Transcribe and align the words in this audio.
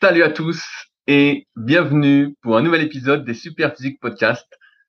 Salut 0.00 0.22
à 0.22 0.30
tous 0.30 0.64
et 1.08 1.48
bienvenue 1.56 2.36
pour 2.42 2.56
un 2.56 2.62
nouvel 2.62 2.82
épisode 2.82 3.24
des 3.24 3.34
Super 3.34 3.74
Physique 3.74 3.98
Podcast. 3.98 4.46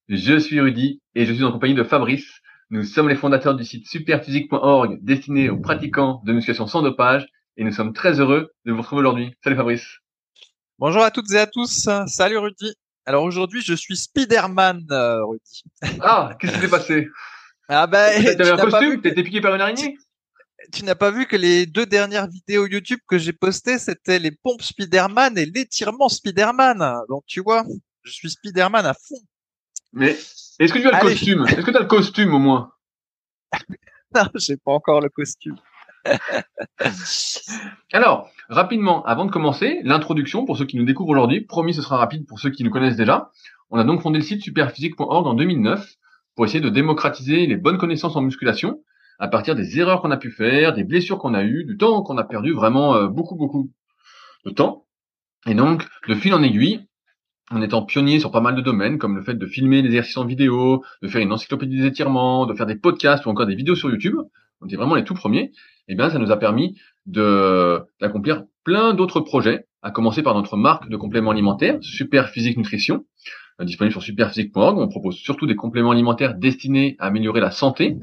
Je 0.07 0.37
suis 0.37 0.61
Rudy 0.61 1.01
et 1.15 1.25
je 1.25 1.33
suis 1.33 1.43
en 1.43 1.51
compagnie 1.51 1.73
de 1.73 1.83
Fabrice. 1.83 2.29
Nous 2.69 2.83
sommes 2.83 3.09
les 3.09 3.15
fondateurs 3.15 3.55
du 3.55 3.65
site 3.65 3.87
superphysique.org 3.87 4.99
destiné 5.01 5.49
aux 5.49 5.57
pratiquants 5.57 6.21
de 6.25 6.33
musculation 6.33 6.67
sans 6.67 6.83
dopage 6.83 7.25
et 7.57 7.63
nous 7.63 7.71
sommes 7.71 7.91
très 7.91 8.19
heureux 8.19 8.51
de 8.65 8.71
vous 8.71 8.81
retrouver 8.81 8.99
aujourd'hui. 8.99 9.33
Salut 9.43 9.55
Fabrice. 9.55 9.97
Bonjour 10.77 11.01
à 11.01 11.09
toutes 11.09 11.31
et 11.31 11.39
à 11.39 11.47
tous. 11.47 11.89
Salut 12.05 12.37
Rudy. 12.37 12.75
Alors 13.07 13.23
aujourd'hui, 13.23 13.61
je 13.61 13.73
suis 13.73 13.97
Spider-Man, 13.97 14.85
euh, 14.91 15.25
Rudy. 15.25 15.63
Ah, 16.01 16.35
qu'est-ce 16.39 16.53
qui 16.53 16.59
s'est 16.59 16.69
passé? 16.69 17.07
Ah 17.67 17.87
ben, 17.87 18.23
T'avais 18.37 18.51
un 18.51 18.57
costume? 18.57 19.01
T'étais 19.01 19.23
piqué 19.23 19.41
par 19.41 19.55
une 19.55 19.61
araignée? 19.61 19.97
Tu 20.71 20.83
n'as 20.83 20.95
pas 20.95 21.11
vu 21.11 21.25
que 21.25 21.35
les 21.35 21.65
deux 21.65 21.85
dernières 21.85 22.27
vidéos 22.27 22.67
YouTube 22.67 22.99
que 23.07 23.17
j'ai 23.17 23.33
postées, 23.33 23.79
c'était 23.79 24.19
les 24.19 24.31
pompes 24.31 24.61
Spider-Man 24.61 25.37
et 25.37 25.45
l'étirement 25.45 26.09
Spider-Man. 26.09 27.01
Donc 27.09 27.23
tu 27.25 27.41
vois, 27.41 27.63
je 28.03 28.11
suis 28.11 28.29
Spider-Man 28.29 28.85
à 28.85 28.93
fond. 28.93 29.19
Mais 29.93 30.17
est-ce 30.59 30.73
que 30.73 30.79
tu 30.79 30.87
as 30.87 30.91
le 30.91 31.09
costume? 31.09 31.45
Est-ce 31.47 31.65
que 31.65 31.71
tu 31.71 31.77
as 31.77 31.81
le 31.81 31.87
costume 31.87 32.33
au 32.33 32.39
moins? 32.39 32.71
Non, 34.15 34.23
j'ai 34.33 34.57
pas 34.57 34.71
encore 34.71 35.01
le 35.01 35.09
costume. 35.09 35.55
Alors, 37.93 38.31
rapidement, 38.49 39.05
avant 39.05 39.25
de 39.25 39.31
commencer, 39.31 39.81
l'introduction 39.83 40.45
pour 40.45 40.57
ceux 40.57 40.65
qui 40.65 40.77
nous 40.77 40.85
découvrent 40.85 41.11
aujourd'hui. 41.11 41.41
Promis, 41.41 41.75
ce 41.75 41.83
sera 41.83 41.97
rapide 41.97 42.25
pour 42.25 42.39
ceux 42.39 42.49
qui 42.49 42.63
nous 42.63 42.71
connaissent 42.71 42.95
déjà. 42.95 43.29
On 43.69 43.77
a 43.77 43.83
donc 43.83 44.01
fondé 44.01 44.17
le 44.17 44.25
site 44.25 44.41
superphysique.org 44.41 45.27
en 45.27 45.35
2009 45.35 45.87
pour 46.33 46.45
essayer 46.45 46.59
de 46.59 46.69
démocratiser 46.69 47.45
les 47.45 47.55
bonnes 47.55 47.77
connaissances 47.77 48.15
en 48.15 48.21
musculation 48.21 48.81
à 49.19 49.27
partir 49.27 49.55
des 49.55 49.79
erreurs 49.79 50.01
qu'on 50.01 50.11
a 50.11 50.17
pu 50.17 50.31
faire, 50.31 50.73
des 50.73 50.83
blessures 50.83 51.19
qu'on 51.19 51.33
a 51.33 51.43
eues, 51.43 51.65
du 51.65 51.77
temps 51.77 52.01
qu'on 52.01 52.17
a 52.17 52.23
perdu, 52.23 52.53
vraiment 52.53 52.95
euh, 52.95 53.07
beaucoup, 53.07 53.35
beaucoup 53.35 53.69
de 54.45 54.51
temps. 54.51 54.85
Et 55.45 55.53
donc, 55.53 55.85
de 56.07 56.15
fil 56.15 56.33
en 56.33 56.41
aiguille, 56.41 56.85
en 57.51 57.61
étant 57.61 57.83
pionnier 57.83 58.19
sur 58.19 58.31
pas 58.31 58.41
mal 58.41 58.55
de 58.55 58.61
domaines, 58.61 58.97
comme 58.97 59.15
le 59.15 59.23
fait 59.23 59.33
de 59.33 59.45
filmer 59.45 59.81
des 59.81 59.87
exercices 59.87 60.17
en 60.17 60.25
vidéo, 60.25 60.83
de 61.01 61.07
faire 61.07 61.21
une 61.21 61.33
encyclopédie 61.33 61.77
des 61.77 61.87
étirements, 61.87 62.45
de 62.45 62.53
faire 62.53 62.65
des 62.65 62.75
podcasts 62.75 63.25
ou 63.25 63.29
encore 63.29 63.45
des 63.45 63.55
vidéos 63.55 63.75
sur 63.75 63.89
YouTube, 63.89 64.15
on 64.61 64.67
était 64.67 64.75
vraiment 64.75 64.95
les 64.95 65.03
tout 65.03 65.13
premiers, 65.13 65.51
eh 65.87 65.95
bien 65.95 66.09
ça 66.09 66.19
nous 66.19 66.31
a 66.31 66.37
permis 66.37 66.79
d'accomplir 67.05 68.43
plein 68.63 68.93
d'autres 68.93 69.21
projets, 69.21 69.65
à 69.81 69.91
commencer 69.91 70.21
par 70.21 70.35
notre 70.35 70.57
marque 70.57 70.89
de 70.89 70.97
compléments 70.97 71.31
alimentaires, 71.31 71.77
Super 71.81 72.29
Physique 72.29 72.57
Nutrition, 72.57 73.05
euh, 73.59 73.65
disponible 73.65 73.93
sur 73.93 74.03
superphysique.org. 74.03 74.77
On 74.77 74.89
propose 74.89 75.15
surtout 75.15 75.47
des 75.47 75.55
compléments 75.55 75.91
alimentaires 75.91 76.35
destinés 76.35 76.95
à 76.99 77.07
améliorer 77.07 77.39
la 77.39 77.51
santé, 77.51 77.97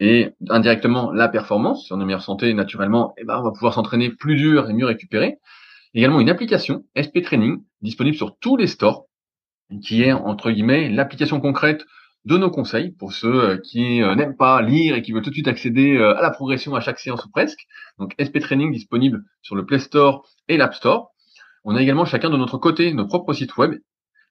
et 0.00 0.30
indirectement 0.48 1.12
la 1.12 1.28
performance. 1.28 1.86
Si 1.86 1.92
on 1.92 2.00
est 2.00 2.04
meilleure 2.04 2.22
santé, 2.22 2.54
naturellement, 2.54 3.14
eh 3.18 3.24
ben, 3.24 3.38
on 3.38 3.42
va 3.42 3.50
pouvoir 3.50 3.74
s'entraîner 3.74 4.10
plus 4.10 4.36
dur 4.36 4.70
et 4.70 4.72
mieux 4.72 4.86
récupérer. 4.86 5.38
Également 5.94 6.20
une 6.20 6.30
application 6.30 6.84
SP 6.94 7.22
Training 7.22 7.62
disponible 7.82 8.16
sur 8.16 8.36
tous 8.38 8.56
les 8.56 8.66
stores, 8.66 9.06
qui 9.82 10.02
est 10.02 10.12
entre 10.12 10.50
guillemets 10.50 10.88
l'application 10.88 11.40
concrète 11.40 11.84
de 12.24 12.36
nos 12.36 12.50
conseils 12.50 12.90
pour 12.90 13.12
ceux 13.12 13.42
euh, 13.42 13.56
qui 13.58 14.02
euh, 14.02 14.14
n'aiment 14.14 14.36
pas 14.36 14.60
lire 14.60 14.96
et 14.96 15.02
qui 15.02 15.12
veulent 15.12 15.22
tout 15.22 15.30
de 15.30 15.34
suite 15.34 15.48
accéder 15.48 15.96
euh, 15.96 16.16
à 16.16 16.22
la 16.22 16.30
progression 16.30 16.74
à 16.74 16.80
chaque 16.80 16.98
séance 16.98 17.24
ou 17.24 17.30
presque. 17.30 17.66
Donc 17.98 18.14
SP 18.20 18.38
Training 18.40 18.72
disponible 18.72 19.24
sur 19.40 19.56
le 19.56 19.64
Play 19.64 19.78
Store 19.78 20.28
et 20.48 20.56
l'App 20.56 20.74
Store. 20.74 21.10
On 21.64 21.74
a 21.74 21.82
également 21.82 22.04
chacun 22.04 22.30
de 22.30 22.36
notre 22.36 22.58
côté 22.58 22.92
nos 22.92 23.06
propres 23.06 23.32
sites 23.32 23.56
web 23.56 23.74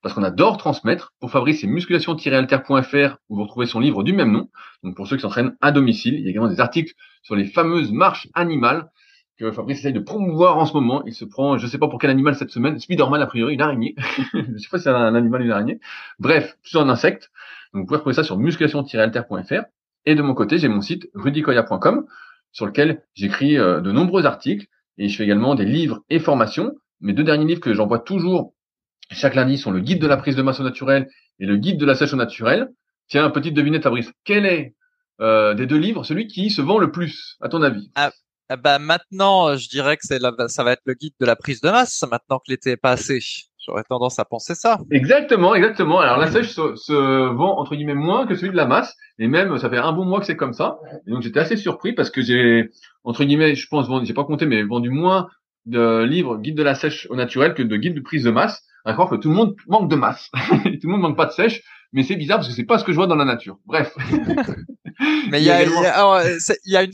parce 0.02 0.14
qu'on 0.14 0.23
adore 0.23 0.58
transmettre. 0.58 1.14
Pour 1.20 1.31
Fabrice, 1.31 1.62
c'est 1.62 1.67
musculation-alter.fr 1.67 3.17
où 3.30 3.36
vous 3.36 3.44
retrouvez 3.44 3.66
son 3.66 3.80
livre 3.80 4.03
du 4.03 4.14
même 4.14 4.31
nom. 4.31 4.50
Donc 4.84 4.95
pour 4.95 5.08
ceux 5.08 5.16
qui 5.16 5.22
s'entraînent 5.22 5.56
à 5.62 5.72
domicile, 5.72 6.16
il 6.16 6.23
y 6.23 6.28
a 6.28 6.30
également 6.30 6.50
des 6.50 6.59
articles 6.59 6.94
sur 7.23 7.36
les 7.36 7.45
fameuses 7.45 7.92
marches 7.92 8.28
animales 8.34 8.90
que 9.38 9.52
Fabrice 9.52 9.80
essaye 9.80 9.94
de 9.94 10.00
promouvoir 10.00 10.58
en 10.58 10.66
ce 10.66 10.73
moment. 10.73 11.03
Il 11.06 11.14
se 11.14 11.25
prend, 11.25 11.58
je 11.58 11.66
ne 11.66 11.70
sais 11.70 11.78
pas 11.78 11.88
pour 11.88 12.00
quel 12.00 12.09
animal 12.09 12.36
cette 12.36 12.50
semaine, 12.50 12.80
Spiderman 12.80 13.22
a 13.22 13.28
priori, 13.28 13.53
une 13.53 13.62
araignée. 13.62 13.95
je 14.34 14.40
ne 14.40 14.58
sais 14.58 14.70
pas 14.70 14.78
si 14.78 14.86
c'est 14.86 14.90
un 14.90 15.16
animal 15.16 15.42
ou 15.42 15.45
une 15.45 15.52
araignée. 15.52 15.80
Bref, 16.20 16.58
c'est 16.64 16.78
un 16.78 16.90
insecte. 16.90 17.31
Donc 17.73 17.81
vous 17.81 17.86
pouvez 17.86 17.98
retrouver 17.98 18.16
ça 18.16 18.23
sur 18.23 18.38
musculation-alter.fr. 18.38 19.64
Et 20.06 20.16
de 20.16 20.22
mon 20.22 20.34
côté, 20.34 20.58
j'ai 20.58 20.68
mon 20.68 20.81
site 20.81 21.09
rudicoya.com 21.14 22.06
sur 22.52 22.66
lequel 22.66 23.03
j'écris 23.14 23.58
euh, 23.58 23.81
de 23.81 23.91
nombreux 23.91 24.25
articles 24.25 24.68
et 24.97 25.09
je 25.09 25.16
fais 25.16 25.25
également 25.25 25.53
des 25.53 25.66
livres 25.66 26.03
et 26.09 26.19
formations. 26.19 26.74
Mes 27.02 27.14
deux 27.14 27.24
derniers 27.24 27.46
livres 27.46 27.62
que 27.62 27.74
j'envoie 27.74 28.00
toujours 28.00 28.53
chaque 29.12 29.35
lundi 29.35 29.57
sont 29.57 29.72
le 29.72 29.79
guide 29.79 30.01
de 30.01 30.07
la 30.07 30.18
prise 30.18 30.35
de 30.35 30.41
masse 30.41 30.59
au 30.59 30.63
naturel 30.63 31.07
et 31.40 31.45
le 31.45 31.57
guide 31.57 31.79
de 31.79 31.85
la 31.85 31.95
sèche 31.95 32.13
au 32.13 32.18
naturel. 32.18 32.69
Tiens, 33.07 33.29
petite 33.29 33.53
devinette 33.53 33.84
Fabrice, 33.84 34.12
quel 34.25 34.45
est 34.45 34.75
euh, 35.22 35.53
des 35.53 35.66
deux 35.66 35.78
livres 35.78 36.03
celui 36.03 36.28
qui 36.28 36.50
se 36.50 36.62
vend 36.62 36.78
le 36.78 36.91
plus, 36.91 37.38
à 37.41 37.50
ton 37.50 37.62
avis? 37.62 37.90
Ah, 37.96 38.12
ah 38.50 38.57
bah 38.57 38.79
maintenant, 38.79 39.56
je 39.56 39.69
dirais 39.69 39.97
que 39.97 40.03
c'est 40.06 40.19
ça 40.47 40.63
va 40.63 40.73
être 40.73 40.84
le 40.85 40.94
guide 40.94 41.13
de 41.19 41.25
la 41.25 41.35
prise 41.35 41.62
de 41.62 41.69
masse, 41.69 42.03
maintenant 42.09 42.40
que 42.40 42.51
l'été 42.51 42.72
est 42.72 42.78
passé. 42.78 43.19
J'aurais 43.66 43.84
tendance 43.84 44.17
à 44.19 44.23
penser 44.23 44.56
ça. 44.56 44.79
Exactement, 44.91 45.53
exactement. 45.53 46.00
Alors 46.00 46.17
la 46.17 46.31
sèche 46.31 46.51
se, 46.51 47.34
vend 47.34 47.59
entre 47.59 47.75
guillemets 47.75 47.96
moins 47.96 48.25
que 48.25 48.35
celui 48.35 48.51
de 48.51 48.56
la 48.56 48.66
masse, 48.66 48.96
et 49.19 49.28
même 49.28 49.57
ça 49.57 49.69
fait 49.69 49.78
un 49.78 49.91
bon 49.91 50.06
mois 50.06 50.22
que 50.22 50.25
c'est 50.25 50.38
comme 50.38 50.53
ça. 50.53 50.79
Et 51.06 51.12
donc 51.12 51.22
j'étais 51.22 51.41
assez 51.41 51.57
surpris 51.57 51.91
parce 51.91 52.09
que 52.09 52.22
j'ai 52.22 52.69
entre 53.03 53.25
guillemets, 53.25 53.56
je 53.56 53.67
pense, 53.67 53.88
j'ai 54.06 54.13
pas 54.13 54.23
compté, 54.23 54.46
mais 54.46 54.63
vendu 54.63 54.90
moins 54.90 55.28
de 55.66 56.03
livres 56.03 56.38
guide 56.38 56.56
de 56.56 56.63
la 56.63 56.75
sèche 56.75 57.07
au 57.09 57.17
naturel 57.17 57.53
que 57.53 57.63
de 57.63 57.75
guide 57.75 57.96
de 57.96 58.00
prise 58.00 58.23
de 58.23 58.31
masse 58.31 58.63
à 58.86 58.94
croire 58.94 59.10
que 59.10 59.16
tout 59.16 59.30
le 59.30 59.36
monde 59.36 59.56
manque 59.68 59.90
de 59.90 59.96
masse. 59.96 60.30
tout 60.50 60.88
le 60.88 60.90
monde 60.90 61.02
manque 61.02 61.18
pas 61.18 61.26
de 61.26 61.32
sèche, 61.32 61.64
mais 61.94 62.04
c'est 62.04 62.16
bizarre 62.16 62.38
parce 62.38 62.50
que 62.50 62.54
c'est 62.54 62.64
pas 62.64 62.80
ce 62.80 62.84
que 62.84 62.92
je 62.92 62.98
vois 62.98 63.08
dans 63.08 63.16
la 63.16 63.26
nature. 63.26 63.58
Bref. 63.66 63.94
mais 65.32 65.42
il 65.42 65.46
y 65.46 65.52
a, 65.52 65.64
il 65.64 65.70
y 66.66 66.76
a, 66.76 66.84
une, 66.84 66.92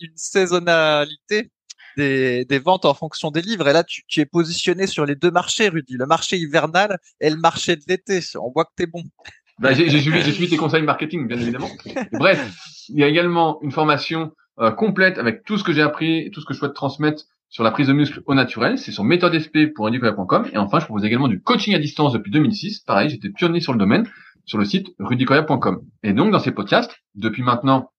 une 0.00 0.16
saisonnalité 0.16 1.50
des, 1.96 2.44
des, 2.44 2.58
ventes 2.58 2.84
en 2.84 2.94
fonction 2.94 3.30
des 3.30 3.42
livres. 3.42 3.68
Et 3.68 3.72
là, 3.72 3.84
tu, 3.84 4.02
tu, 4.06 4.20
es 4.20 4.26
positionné 4.26 4.86
sur 4.86 5.04
les 5.04 5.16
deux 5.16 5.30
marchés, 5.30 5.68
Rudy. 5.68 5.94
Le 5.96 6.06
marché 6.06 6.36
hivernal 6.36 6.98
et 7.20 7.30
le 7.30 7.36
marché 7.36 7.76
de 7.76 7.82
l'été. 7.88 8.20
On 8.36 8.50
voit 8.50 8.64
que 8.64 8.72
t'es 8.76 8.86
bon. 8.86 9.02
Bah, 9.60 9.72
j'ai 9.72 9.90
suivi, 9.90 10.48
tes 10.48 10.56
conseils 10.56 10.82
marketing, 10.82 11.26
bien 11.26 11.36
évidemment. 11.36 11.68
Bref, 12.12 12.48
il 12.90 13.00
y 13.00 13.02
a 13.02 13.08
également 13.08 13.60
une 13.62 13.72
formation 13.72 14.30
euh, 14.60 14.70
complète 14.70 15.18
avec 15.18 15.42
tout 15.42 15.58
ce 15.58 15.64
que 15.64 15.72
j'ai 15.72 15.82
appris 15.82 16.26
et 16.26 16.30
tout 16.30 16.40
ce 16.40 16.46
que 16.46 16.54
je 16.54 16.60
souhaite 16.60 16.74
transmettre 16.74 17.24
sur 17.48 17.64
la 17.64 17.70
prise 17.70 17.88
de 17.88 17.92
muscle 17.92 18.22
au 18.26 18.34
naturel, 18.34 18.78
c'est 18.78 18.92
sur 18.92 19.04
méthodesp.rudicoya.com. 19.04 20.48
Et 20.52 20.58
enfin, 20.58 20.80
je 20.80 20.84
propose 20.84 21.04
également 21.04 21.28
du 21.28 21.40
coaching 21.40 21.74
à 21.74 21.78
distance 21.78 22.12
depuis 22.12 22.30
2006. 22.30 22.80
Pareil, 22.80 23.08
j'étais 23.08 23.30
pionnier 23.30 23.60
sur 23.60 23.72
le 23.72 23.78
domaine 23.78 24.06
sur 24.48 24.58
le 24.58 24.64
site 24.64 24.88
rudicoya.com. 24.98 25.80
Et 26.02 26.12
donc, 26.12 26.32
dans 26.32 26.38
ces 26.38 26.52
podcasts, 26.52 26.96
depuis 27.14 27.42
maintenant 27.42 27.90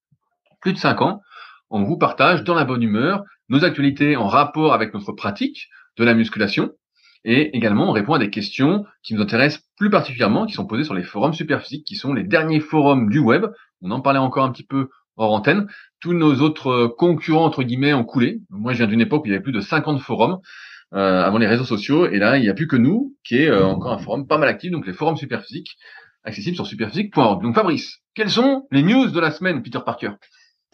plus 0.62 0.74
de 0.74 0.78
cinq 0.78 1.02
ans, 1.02 1.22
on 1.70 1.84
vous 1.84 1.98
partage 1.98 2.44
dans 2.44 2.56
la 2.56 2.66
bonne 2.66 2.82
humeur 2.82 3.24
nos 3.50 3.64
actualités 3.64 4.16
en 4.16 4.28
rapport 4.28 4.74
avec 4.74 4.94
notre 4.94 5.12
pratique 5.12 5.70
de 5.98 6.04
la 6.04 6.14
musculation. 6.14 6.72
Et 7.24 7.56
également, 7.56 7.90
on 7.90 7.92
répond 7.92 8.14
à 8.14 8.20
des 8.20 8.30
questions 8.30 8.86
qui 9.04 9.14
nous 9.14 9.22
intéressent 9.22 9.64
plus 9.78 9.90
particulièrement, 9.90 10.46
qui 10.46 10.54
sont 10.54 10.66
posées 10.66 10.84
sur 10.84 10.94
les 10.94 11.04
forums 11.04 11.34
superphysiques, 11.34 11.86
qui 11.86 11.96
sont 11.96 12.14
les 12.14 12.24
derniers 12.24 12.62
forums 12.62 13.10
du 13.10 13.20
web. 13.20 13.46
On 13.82 13.92
en 13.92 14.02
parlait 14.02 14.20
encore 14.20 14.46
un 14.46 14.52
petit 14.52 14.66
peu 14.66 14.90
hors 15.20 15.34
antenne. 15.34 15.68
Tous 16.00 16.14
nos 16.14 16.36
autres 16.40 16.70
euh, 16.70 16.88
concurrents, 16.88 17.46
entre 17.46 17.64
guillemets, 17.64 17.94
ont 17.94 18.06
coulé. 18.06 18.42
Moi, 18.50 18.74
je 18.74 18.78
viens 18.80 18.88
d'une 18.88 19.02
époque 19.02 19.24
où 19.24 19.28
il 19.28 19.32
y 19.32 19.34
avait 19.34 19.44
plus 19.44 19.52
de 19.52 19.62
50 19.62 20.02
forums 20.02 20.40
euh, 20.94 21.22
avant 21.22 21.38
les 21.38 21.48
réseaux 21.48 21.66
sociaux. 21.66 22.08
Et 22.10 22.18
là, 22.18 22.38
il 22.38 22.42
n'y 22.42 22.50
a 22.50 22.54
plus 22.54 22.68
que 22.68 22.78
nous, 22.78 23.16
qui 23.24 23.44
est 23.44 23.50
euh, 23.50 23.66
encore 23.66 23.92
un 23.92 24.00
forum 24.00 24.28
pas 24.28 24.38
mal 24.38 24.50
actif, 24.50 24.72
donc 24.72 24.88
les 24.88 24.94
forums 24.94 25.18
Superphysique, 25.18 25.78
accessibles 26.24 26.56
sur 26.56 26.66
superphysique.org. 26.66 27.44
Donc 27.44 27.54
Fabrice, 27.54 27.98
quelles 28.16 28.32
sont 28.32 28.68
les 28.72 28.82
news 28.82 29.08
de 29.08 29.20
la 29.20 29.32
semaine, 29.32 29.62
Peter 29.62 29.80
Parker? 29.86 30.12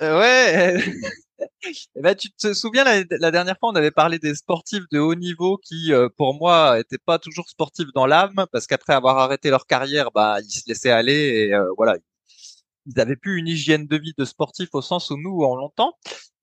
Ouais 0.02 0.78
eh 1.96 2.02
ben, 2.02 2.16
tu 2.16 2.30
te 2.32 2.54
souviens 2.54 2.84
la, 2.84 3.32
dernière 3.32 3.56
fois 3.58 3.70
on 3.70 3.76
avait 3.76 3.92
parlé 3.92 4.20
des 4.20 4.36
sportifs 4.36 4.84
de 4.92 5.00
haut 5.00 5.16
niveau 5.16 5.58
qui 5.58 5.92
pour 6.18 6.38
moi 6.38 6.80
étaient 6.80 6.98
pas 6.98 7.18
toujours 7.18 7.48
sportifs 7.48 7.88
dans 7.94 8.06
l'âme 8.06 8.46
parce 8.52 8.68
qu'après 8.68 8.94
avoir 8.94 9.18
arrêté 9.18 9.50
leur 9.50 9.66
carrière 9.66 10.12
bah 10.12 10.38
ils 10.42 10.52
se 10.52 10.64
laissaient 10.68 10.92
aller 10.92 11.50
et 11.50 11.54
voilà 11.78 11.96
ils 12.86 13.00
avaient 13.00 13.16
plus 13.16 13.38
une 13.38 13.48
hygiène 13.48 13.88
de 13.88 13.98
vie 13.98 14.14
de 14.18 14.26
sportif 14.26 14.70
au 14.74 14.82
sens 14.82 15.10
où 15.12 15.18
nous 15.18 15.42
en 15.44 15.56
longtemps. 15.56 15.94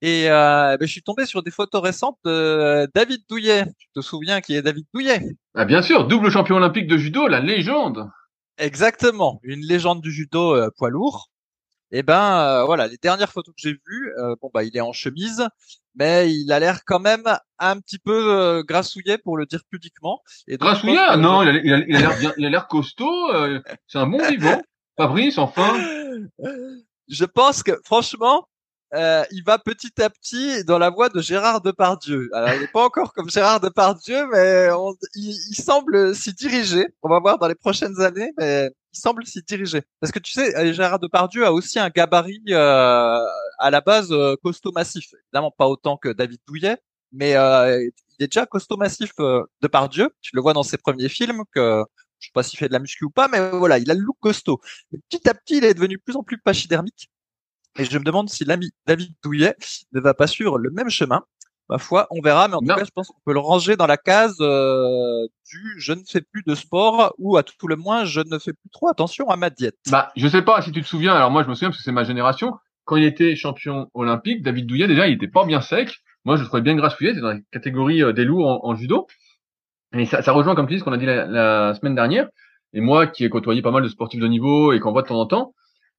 Et 0.01 0.29
euh, 0.31 0.77
ben, 0.77 0.87
je 0.87 0.91
suis 0.93 1.03
tombé 1.03 1.27
sur 1.27 1.43
des 1.43 1.51
photos 1.53 1.81
récentes 1.83 2.19
de 2.25 2.89
David 2.95 3.23
Douillet. 3.29 3.67
Tu 3.79 3.89
te 3.95 4.01
souviens 4.01 4.41
qui 4.41 4.55
est 4.55 4.63
David 4.63 4.87
Douillet? 4.93 5.23
Ah, 5.55 5.65
Bien 5.65 5.83
sûr, 5.83 6.07
double 6.09 6.31
champion 6.31 6.57
olympique 6.57 6.89
de 6.89 6.99
judo, 6.99 7.29
la 7.29 7.41
légende. 7.41 8.11
Exactement, 8.59 9.41
une 9.43 9.61
légende 9.61 10.01
du 10.01 10.13
judo 10.13 10.55
euh, 10.55 10.71
poids 10.77 10.91
lourd. 10.91 11.29
Et 11.95 11.99
eh 11.99 12.03
ben 12.03 12.39
euh, 12.39 12.65
voilà, 12.65 12.87
les 12.89 12.97
dernières 12.97 13.31
photos 13.31 13.55
que 13.55 13.61
j'ai 13.61 13.73
vues, 13.87 14.13
euh, 14.19 14.35
bon 14.41 14.51
bah 14.55 14.65
il 14.65 14.75
est 14.75 14.81
en 14.81 14.95
chemise, 14.95 15.47
mais 15.95 16.33
il 16.35 16.51
a 16.51 16.59
l'air 16.59 16.85
quand 16.87 17.01
même 17.01 17.25
un 17.59 17.79
petit 17.81 17.99
peu 17.99 18.63
grassouillet 18.67 19.19
pour 19.19 19.37
le 19.37 19.45
dire 19.45 19.61
pudiquement. 19.71 20.23
Et 20.49 20.57
grassouillet 20.57 21.17
Non, 21.19 21.43
il 21.43 21.49
a, 21.51 21.77
a, 21.77 21.79
il 21.87 21.97
a 21.97 22.01
l'air 22.01 22.33
il 22.39 22.47
a 22.47 22.51
l'air 22.51 22.67
costaud. 22.67 23.31
c'est 23.89 23.99
un 23.99 24.07
bon 24.07 24.27
niveau. 24.31 24.49
Fabrice, 24.97 25.39
enfin. 25.39 25.75
Je 27.09 27.25
pense 27.25 27.63
que 27.63 27.73
franchement, 27.85 28.47
euh, 28.95 29.25
il 29.31 29.43
va 29.43 29.59
petit 29.59 30.03
à 30.03 30.11
petit 30.11 30.65
dans 30.65 30.79
la 30.79 30.91
voie 30.91 31.09
de 31.09 31.21
Gérard 31.21 31.63
Depardieu. 31.63 32.29
Alors, 32.35 32.55
il 32.55 32.61
n'est 32.61 32.69
pas 32.69 32.85
encore 32.85 33.13
comme 33.15 33.31
Gérard 33.31 33.61
Depardieu, 33.61 34.27
mais 34.33 34.69
il, 35.15 35.55
semble 35.55 36.15
s'y 36.15 36.35
diriger. 36.35 36.87
On 37.03 37.09
va 37.09 37.19
voir 37.19 37.39
dans 37.39 37.49
les 37.49 37.55
prochaines 37.55 38.01
années, 38.01 38.33
mais 38.39 38.71
il 38.93 38.99
semble 38.99 39.27
s'y 39.27 39.43
diriger. 39.43 39.83
Parce 40.01 40.13
que 40.13 40.19
tu 40.19 40.33
sais, 40.33 40.57
euh, 40.57 40.73
Gérard 40.73 40.99
Depardieu 40.99 41.47
a 41.47 41.53
aussi 41.53 41.79
un 41.79 41.89
gabarit 41.89 42.43
euh, 42.51 43.25
à 43.59 43.71
la 43.71 43.81
base 43.81 44.15
costaud 44.43 44.73
massif. 44.73 45.07
Évidemment, 45.27 45.51
pas 45.51 45.69
autant 45.69 45.97
que 45.97 46.11
David 46.11 46.41
Douillet, 46.47 46.77
mais 47.13 47.37
euh, 47.37 47.89
il 48.19 48.25
est 48.25 48.29
déjà 48.29 48.47
costaud 48.47 48.77
massif 48.77 49.13
euh, 49.21 49.45
de 49.61 49.69
par 49.69 49.89
Dieu. 49.89 50.11
Tu 50.21 50.35
le 50.35 50.43
vois 50.43 50.55
dans 50.55 50.63
ses 50.63 50.79
premiers 50.79 51.09
films 51.09 51.43
que 51.55 51.85
je 52.23 52.29
sais 52.29 52.33
pas 52.33 52.45
s'il 52.45 52.59
fait 52.59 52.69
de 52.69 52.73
la 52.73 52.79
muscu 52.79 53.05
ou 53.05 53.11
pas, 53.11 53.27
mais 53.27 53.51
voilà, 53.51 53.79
il 53.79 53.91
a 53.91 53.95
le 53.95 54.01
look 54.01 54.17
costaud. 54.21 54.61
petit 55.11 55.29
à 55.29 55.35
petit, 55.35 55.59
il 55.59 55.65
est 55.65 55.75
devenu 55.75 55.97
de 55.97 56.01
plus 56.01 56.17
en 56.17 56.23
plus 56.23 56.39
pachydermique. 56.39 57.11
Et 57.79 57.85
je 57.85 57.99
me 57.99 58.05
demande 58.05 58.31
si 58.31 58.45
l'ami 58.45 58.71
David 58.87 59.13
Douillet 59.25 59.57
ne 59.93 60.01
va 60.01 60.15
pas 60.15 60.27
suivre 60.27 60.59
le 60.59 60.71
même 60.71 60.89
chemin. 60.89 61.23
Ma 61.69 61.79
foi, 61.79 62.07
on 62.11 62.21
verra, 62.21 62.49
mais 62.49 62.55
en 62.55 62.61
tout 62.61 62.67
cas, 62.67 62.85
je 62.85 62.91
pense 62.95 63.09
qu'on 63.09 63.21
peut 63.25 63.33
le 63.33 63.41
ranger 63.41 63.77
dans 63.77 63.87
la 63.87 63.97
case 63.97 64.37
euh, 64.41 65.27
du 65.51 65.75
je 65.79 65.93
ne 65.93 66.03
fais 66.07 66.21
plus 66.21 66.43
de 66.47 66.55
sport 66.55 67.15
ou 67.19 67.37
à 67.37 67.43
tout 67.43 67.67
le 67.67 67.77
moins 67.77 68.05
je 68.05 68.21
ne 68.21 68.39
fais 68.39 68.53
plus 68.53 68.69
trop 68.71 68.89
attention 68.89 69.29
à 69.29 69.37
ma 69.37 69.49
diète. 69.49 69.77
Bah, 69.91 70.13
je 70.17 70.29
sais 70.29 70.43
pas 70.43 70.61
si 70.63 70.71
tu 70.71 70.83
te 70.83 70.87
souviens. 70.87 71.15
Alors 71.15 71.31
moi, 71.31 71.43
je 71.43 71.49
me 71.49 71.55
souviens 71.55 71.71
parce 71.71 71.79
que 71.79 71.85
c'est 71.85 71.93
ma 71.93 72.05
génération. 72.05 72.55
Quand 72.85 72.97
il 72.97 73.05
était 73.05 73.37
champion 73.37 73.89
olympique, 73.95 74.43
David 74.43 74.67
Douillet 74.67 74.87
déjà, 74.87 75.09
il 75.09 75.15
était 75.15 75.29
pas 75.29 75.45
bien 75.45 75.61
sec. 75.61 76.03
Moi, 76.25 76.37
je 76.37 76.43
le 76.43 76.47
trouvais 76.47 76.63
bien 76.63 76.77
grassouillé. 76.77 77.15
C'est 77.15 77.21
dans 77.21 77.33
la 77.33 77.41
catégorie 77.51 78.03
euh, 78.03 78.13
des 78.13 78.25
lourds 78.25 78.65
en, 78.65 78.75
judo. 78.77 79.07
Et 79.95 80.07
ça, 80.07 80.33
rejoint, 80.33 80.55
comme 80.55 80.67
tu 80.67 80.75
dis, 80.75 80.81
ce 80.81 80.85
qu'on 80.85 80.93
a 80.93 80.99
dit 80.99 81.07
la, 81.07 81.75
semaine 81.75 81.95
dernière. 81.95 82.29
Et 82.73 82.81
moi, 82.81 83.07
qui 83.07 83.25
ai 83.25 83.29
côtoyé 83.29 83.61
pas 83.61 83.71
mal 83.71 83.83
de 83.83 83.89
sportifs 83.89 84.21
de 84.21 84.27
niveau 84.27 84.73
et 84.73 84.81
qu'on 84.81 84.93
voit 84.93 85.03
de 85.03 85.09
temps 85.09 85.21
en 85.21 85.27
temps, 85.27 85.55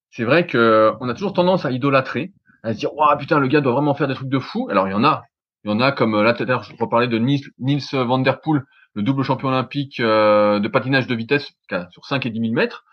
c'est 0.10 0.24
vrai 0.24 0.48
que 0.48 0.94
on 1.02 1.10
a 1.10 1.14
toujours 1.14 1.34
tendance 1.34 1.66
à 1.66 1.72
idolâtrer, 1.72 2.32
à 2.64 2.74
se 2.74 2.80
dire, 2.80 2.94
waouh, 2.96 3.18
putain, 3.18 3.40
le 3.40 3.48
gars 3.48 3.62
doit 3.62 3.74
vraiment 3.74 3.94
faire 3.94 4.08
des 4.08 4.16
trucs 4.16 4.30
de 4.30 4.40
fou. 4.40 4.68
Alors, 4.72 4.88
il 4.88 4.92
y 4.92 4.96
en 4.96 5.04
a. 5.04 5.24
Il 5.64 5.72
y 5.72 5.74
en 5.74 5.80
a 5.80 5.92
comme, 5.92 6.16
euh, 6.16 6.24
là, 6.24 6.34
tout 6.34 6.44
à 6.44 6.46
l'heure, 6.46 6.64
je 6.64 6.74
reparlais 6.78 7.08
de 7.08 7.18
Nils 7.18 7.84
Van 7.94 8.20
Der 8.20 8.42
Poel, 8.42 8.64
le 8.96 9.02
double 9.02 9.24
champion 9.24 9.48
olympique 9.48 10.00
euh, 10.00 10.60
de 10.60 10.68
patinage 10.68 11.08
de 11.08 11.16
vitesse 11.16 11.54
sur 11.92 12.06
5 12.06 12.26
et 12.26 12.30
10 12.30 12.40
000 12.40 12.54
mètres, 12.54 12.84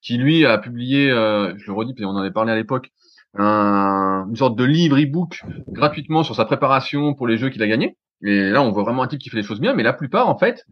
qui 0.00 0.16
lui 0.16 0.46
a 0.46 0.58
publié, 0.58 1.10
euh, 1.10 1.54
je 1.58 1.66
le 1.66 1.72
redis, 1.72 1.92
puis 1.94 2.04
on 2.04 2.10
en 2.10 2.16
avait 2.18 2.30
parlé 2.30 2.52
à 2.52 2.56
l'époque, 2.56 2.90
un, 3.36 4.26
une 4.28 4.36
sorte 4.36 4.56
de 4.56 4.64
livre 4.64 4.98
e-book 4.98 5.42
gratuitement 5.68 6.22
sur 6.22 6.34
sa 6.34 6.44
préparation 6.44 7.14
pour 7.14 7.26
les 7.26 7.36
jeux 7.36 7.50
qu'il 7.50 7.62
a 7.62 7.66
gagnés. 7.66 7.96
Et 8.22 8.50
là, 8.50 8.62
on 8.62 8.70
voit 8.70 8.82
vraiment 8.82 9.02
un 9.02 9.08
type 9.08 9.20
qui 9.20 9.30
fait 9.30 9.36
les 9.36 9.42
choses 9.42 9.60
bien, 9.60 9.74
mais 9.74 9.82
la 9.82 9.92
plupart, 9.92 10.28
en 10.28 10.38
fait, 10.38 10.66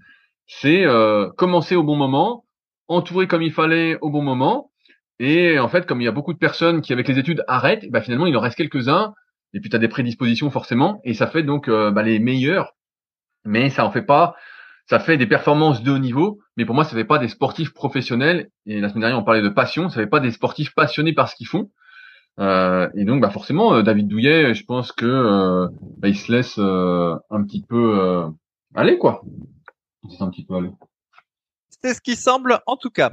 c'est 0.46 0.84
euh, 0.84 1.30
commencer 1.36 1.76
au 1.76 1.82
bon 1.82 1.96
moment, 1.96 2.44
entourer 2.88 3.26
comme 3.26 3.42
il 3.42 3.52
fallait 3.52 3.98
au 4.00 4.10
bon 4.10 4.22
moment, 4.22 4.70
et 5.18 5.58
en 5.58 5.68
fait, 5.68 5.86
comme 5.86 6.00
il 6.00 6.04
y 6.04 6.08
a 6.08 6.12
beaucoup 6.12 6.32
de 6.32 6.38
personnes 6.38 6.80
qui, 6.80 6.92
avec 6.92 7.08
les 7.08 7.18
études, 7.18 7.44
arrêtent, 7.48 7.90
bah, 7.90 8.00
finalement, 8.00 8.26
il 8.26 8.36
en 8.36 8.40
reste 8.40 8.56
quelques-uns, 8.56 9.14
et 9.54 9.60
puis 9.60 9.70
tu 9.70 9.76
as 9.76 9.78
des 9.78 9.88
prédispositions 9.88 10.50
forcément, 10.50 11.00
et 11.04 11.14
ça 11.14 11.26
fait 11.26 11.42
donc 11.42 11.68
euh, 11.68 11.90
bah, 11.90 12.02
les 12.02 12.18
meilleurs, 12.18 12.74
mais 13.44 13.70
ça 13.70 13.84
en 13.84 13.90
fait 13.90 14.02
pas, 14.02 14.36
ça 14.86 14.98
fait 14.98 15.16
des 15.16 15.26
performances 15.26 15.82
de 15.82 15.90
haut 15.90 15.98
niveau, 15.98 16.40
mais 16.56 16.64
pour 16.64 16.74
moi, 16.74 16.84
ça 16.84 16.96
fait 16.96 17.04
pas 17.04 17.18
des 17.18 17.28
sportifs 17.28 17.72
professionnels, 17.72 18.50
et 18.66 18.80
la 18.80 18.88
semaine 18.88 19.02
dernière, 19.02 19.18
on 19.18 19.24
parlait 19.24 19.42
de 19.42 19.48
passion, 19.48 19.88
ça 19.88 20.00
fait 20.00 20.06
pas 20.06 20.20
des 20.20 20.30
sportifs 20.30 20.74
passionnés 20.74 21.14
par 21.14 21.28
ce 21.28 21.36
qu'ils 21.36 21.48
font, 21.48 21.70
euh, 22.38 22.88
et 22.94 23.05
donc, 23.05 23.20
bah 23.20 23.31
forcément, 23.31 23.75
euh, 23.75 23.82
David 23.82 24.08
Douillet, 24.08 24.55
je 24.55 24.64
pense 24.64 24.93
que 24.93 25.06
euh, 25.06 25.69
bah, 25.99 26.08
il 26.08 26.17
se 26.17 26.31
laisse 26.31 26.58
euh, 26.58 27.17
un 27.31 27.43
petit 27.43 27.62
peu 27.62 28.25
aller, 28.75 28.99
quoi. 28.99 29.23
C'est 30.11 30.23
un 30.23 30.31
petit 30.31 30.44
peu 30.44 30.55
aller. 30.55 30.70
C'est 31.82 31.94
ce 31.94 32.00
qui 32.00 32.17
semble, 32.17 32.61
en 32.67 32.76
tout 32.76 32.90
cas. 32.90 33.12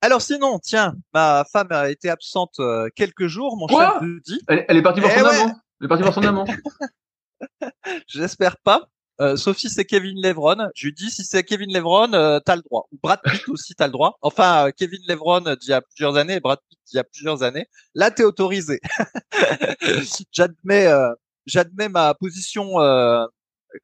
Alors 0.00 0.20
sinon, 0.20 0.58
tiens, 0.58 0.94
ma 1.14 1.44
femme 1.50 1.68
a 1.70 1.90
été 1.90 2.10
absente 2.10 2.60
quelques 2.96 3.28
jours, 3.28 3.56
mon 3.56 3.66
Quoi? 3.66 3.98
chef 4.00 4.08
dit. 4.24 4.40
Elle, 4.48 4.64
elle, 4.68 4.76
est 4.76 4.82
partie 4.82 5.00
voir 5.00 5.12
eh 5.14 5.20
son 5.20 5.26
amant. 5.26 5.54
Elle 5.80 5.84
est 5.84 5.88
partie 5.88 6.02
voir 6.02 6.14
son 6.14 6.24
amant. 6.24 6.44
J'espère 8.06 8.56
pas. 8.58 8.88
Euh, 9.20 9.36
Sophie, 9.36 9.68
c'est 9.68 9.84
Kevin 9.84 10.20
Levron. 10.22 10.70
Je 10.74 10.86
lui 10.86 10.94
dis, 10.94 11.10
si 11.10 11.24
c'est 11.24 11.44
Kevin 11.44 11.72
Levron, 11.72 12.12
euh, 12.14 12.40
t'as 12.40 12.56
le 12.56 12.62
droit. 12.62 12.88
Ou 12.90 12.98
Brad 13.02 13.20
Pitt 13.22 13.46
aussi, 13.48 13.74
t'as 13.74 13.86
le 13.86 13.92
droit. 13.92 14.16
Enfin, 14.22 14.68
euh, 14.68 14.70
Kevin 14.74 15.00
Levron 15.08 15.40
d'il 15.60 15.70
y 15.70 15.72
a 15.74 15.82
plusieurs 15.82 16.16
années 16.16 16.40
Brad 16.40 16.58
Pitt 16.68 16.78
d'il 16.86 16.96
y 16.96 17.00
a 17.00 17.04
plusieurs 17.04 17.42
années. 17.42 17.66
Là, 17.94 18.10
t'es 18.10 18.24
autorisé. 18.24 18.80
j'admets, 20.32 20.86
euh, 20.86 21.12
j'admets 21.44 21.90
ma 21.90 22.14
position, 22.14 22.74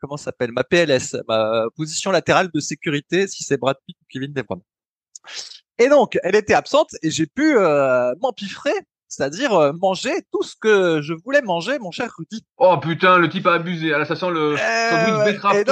comment 0.01 0.17
s'appelle, 0.17 0.53
ma 0.53 0.65
PLS, 0.65 1.17
ma 1.29 1.65
position 1.77 2.11
latérale 2.11 2.51
de 2.53 2.61
sécurité, 2.61 3.27
si 3.29 3.45
c'est 3.45 3.59
Brad 3.59 3.77
Pitt 3.87 3.97
ou 4.01 4.05
Kevin 4.09 4.33
Levron. 4.35 4.63
Et 5.79 5.89
donc, 5.89 6.19
elle 6.23 6.35
était 6.35 6.55
absente 6.55 6.91
et 7.03 7.11
j'ai 7.11 7.27
pu 7.27 7.57
m'empiffrer 8.23 8.73
c'est-à-dire 9.17 9.55
euh, 9.55 9.73
manger 9.73 10.13
tout 10.31 10.43
ce 10.43 10.55
que 10.61 11.01
je 11.01 11.15
voulais 11.25 11.41
manger, 11.41 11.79
mon 11.79 11.91
cher 11.91 12.13
Rudy. 12.19 12.45
Oh 12.59 12.77
putain, 12.79 13.19
le 13.19 13.29
type 13.29 13.47
a 13.47 13.55
abusé. 13.55 13.95
Alors, 13.95 14.07
ça 14.07 14.17
sent 14.17 14.31
le 14.31 14.57
euh, 14.59 15.25
betterave 15.25 15.65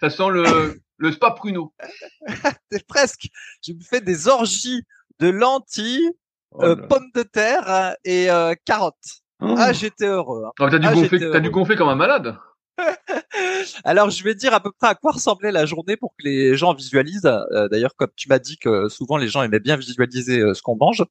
ça 0.00 0.10
sent 0.10 0.28
le, 0.30 0.80
le 0.98 1.12
spa 1.12 1.32
pruneau. 1.32 1.72
C'est 2.70 2.86
presque. 2.86 3.28
Je 3.66 3.72
me 3.72 3.80
fais 3.80 4.00
des 4.00 4.28
orgies 4.28 4.82
de 5.18 5.28
lentilles, 5.28 6.10
oh 6.52 6.62
euh, 6.62 6.76
pommes 6.76 7.10
de 7.14 7.22
terre 7.22 7.64
hein, 7.66 7.94
et 8.04 8.30
euh, 8.30 8.54
carottes. 8.64 8.94
Oh. 9.40 9.54
Ah, 9.58 9.72
j'étais 9.72 10.06
heureux. 10.06 10.44
Hein. 10.46 10.52
Oh, 10.60 10.68
t'as 10.70 10.78
dû, 10.78 10.86
ah, 10.86 10.94
gonfler, 10.94 11.34
as 11.34 11.40
dû 11.40 11.50
gonfler 11.50 11.76
comme 11.76 11.88
un 11.88 11.96
malade. 11.96 12.36
Alors, 13.84 14.10
je 14.10 14.22
vais 14.22 14.34
dire 14.34 14.54
à 14.54 14.60
peu 14.60 14.70
près 14.70 14.88
à 14.88 14.94
quoi 14.94 15.12
ressemblait 15.12 15.50
la 15.50 15.66
journée 15.66 15.96
pour 15.96 16.10
que 16.10 16.24
les 16.24 16.56
gens 16.56 16.72
visualisent. 16.72 17.28
D'ailleurs, 17.70 17.96
comme 17.96 18.10
tu 18.16 18.28
m'as 18.28 18.38
dit 18.38 18.58
que 18.58 18.88
souvent 18.88 19.16
les 19.16 19.28
gens 19.28 19.42
aimaient 19.42 19.60
bien 19.60 19.76
visualiser 19.76 20.40
ce 20.54 20.62
qu'on 20.62 20.76
mange 20.76 21.04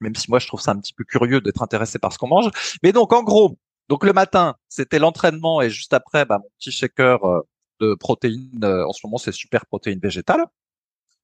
même 0.00 0.14
si 0.14 0.30
moi 0.30 0.38
je 0.38 0.46
trouve 0.46 0.60
ça 0.60 0.72
un 0.72 0.78
petit 0.78 0.94
peu 0.94 1.04
curieux 1.04 1.40
d'être 1.40 1.62
intéressé 1.62 1.98
par 1.98 2.12
ce 2.12 2.18
qu'on 2.18 2.28
mange. 2.28 2.50
Mais 2.82 2.92
donc 2.92 3.12
en 3.12 3.22
gros, 3.22 3.58
donc 3.88 4.04
le 4.04 4.12
matin, 4.12 4.56
c'était 4.68 4.98
l'entraînement 5.00 5.60
et 5.62 5.68
juste 5.68 5.92
après, 5.94 6.24
bah, 6.24 6.38
mon 6.38 6.48
petit 6.58 6.70
shaker 6.70 7.24
euh, 7.24 7.40
de 7.80 7.94
protéines. 7.94 8.64
Euh, 8.64 8.86
en 8.86 8.92
ce 8.92 9.00
moment, 9.04 9.18
c'est 9.18 9.32
super 9.32 9.66
protéines 9.66 10.00
végétales 10.00 10.46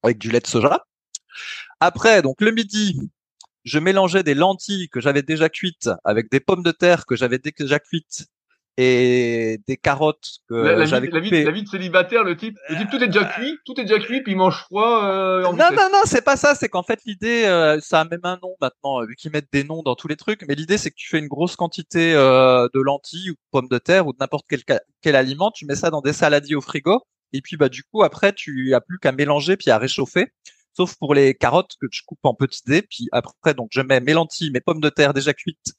avec 0.03 0.17
du 0.17 0.31
lait 0.31 0.41
de 0.41 0.47
soja. 0.47 0.85
Après, 1.79 2.21
donc 2.21 2.41
le 2.41 2.51
midi, 2.51 2.99
je 3.63 3.79
mélangeais 3.79 4.23
des 4.23 4.33
lentilles 4.33 4.89
que 4.89 4.99
j'avais 4.99 5.23
déjà 5.23 5.49
cuites 5.49 5.89
avec 6.03 6.29
des 6.31 6.39
pommes 6.39 6.63
de 6.63 6.71
terre 6.71 7.05
que 7.05 7.15
j'avais 7.15 7.39
déjà 7.39 7.79
cuites 7.79 8.27
et 8.77 9.59
des 9.67 9.75
carottes 9.75 10.37
que 10.47 10.85
j'avais 10.85 11.07
la, 11.07 11.19
vie, 11.19 11.31
la 11.31 11.51
vie 11.51 11.63
de 11.63 11.67
célibataire, 11.67 12.23
le 12.23 12.37
type, 12.37 12.57
le 12.69 12.77
type 12.77 12.89
tout 12.91 13.03
est 13.03 13.07
déjà 13.07 13.25
cuit, 13.25 13.57
tout 13.65 13.79
est 13.79 13.83
déjà 13.83 13.99
cuit, 13.99 14.21
puis 14.21 14.33
il 14.33 14.37
mange 14.37 14.59
froid. 14.59 15.03
Euh, 15.03 15.41
non, 15.41 15.53
non, 15.53 15.89
non, 15.91 16.01
c'est 16.05 16.23
pas 16.23 16.37
ça. 16.37 16.53
C'est 16.53 16.69
qu'en 16.69 16.83
fait 16.83 16.99
l'idée, 17.05 17.45
euh, 17.45 17.79
ça 17.81 18.01
a 18.01 18.05
même 18.05 18.21
un 18.23 18.37
nom 18.41 18.55
maintenant, 18.61 19.03
vu 19.03 19.15
qu'ils 19.15 19.31
mettent 19.31 19.51
des 19.51 19.63
noms 19.63 19.81
dans 19.81 19.95
tous 19.95 20.07
les 20.07 20.15
trucs. 20.15 20.43
Mais 20.47 20.53
l'idée, 20.53 20.77
c'est 20.77 20.91
que 20.91 20.95
tu 20.95 21.09
fais 21.09 21.17
une 21.17 21.27
grosse 21.27 21.55
quantité 21.55 22.13
euh, 22.13 22.67
de 22.71 22.79
lentilles 22.79 23.31
ou 23.31 23.33
de 23.33 23.39
pommes 23.49 23.67
de 23.67 23.79
terre 23.79 24.05
ou 24.05 24.13
de 24.13 24.17
n'importe 24.19 24.45
quel, 24.47 24.61
quel 25.01 25.15
aliment, 25.15 25.49
tu 25.49 25.65
mets 25.65 25.75
ça 25.75 25.89
dans 25.89 26.01
des 26.01 26.13
saladiers 26.13 26.55
au 26.55 26.61
frigo, 26.61 27.01
et 27.33 27.41
puis 27.41 27.57
bah 27.57 27.69
du 27.69 27.83
coup 27.83 28.03
après 28.03 28.31
tu 28.33 28.73
as 28.73 28.81
plus 28.81 28.99
qu'à 28.99 29.11
mélanger 29.11 29.57
puis 29.57 29.71
à 29.71 29.79
réchauffer. 29.79 30.27
Sauf 30.73 30.95
pour 30.97 31.15
les 31.15 31.33
carottes 31.33 31.73
que 31.81 31.87
je 31.89 32.03
coupe 32.05 32.19
en 32.21 32.35
petits 32.35 32.61
dés, 32.67 32.83
puis 32.83 33.07
après 33.11 33.55
donc 33.55 33.69
je 33.71 33.81
mets 33.81 33.99
mes 33.99 34.13
lentilles, 34.13 34.51
mes 34.51 34.61
pommes 34.61 34.81
de 34.81 34.89
terre 34.89 35.13
déjà 35.15 35.33
cuites, 35.33 35.73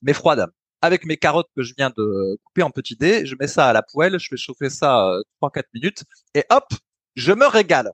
mais 0.00 0.14
froides, 0.14 0.46
avec 0.82 1.06
mes 1.06 1.16
carottes 1.16 1.48
que 1.56 1.62
je 1.62 1.74
viens 1.76 1.90
de 1.96 2.38
couper 2.44 2.62
en 2.62 2.70
petits 2.70 2.96
dés, 2.96 3.24
je 3.24 3.34
mets 3.38 3.46
ça 3.46 3.68
à 3.68 3.72
la 3.72 3.82
poêle, 3.82 4.18
je 4.18 4.26
fais 4.28 4.36
chauffer 4.36 4.68
ça 4.68 5.10
3-4 5.40 5.58
euh, 5.58 5.62
minutes, 5.74 6.04
et 6.34 6.44
hop, 6.50 6.66
je 7.14 7.32
me 7.32 7.46
régale 7.46 7.92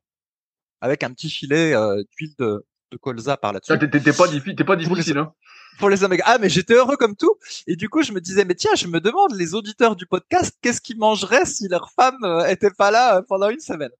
avec 0.80 1.02
un 1.02 1.12
petit 1.12 1.30
filet 1.30 1.74
euh, 1.74 2.02
d'huile 2.16 2.34
de, 2.38 2.64
de, 2.90 2.96
colza 2.96 3.36
par 3.36 3.52
là-dessus. 3.52 3.72
Ah, 3.72 3.78
t'es 3.78 3.88
pas, 3.88 4.28
difficile, 4.28 4.64
pas 4.64 4.76
difficile, 4.76 5.18
hein 5.18 5.32
pour 5.78 5.88
les 5.88 6.04
oméga. 6.04 6.24
Ah, 6.26 6.38
mais 6.38 6.48
j'étais 6.48 6.74
heureux 6.74 6.96
comme 6.96 7.16
tout. 7.16 7.36
Et 7.66 7.76
du 7.76 7.88
coup, 7.88 8.02
je 8.02 8.12
me 8.12 8.20
disais, 8.20 8.44
mais 8.44 8.54
tiens, 8.54 8.74
je 8.76 8.86
me 8.86 9.00
demande, 9.00 9.34
les 9.34 9.54
auditeurs 9.54 9.96
du 9.96 10.06
podcast, 10.06 10.56
qu'est-ce 10.60 10.80
qu'ils 10.80 10.98
mangeraient 10.98 11.46
si 11.46 11.68
leur 11.68 11.90
femme 11.92 12.18
euh, 12.24 12.46
était 12.46 12.70
pas 12.70 12.90
là 12.90 13.22
pendant 13.22 13.48
une 13.48 13.60
semaine? 13.60 13.92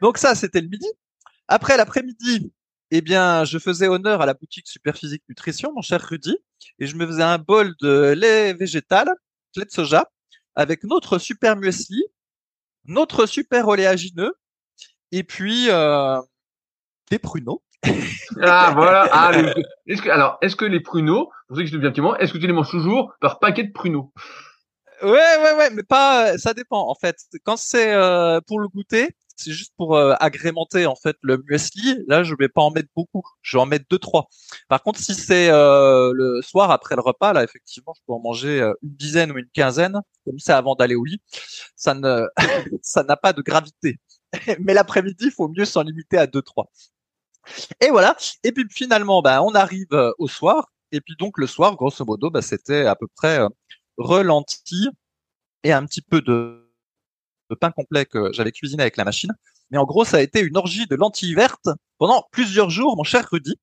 Donc 0.00 0.16
ça, 0.16 0.34
c'était 0.34 0.60
le 0.60 0.68
midi. 0.68 0.86
Après 1.48 1.76
l'après-midi, 1.76 2.52
eh 2.90 3.00
bien, 3.00 3.44
je 3.44 3.58
faisais 3.58 3.88
honneur 3.88 4.20
à 4.20 4.26
la 4.26 4.34
boutique 4.34 4.68
Superphysique 4.68 5.22
Nutrition, 5.28 5.72
mon 5.74 5.82
cher 5.82 6.00
Rudy, 6.00 6.36
et 6.78 6.86
je 6.86 6.96
me 6.96 7.06
faisais 7.06 7.22
un 7.22 7.38
bol 7.38 7.74
de 7.80 8.12
lait 8.16 8.52
végétal, 8.54 9.08
lait 9.56 9.64
de 9.64 9.70
soja, 9.70 10.10
avec 10.54 10.84
notre 10.84 11.18
super 11.18 11.56
muesli, 11.56 12.04
notre 12.84 13.26
super 13.26 13.68
oléagineux, 13.68 14.34
et 15.12 15.24
puis 15.24 15.70
euh, 15.70 16.20
des 17.10 17.18
pruneaux. 17.18 17.62
ah 18.42 18.72
voilà. 18.74 19.08
Ah, 19.12 19.32
est-ce 19.86 20.02
que 20.02 20.08
alors 20.10 20.38
est-ce 20.42 20.56
que 20.56 20.64
les 20.64 20.80
pruneaux, 20.80 21.30
pour 21.48 21.56
ceux 21.56 21.64
qui 21.64 21.76
bien 21.78 21.92
est-ce 21.92 22.32
que 22.32 22.38
tu 22.38 22.46
les 22.46 22.52
manges 22.52 22.70
toujours 22.70 23.12
par 23.20 23.38
paquet 23.38 23.64
de 23.64 23.72
pruneaux? 23.72 24.12
Ouais 25.02 25.10
ouais 25.10 25.54
ouais, 25.56 25.70
mais 25.70 25.82
pas. 25.82 26.38
Ça 26.38 26.54
dépend 26.54 26.88
en 26.88 26.94
fait. 26.94 27.16
Quand 27.44 27.56
c'est 27.56 27.92
euh, 27.92 28.40
pour 28.46 28.60
le 28.60 28.68
goûter, 28.68 29.16
c'est 29.36 29.52
juste 29.52 29.72
pour 29.76 29.96
euh, 29.96 30.14
agrémenter 30.20 30.86
en 30.86 30.94
fait 30.94 31.16
le 31.22 31.42
muesli. 31.48 31.98
Là, 32.06 32.22
je 32.22 32.34
vais 32.38 32.48
pas 32.48 32.62
en 32.62 32.70
mettre 32.70 32.88
beaucoup. 32.94 33.22
Je 33.42 33.56
vais 33.56 33.62
en 33.62 33.66
mettre 33.66 33.86
deux 33.90 33.98
trois. 33.98 34.28
Par 34.68 34.82
contre, 34.82 35.00
si 35.00 35.14
c'est 35.14 35.50
euh, 35.50 36.12
le 36.14 36.40
soir 36.42 36.70
après 36.70 36.94
le 36.94 37.02
repas, 37.02 37.32
là, 37.32 37.42
effectivement, 37.42 37.92
je 37.96 38.00
peux 38.06 38.12
en 38.12 38.20
manger 38.20 38.60
euh, 38.60 38.72
une 38.82 38.94
dizaine 38.94 39.32
ou 39.32 39.38
une 39.38 39.50
quinzaine, 39.52 40.00
comme 40.24 40.38
ça 40.38 40.58
avant 40.58 40.74
d'aller 40.74 40.94
au 40.94 41.04
lit. 41.04 41.20
Ça 41.76 41.94
ne, 41.94 42.26
ça 42.82 43.02
n'a 43.02 43.16
pas 43.16 43.32
de 43.32 43.42
gravité. 43.42 43.98
Mais 44.60 44.74
l'après-midi, 44.74 45.26
il 45.26 45.32
faut 45.32 45.48
mieux 45.48 45.64
s'en 45.64 45.82
limiter 45.82 46.18
à 46.18 46.26
deux 46.26 46.42
trois. 46.42 46.70
Et 47.80 47.90
voilà. 47.90 48.16
Et 48.42 48.52
puis 48.52 48.64
finalement, 48.70 49.20
ben, 49.22 49.40
on 49.42 49.54
arrive 49.54 50.12
au 50.18 50.28
soir. 50.28 50.70
Et 50.92 51.00
puis 51.00 51.14
donc 51.18 51.38
le 51.38 51.46
soir, 51.46 51.76
grosso 51.76 52.04
modo, 52.04 52.30
ben, 52.30 52.40
c'était 52.40 52.86
à 52.86 52.94
peu 52.94 53.06
près 53.16 53.40
relenti 53.96 54.88
et 55.62 55.72
un 55.72 55.84
petit 55.84 56.02
peu 56.02 56.20
de 56.20 56.63
de 57.50 57.54
pain 57.54 57.70
complet 57.70 58.06
que 58.06 58.32
j'avais 58.32 58.52
cuisiné 58.52 58.82
avec 58.82 58.96
la 58.96 59.04
machine. 59.04 59.32
Mais 59.70 59.78
en 59.78 59.84
gros, 59.84 60.04
ça 60.04 60.18
a 60.18 60.20
été 60.20 60.40
une 60.40 60.56
orgie 60.56 60.86
de 60.86 60.94
lentilles 60.94 61.34
vertes 61.34 61.68
pendant 61.98 62.26
plusieurs 62.30 62.70
jours, 62.70 62.96
mon 62.96 63.04
cher 63.04 63.28
Rudy. 63.30 63.56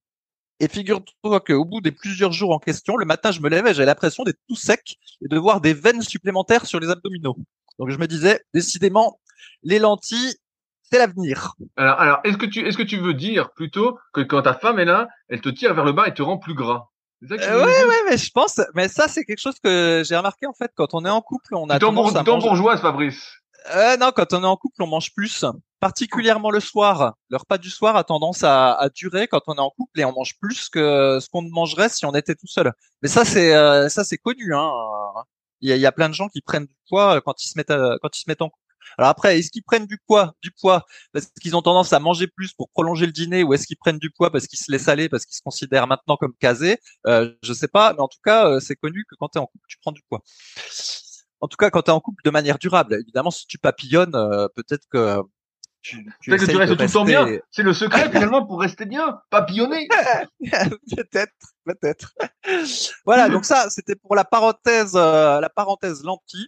Et 0.59 0.67
figure-toi 0.67 1.39
qu'au 1.39 1.65
bout 1.65 1.81
des 1.81 1.91
plusieurs 1.91 2.31
jours 2.31 2.51
en 2.51 2.59
question, 2.59 2.95
le 2.95 3.05
matin, 3.05 3.31
je 3.31 3.41
me 3.41 3.50
lève 3.50 3.65
et 3.65 3.73
j'avais 3.73 3.88
l'impression 3.88 4.23
d'être 4.23 4.39
tout 4.47 4.55
sec 4.55 4.97
et 5.23 5.27
de 5.27 5.38
voir 5.38 5.59
des 5.59 5.73
veines 5.73 6.03
supplémentaires 6.03 6.67
sur 6.67 6.79
les 6.79 6.89
abdominaux. 6.89 7.35
Donc 7.79 7.89
je 7.89 7.97
me 7.97 8.05
disais, 8.05 8.41
décidément, 8.53 9.19
les 9.63 9.79
lentilles, 9.79 10.35
c'est 10.83 11.00
l'avenir. 11.00 11.55
Alors, 11.77 12.00
alors 12.00 12.19
est-ce 12.23 12.38
que 12.38 12.45
tu 12.45 12.59
est-ce 12.59 12.77
que 12.77 12.83
tu 12.83 12.97
veux 12.97 13.15
dire 13.15 13.51
plutôt 13.53 13.97
que 14.13 14.21
quand 14.21 14.43
ta 14.43 14.53
femme 14.53 14.77
est 14.77 14.85
là, 14.85 15.07
elle 15.29 15.41
te 15.41 15.50
tire 15.50 15.73
vers 15.73 15.85
le 15.85 15.93
bas 15.93 16.07
et 16.07 16.13
te 16.13 16.21
rend 16.21 16.38
plus 16.38 16.53
gras? 16.53 16.89
Que 17.27 17.33
euh, 17.33 17.65
ouais, 17.65 17.85
ouais, 17.85 18.09
mais 18.09 18.17
je 18.17 18.31
pense, 18.31 18.59
mais 18.73 18.88
ça 18.88 19.07
c'est 19.07 19.23
quelque 19.23 19.39
chose 19.39 19.59
que 19.63 20.03
j'ai 20.05 20.17
remarqué 20.17 20.47
en 20.47 20.53
fait 20.53 20.71
quand 20.75 20.93
on 20.93 21.05
est 21.05 21.09
en 21.09 21.21
couple, 21.21 21.55
on 21.55 21.69
a 21.69 21.77
tendance 21.79 22.15
à 22.15 22.23
manger... 22.23 22.47
bourgeoise, 22.47 22.81
Fabrice. 22.81 23.40
Euh, 23.75 23.97
non, 23.97 24.11
quand 24.15 24.33
on 24.33 24.43
est 24.43 24.47
en 24.47 24.57
couple, 24.57 24.81
on 24.83 24.87
mange 24.87 25.13
plus, 25.13 25.45
particulièrement 25.79 26.49
le 26.51 26.59
soir. 26.59 27.13
Le 27.29 27.37
repas 27.37 27.57
du 27.57 27.69
soir 27.69 27.95
a 27.95 28.03
tendance 28.03 28.43
à, 28.43 28.73
à 28.73 28.89
durer 28.89 29.27
quand 29.27 29.41
on 29.47 29.55
est 29.55 29.59
en 29.59 29.69
couple 29.69 29.99
et 29.99 30.05
on 30.05 30.13
mange 30.13 30.37
plus 30.39 30.69
que 30.69 31.19
ce 31.21 31.29
qu'on 31.29 31.43
mangerait 31.43 31.89
si 31.89 32.05
on 32.05 32.13
était 32.15 32.35
tout 32.35 32.47
seul. 32.47 32.73
Mais 33.01 33.09
ça 33.09 33.23
c'est 33.25 33.53
euh, 33.53 33.87
ça 33.89 34.03
c'est 34.03 34.17
connu. 34.17 34.55
Hein. 34.55 34.71
Il 35.61 35.69
y 35.69 35.73
a, 35.73 35.75
il 35.75 35.81
y 35.81 35.85
a 35.85 35.91
plein 35.91 36.09
de 36.09 36.15
gens 36.15 36.27
qui 36.27 36.41
prennent 36.41 36.65
du 36.65 36.75
poids 36.89 37.21
quand 37.21 37.43
ils 37.43 37.49
se 37.49 37.57
mettent 37.57 37.73
quand 38.01 38.17
ils 38.17 38.21
se 38.21 38.25
mettent 38.27 38.41
en 38.41 38.49
couple. 38.49 38.57
Alors 38.97 39.09
après, 39.09 39.39
est-ce 39.39 39.51
qu'ils 39.51 39.63
prennent 39.63 39.85
du 39.85 39.99
poids, 40.07 40.33
du 40.41 40.51
poids? 40.51 40.85
Parce 41.13 41.27
qu'ils 41.41 41.55
ont 41.55 41.61
tendance 41.61 41.93
à 41.93 41.99
manger 41.99 42.27
plus 42.27 42.53
pour 42.53 42.69
prolonger 42.71 43.05
le 43.05 43.11
dîner, 43.11 43.43
ou 43.43 43.53
est-ce 43.53 43.67
qu'ils 43.67 43.77
prennent 43.77 43.99
du 43.99 44.09
poids 44.09 44.31
parce 44.31 44.47
qu'ils 44.47 44.59
se 44.59 44.71
laissent 44.71 44.87
aller, 44.87 45.07
parce 45.07 45.25
qu'ils 45.25 45.35
se 45.35 45.41
considèrent 45.41 45.87
maintenant 45.87 46.17
comme 46.17 46.33
casés? 46.39 46.79
Euh, 47.07 47.31
Je 47.43 47.53
sais 47.53 47.67
pas, 47.67 47.93
mais 47.93 48.01
en 48.01 48.07
tout 48.07 48.19
cas, 48.23 48.47
euh, 48.47 48.59
c'est 48.59 48.75
connu 48.75 49.05
que 49.09 49.15
quand 49.15 49.29
tu 49.29 49.37
es 49.37 49.41
en 49.41 49.45
couple, 49.45 49.65
tu 49.67 49.77
prends 49.81 49.91
du 49.91 50.01
poids. 50.09 50.21
En 51.41 51.48
tout 51.48 51.57
cas, 51.57 51.69
quand 51.69 51.81
tu 51.83 51.91
es 51.91 51.93
en 51.93 52.00
couple 52.00 52.24
de 52.24 52.29
manière 52.29 52.57
durable. 52.57 52.93
Évidemment, 52.93 53.31
si 53.31 53.45
tu 53.48 53.57
papillonnes, 53.57 54.15
euh, 54.15 54.48
peut-être 54.55 54.88
que 54.89 55.21
tu, 55.81 56.05
tu, 56.21 56.29
que 56.29 56.45
tu 56.45 56.55
restes 56.55 56.77
tout 56.77 56.83
le 56.83 56.89
temps 56.89 57.03
bien. 57.05 57.27
C'est 57.50 57.63
le 57.63 57.74
secret 57.74 58.10
finalement 58.12 58.45
pour 58.45 58.62
rester 58.62 58.86
bien, 58.86 59.19
papillonner. 59.29 59.88
peut-être, 60.39 61.33
peut-être. 61.65 62.13
voilà, 63.05 63.29
donc 63.29 63.45
ça, 63.45 63.69
c'était 63.69 63.95
pour 63.95 64.15
la 64.15 64.24
parenthèse, 64.24 64.93
euh, 64.95 65.39
la 65.39 65.50
parenthèse 65.50 66.03
lentille. 66.03 66.48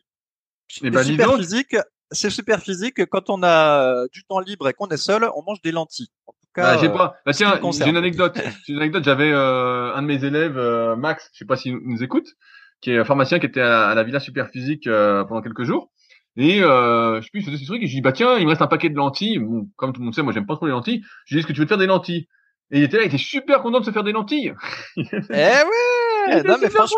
Eh 0.82 0.90
ben, 0.90 1.04
super 1.04 1.36
physique, 1.36 1.76
c'est 2.14 2.30
super 2.30 2.60
physique. 2.60 3.06
Quand 3.08 3.30
on 3.30 3.44
a 3.44 3.84
euh, 3.84 4.08
du 4.12 4.24
temps 4.24 4.40
libre 4.40 4.70
et 4.70 4.74
qu'on 4.74 4.88
est 4.88 4.98
seul, 4.98 5.28
on 5.36 5.44
mange 5.44 5.62
des 5.62 5.72
lentilles. 5.72 6.10
En 6.28 6.34
tout 6.34 6.48
cas, 6.54 6.76
bah, 6.76 6.82
j'ai 6.82 6.90
pas. 6.90 7.16
Bah, 7.26 7.34
tiens, 7.34 7.60
j'ai 7.72 7.90
une 7.90 7.98
anecdote. 7.98 8.40
j'ai 8.66 8.74
une 8.74 8.80
anecdote. 8.80 9.04
J'avais 9.04 9.32
euh, 9.32 9.94
un 9.94 10.02
de 10.02 10.08
mes 10.08 10.24
élèves, 10.24 10.58
euh, 10.58 10.96
Max, 10.96 11.30
je 11.34 11.40
sais 11.40 11.46
pas 11.46 11.58
s'il 11.58 11.78
nous 11.78 12.04
écoute, 12.04 12.28
qui 12.84 12.92
est 12.92 13.04
pharmacien, 13.06 13.40
qui 13.40 13.46
était 13.46 13.62
à, 13.62 13.96
la 13.96 14.04
Villa 14.04 14.20
Super 14.20 14.50
Physique 14.50 14.90
pendant 14.90 15.42
quelques 15.42 15.64
jours. 15.64 15.90
Et 16.36 16.64
euh, 16.64 17.22
je 17.22 17.26
sais 17.26 17.30
plus, 17.32 17.42
je 17.42 17.56
ce 17.56 17.66
truc 17.66 17.84
et 17.84 17.88
je 17.88 17.96
dis 17.96 18.02
bah 18.02 18.12
tiens, 18.12 18.38
il 18.38 18.46
me 18.46 18.50
reste 18.50 18.62
un 18.62 18.68
paquet 18.68 18.90
de 18.90 18.96
lentilles. 18.96 19.40
comme 19.76 19.94
tout 19.94 20.02
le 20.02 20.06
monde 20.06 20.16
sait, 20.16 20.24
moi 20.24 20.34
j'aime 20.34 20.48
pas 20.48 20.56
trop 20.56 20.66
les 20.66 20.72
lentilles. 20.72 21.04
Je 21.26 21.36
lui 21.36 21.38
dis 21.38 21.40
est-ce 21.40 21.48
que 21.48 21.54
tu 21.54 21.60
veux 21.60 21.66
te 21.66 21.70
faire 21.70 21.78
des 21.78 21.86
lentilles? 21.86 22.28
Et 22.72 22.80
il 22.80 22.84
était 22.84 22.98
là, 22.98 23.04
il 23.04 23.08
était 23.08 23.18
super 23.18 23.62
content 23.62 23.80
de 23.80 23.86
se 23.86 23.92
faire 23.92 24.04
des 24.04 24.14
lentilles. 24.14 24.54
eh 24.98 25.02
ouais, 25.32 26.44
non 26.44 26.56
mais 26.60 26.72
franchement, 26.72 26.98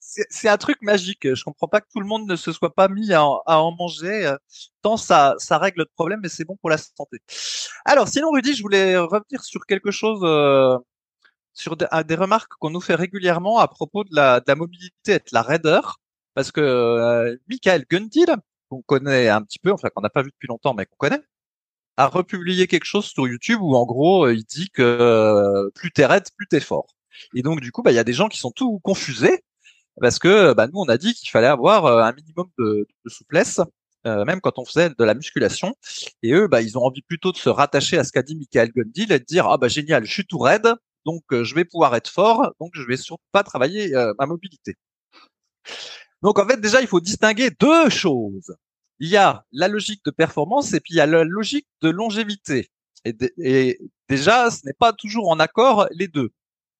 c'est 0.00 0.48
un 0.48 0.56
truc 0.56 0.78
magique. 0.82 1.32
Je 1.34 1.44
comprends 1.44 1.68
pas 1.68 1.80
que 1.80 1.86
tout 1.92 2.00
le 2.00 2.06
monde 2.06 2.28
ne 2.28 2.34
se 2.34 2.50
soit 2.50 2.74
pas 2.74 2.88
mis 2.88 3.12
à, 3.12 3.22
en 3.22 3.76
manger. 3.76 4.26
Euh, 4.26 4.36
tant 4.82 4.96
ça, 4.96 5.36
ça 5.38 5.58
règle 5.58 5.80
le 5.80 5.86
problème, 5.94 6.18
mais 6.20 6.28
c'est 6.28 6.44
bon 6.44 6.56
pour 6.56 6.70
la 6.70 6.78
santé. 6.78 7.18
Alors, 7.84 8.08
sinon, 8.08 8.30
Rudy, 8.32 8.56
je 8.56 8.62
voulais 8.62 8.96
revenir 8.96 9.44
sur 9.44 9.66
quelque 9.66 9.92
chose, 9.92 10.20
euh, 10.24 10.76
sur 11.56 11.76
des 11.76 12.14
remarques 12.14 12.52
qu'on 12.58 12.70
nous 12.70 12.80
fait 12.80 12.94
régulièrement 12.94 13.58
à 13.58 13.68
propos 13.68 14.04
de 14.04 14.14
la, 14.14 14.40
de 14.40 14.44
la 14.48 14.54
mobilité 14.54 15.14
et 15.14 15.18
de 15.18 15.24
la 15.32 15.42
raideur, 15.42 16.00
parce 16.34 16.52
que 16.52 16.60
euh, 16.60 17.36
Michael 17.48 17.84
Gundil, 17.90 18.26
qu'on 18.68 18.82
connaît 18.82 19.28
un 19.28 19.42
petit 19.42 19.58
peu, 19.58 19.72
enfin 19.72 19.88
qu'on 19.90 20.02
n'a 20.02 20.10
pas 20.10 20.22
vu 20.22 20.30
depuis 20.30 20.48
longtemps, 20.48 20.74
mais 20.74 20.86
qu'on 20.86 20.96
connaît, 20.96 21.22
a 21.96 22.08
republié 22.08 22.66
quelque 22.66 22.84
chose 22.84 23.06
sur 23.06 23.26
YouTube 23.26 23.60
où 23.62 23.74
en 23.76 23.86
gros 23.86 24.28
il 24.28 24.44
dit 24.44 24.70
que 24.70 25.70
plus 25.74 25.92
t'es 25.92 26.06
raide, 26.06 26.24
plus 26.36 26.46
t'es 26.48 26.60
fort. 26.60 26.88
Et 27.34 27.42
donc 27.42 27.60
du 27.60 27.72
coup, 27.72 27.82
bah 27.82 27.92
il 27.92 27.94
y 27.94 27.98
a 27.98 28.04
des 28.04 28.12
gens 28.12 28.28
qui 28.28 28.38
sont 28.38 28.50
tout 28.50 28.78
confusés 28.80 29.42
parce 30.00 30.18
que 30.18 30.52
bah, 30.54 30.66
nous 30.68 30.80
on 30.80 30.88
a 30.88 30.98
dit 30.98 31.14
qu'il 31.14 31.30
fallait 31.30 31.46
avoir 31.46 31.86
euh, 31.86 32.02
un 32.02 32.12
minimum 32.12 32.48
de, 32.58 32.86
de 33.04 33.10
souplesse 33.10 33.60
euh, 34.06 34.24
même 34.24 34.40
quand 34.40 34.58
on 34.58 34.64
faisait 34.64 34.90
de 34.90 35.04
la 35.04 35.14
musculation. 35.14 35.74
Et 36.22 36.32
eux, 36.32 36.46
bah, 36.46 36.62
ils 36.62 36.78
ont 36.78 36.82
envie 36.82 37.02
plutôt 37.02 37.32
de 37.32 37.36
se 37.36 37.48
rattacher 37.48 37.98
à 37.98 38.04
ce 38.04 38.12
qu'a 38.12 38.22
dit 38.22 38.36
Michael 38.36 38.70
Gundil 38.70 39.12
et 39.12 39.18
de 39.18 39.24
dire 39.24 39.48
ah 39.48 39.58
bah 39.58 39.68
génial, 39.68 40.04
je 40.04 40.12
suis 40.12 40.26
tout 40.26 40.38
raide, 40.38 40.74
donc 41.06 41.22
je 41.30 41.54
vais 41.54 41.64
pouvoir 41.64 41.94
être 41.96 42.10
fort, 42.10 42.52
donc 42.60 42.72
je 42.74 42.82
vais 42.82 42.98
surtout 42.98 43.24
pas 43.32 43.42
travailler 43.42 43.94
ma 44.18 44.26
mobilité. 44.26 44.74
Donc 46.22 46.38
en 46.38 46.46
fait 46.46 46.60
déjà 46.60 46.82
il 46.82 46.86
faut 46.86 47.00
distinguer 47.00 47.50
deux 47.58 47.88
choses. 47.88 48.54
Il 48.98 49.08
y 49.08 49.16
a 49.16 49.44
la 49.52 49.68
logique 49.68 50.04
de 50.04 50.10
performance 50.10 50.74
et 50.74 50.80
puis 50.80 50.94
il 50.94 50.96
y 50.96 51.00
a 51.00 51.06
la 51.06 51.24
logique 51.24 51.68
de 51.80 51.88
longévité. 51.88 52.68
Et, 53.04 53.14
et 53.38 53.78
déjà 54.08 54.50
ce 54.50 54.66
n'est 54.66 54.74
pas 54.74 54.92
toujours 54.92 55.28
en 55.30 55.38
accord 55.38 55.86
les 55.92 56.08
deux. 56.08 56.30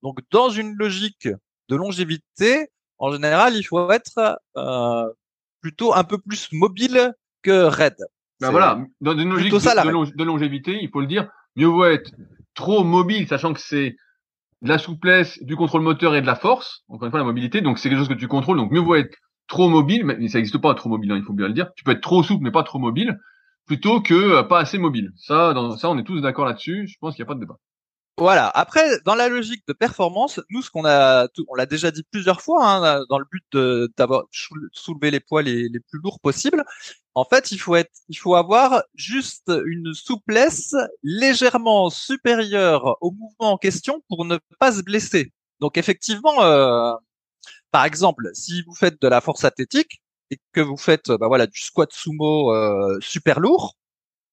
Donc 0.03 0.19
dans 0.31 0.51
une 0.51 0.75
logique 0.75 1.29
de 1.69 1.77
longévité, 1.77 2.71
en 2.99 3.13
général, 3.13 3.57
il 3.57 3.63
faut 3.63 3.91
être 3.91 4.39
euh, 4.57 5.13
plutôt 5.61 5.95
un 5.95 6.05
peu 6.05 6.19
plus 6.19 6.49
mobile 6.53 7.13
que 7.43 7.65
raide. 7.65 7.99
Ben 8.41 8.51
voilà, 8.51 8.85
dans 9.01 9.17
une 9.17 9.31
logique 9.31 9.53
de, 9.53 10.25
longévité, 10.25 10.79
il 10.83 10.91
faut 10.91 11.01
le 11.01 11.07
dire, 11.07 11.31
mieux 11.57 11.67
vaut 11.67 11.87
être 11.87 12.11
trop 12.55 12.85
mobile, 12.85 13.27
sachant 13.29 13.55
que 13.55 13.61
c'est 13.61 13.97
la 14.63 14.79
souplesse, 14.79 15.43
du 15.43 15.57
contrôle 15.57 15.83
moteur 15.83 16.15
et 16.15 16.23
de 16.23 16.27
la 16.27 16.37
force. 16.37 16.85
Encore 16.89 17.07
une 17.07 17.11
fois, 17.11 17.21
la 17.21 17.27
mobilité, 17.27 17.61
donc 17.61 17.79
c'est 17.79 17.89
quelque 17.89 17.99
chose 17.99 18.09
que 18.09 18.15
tu 18.15 18.29
contrôles. 18.29 18.57
Donc 18.57 18.71
mieux 18.71 18.81
vaut 18.81 18.95
être 18.95 19.17
trop 19.49 19.69
mobile, 19.69 20.05
mais 20.05 20.29
ça 20.29 20.39
n'existe 20.39 20.59
pas 20.59 20.75
trop 20.75 20.89
mobile, 20.89 21.13
hein, 21.13 21.17
il 21.17 21.25
faut 21.25 21.33
bien 21.33 21.49
le 21.49 21.55
dire. 21.55 21.71
Tu 21.77 21.85
peux 21.85 21.93
être 21.93 22.01
trop 22.01 22.23
souple, 22.23 22.43
mais 22.43 22.51
pas 22.51 22.63
trop 22.63 22.79
mobile, 22.79 23.19
plutôt 23.67 24.01
que 24.01 24.15
euh, 24.15 24.43
pas 24.43 24.59
assez 24.61 24.79
mobile. 24.79 25.13
Ça, 25.17 25.53
dans, 25.55 25.77
ça, 25.77 25.91
on 25.91 25.99
est 25.99 26.05
tous 26.05 26.21
d'accord 26.21 26.47
là-dessus. 26.47 26.89
Je 26.89 26.97
pense 27.01 27.15
qu'il 27.15 27.23
n'y 27.23 27.27
a 27.27 27.31
pas 27.31 27.35
de 27.35 27.41
débat. 27.41 27.59
Voilà. 28.19 28.49
Après, 28.49 28.99
dans 29.05 29.15
la 29.15 29.29
logique 29.29 29.63
de 29.69 29.75
performance, 29.75 30.41
nous, 30.49 30.63
ce 30.63 30.71
qu'on 30.71 30.87
a, 30.87 31.29
on 31.49 31.55
l'a 31.55 31.67
déjà 31.67 31.91
dit 31.91 32.03
plusieurs 32.11 32.41
fois, 32.41 32.67
hein, 32.67 33.05
dans 33.11 33.19
le 33.19 33.27
but 33.31 33.91
d'avoir 33.99 34.25
soulevé 34.33 35.11
les 35.11 35.21
poids 35.21 35.43
les, 35.43 35.69
les, 35.69 35.81
plus 35.81 36.01
lourds 36.03 36.19
possibles. 36.21 36.65
En 37.17 37.25
fait, 37.25 37.51
il 37.51 37.59
faut 37.59 37.75
être, 37.77 37.93
il 38.11 38.19
faut 38.19 38.35
avoir 38.35 38.83
juste 38.95 39.51
une 39.65 39.95
souplesse 39.95 40.75
légèrement 41.03 41.89
supérieure 41.89 42.99
au 43.01 43.11
mouvement 43.11 43.53
en 43.53 43.57
question 43.57 44.03
pour 44.11 44.27
ne 44.27 44.37
pas 44.59 44.73
se 44.73 44.83
blesser. 44.83 45.33
Donc, 45.61 45.79
effectivement, 45.79 46.43
euh, 46.43 46.93
par 47.71 47.87
exemple, 47.87 48.29
si 48.35 48.63
vous 48.67 48.75
faites 48.75 49.01
de 49.01 49.09
la 49.09 49.23
force 49.23 49.45
athlétique 49.45 50.03
et 50.31 50.39
que 50.53 50.61
vous 50.61 50.77
faites, 50.77 51.11
bah 51.11 51.27
voilà, 51.27 51.47
du 51.47 51.59
squat 51.59 51.91
sumo 51.91 52.53
euh, 52.53 52.99
super 53.01 53.41
lourd, 53.41 53.77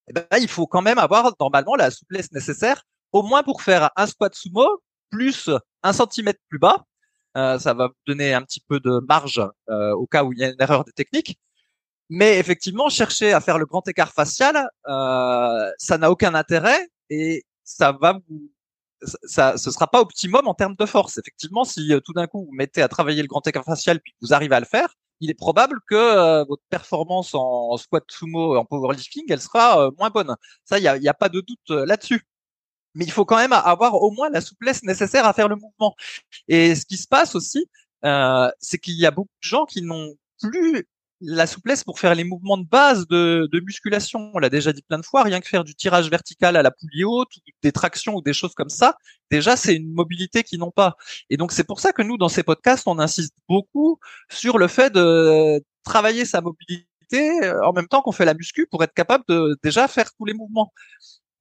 eh 0.09 0.13
ben, 0.13 0.25
il 0.41 0.49
faut 0.49 0.67
quand 0.67 0.81
même 0.81 0.99
avoir 0.99 1.33
normalement 1.39 1.75
la 1.75 1.89
souplesse 1.89 2.33
nécessaire 2.33 2.83
au 3.13 3.23
moins 3.23 3.43
pour 3.43 3.61
faire 3.61 3.91
un 3.95 4.07
squat 4.07 4.35
sumo 4.35 4.67
plus 5.09 5.49
un 5.83 5.93
centimètre 5.93 6.41
plus 6.49 6.59
bas. 6.59 6.85
Euh, 7.37 7.57
ça 7.59 7.73
va 7.73 7.87
vous 7.87 7.93
donner 8.07 8.33
un 8.33 8.41
petit 8.41 8.59
peu 8.59 8.81
de 8.81 8.99
marge 9.07 9.41
euh, 9.69 9.91
au 9.93 10.05
cas 10.05 10.25
où 10.25 10.33
il 10.33 10.39
y 10.39 10.43
a 10.43 10.49
une 10.49 10.61
erreur 10.61 10.83
de 10.83 10.91
technique. 10.91 11.39
Mais 12.09 12.37
effectivement, 12.37 12.89
chercher 12.89 13.33
à 13.33 13.41
faire 13.41 13.57
le 13.57 13.65
grand 13.65 13.87
écart 13.87 14.11
facial, 14.13 14.69
euh, 14.87 15.71
ça 15.77 15.97
n'a 15.97 16.11
aucun 16.11 16.33
intérêt 16.35 16.87
et 17.09 17.43
ça 17.63 17.91
va 17.93 18.19
vous, 18.27 18.51
ça, 19.23 19.57
ce 19.57 19.71
sera 19.71 19.87
pas 19.87 20.01
optimum 20.01 20.47
en 20.47 20.53
termes 20.53 20.75
de 20.77 20.85
force. 20.85 21.17
Effectivement, 21.17 21.63
si 21.63 21.91
tout 22.05 22.13
d'un 22.13 22.27
coup 22.27 22.45
vous 22.45 22.53
mettez 22.53 22.81
à 22.81 22.87
travailler 22.87 23.21
le 23.21 23.27
grand 23.27 23.45
écart 23.47 23.65
facial 23.65 23.99
puis 24.01 24.13
que 24.13 24.17
vous 24.21 24.33
arrivez 24.33 24.55
à 24.55 24.59
le 24.59 24.65
faire, 24.65 24.93
il 25.21 25.29
est 25.31 25.35
probable 25.35 25.79
que 25.87 26.45
votre 26.47 26.63
performance 26.69 27.33
en, 27.33 27.77
squat 27.77 28.03
sumo, 28.09 28.57
en 28.57 28.65
powerlifting, 28.65 29.25
elle 29.29 29.41
sera 29.41 29.89
moins 29.97 30.09
bonne. 30.09 30.35
Ça, 30.65 30.79
il 30.79 30.81
n'y 30.81 30.87
a, 30.87 30.97
y 30.97 31.07
a, 31.07 31.13
pas 31.13 31.29
de 31.29 31.41
doute 31.41 31.69
là-dessus 31.69 32.25
mais 32.95 33.05
il 33.05 33.11
faut 33.11 33.25
quand 33.25 33.37
même 33.37 33.53
avoir 33.53 33.95
au 33.95 34.11
moins 34.11 34.29
la 34.29 34.41
souplesse 34.41 34.83
nécessaire 34.83 35.25
à 35.25 35.33
faire 35.33 35.47
le 35.47 35.55
mouvement. 35.55 35.95
Et 36.47 36.75
ce 36.75 36.85
qui 36.85 36.97
se 36.97 37.07
passe 37.07 37.35
aussi, 37.35 37.67
euh, 38.05 38.49
c'est 38.59 38.77
qu'il 38.77 38.95
y 38.95 39.05
a 39.05 39.11
beaucoup 39.11 39.33
de 39.41 39.47
gens 39.47 39.65
qui 39.65 39.81
n'ont 39.81 40.13
plus 40.41 40.87
la 41.25 41.47
souplesse 41.47 41.83
pour 41.83 41.99
faire 41.99 42.15
les 42.15 42.23
mouvements 42.23 42.57
de 42.57 42.65
base 42.65 43.07
de, 43.07 43.49
musculation. 43.65 44.31
On 44.33 44.39
l'a 44.39 44.49
déjà 44.49 44.73
dit 44.73 44.81
plein 44.81 44.99
de 44.99 45.05
fois, 45.05 45.23
rien 45.23 45.39
que 45.39 45.47
faire 45.47 45.63
du 45.63 45.75
tirage 45.75 46.09
vertical 46.09 46.55
à 46.55 46.61
la 46.61 46.71
poulie 46.71 47.03
haute, 47.03 47.31
des 47.61 47.71
tractions 47.71 48.15
ou 48.15 48.21
des 48.21 48.33
choses 48.33 48.53
comme 48.53 48.69
ça, 48.69 48.97
déjà 49.31 49.55
c'est 49.55 49.75
une 49.75 49.91
mobilité 49.93 50.43
qu'ils 50.43 50.59
n'ont 50.59 50.71
pas. 50.71 50.95
Et 51.29 51.37
donc 51.37 51.51
c'est 51.51 51.63
pour 51.63 51.79
ça 51.79 51.93
que 51.93 52.01
nous, 52.01 52.17
dans 52.17 52.29
ces 52.29 52.43
podcasts, 52.43 52.87
on 52.87 52.99
insiste 52.99 53.33
beaucoup 53.47 53.99
sur 54.29 54.57
le 54.57 54.67
fait 54.67 54.91
de 54.93 55.63
travailler 55.83 56.25
sa 56.25 56.41
mobilité 56.41 56.87
euh, 57.13 57.63
en 57.63 57.73
même 57.73 57.87
temps 57.87 58.01
qu'on 58.01 58.11
fait 58.11 58.25
la 58.25 58.33
muscu 58.33 58.67
pour 58.69 58.83
être 58.83 58.93
capable 58.93 59.23
de 59.27 59.57
déjà 59.63 59.87
faire 59.87 60.11
tous 60.13 60.25
les 60.25 60.33
mouvements. 60.33 60.73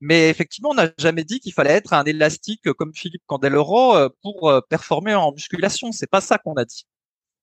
Mais 0.00 0.28
effectivement, 0.30 0.70
on 0.70 0.74
n'a 0.74 0.90
jamais 0.98 1.24
dit 1.24 1.40
qu'il 1.40 1.52
fallait 1.52 1.70
être 1.70 1.92
un 1.92 2.04
élastique 2.04 2.72
comme 2.72 2.92
Philippe 2.94 3.22
Candeloro 3.26 3.96
euh, 3.96 4.08
pour 4.22 4.50
euh, 4.50 4.60
performer 4.68 5.14
en 5.14 5.32
musculation. 5.32 5.92
C'est 5.92 6.08
pas 6.08 6.20
ça 6.20 6.38
qu'on 6.38 6.54
a 6.54 6.64
dit. 6.64 6.84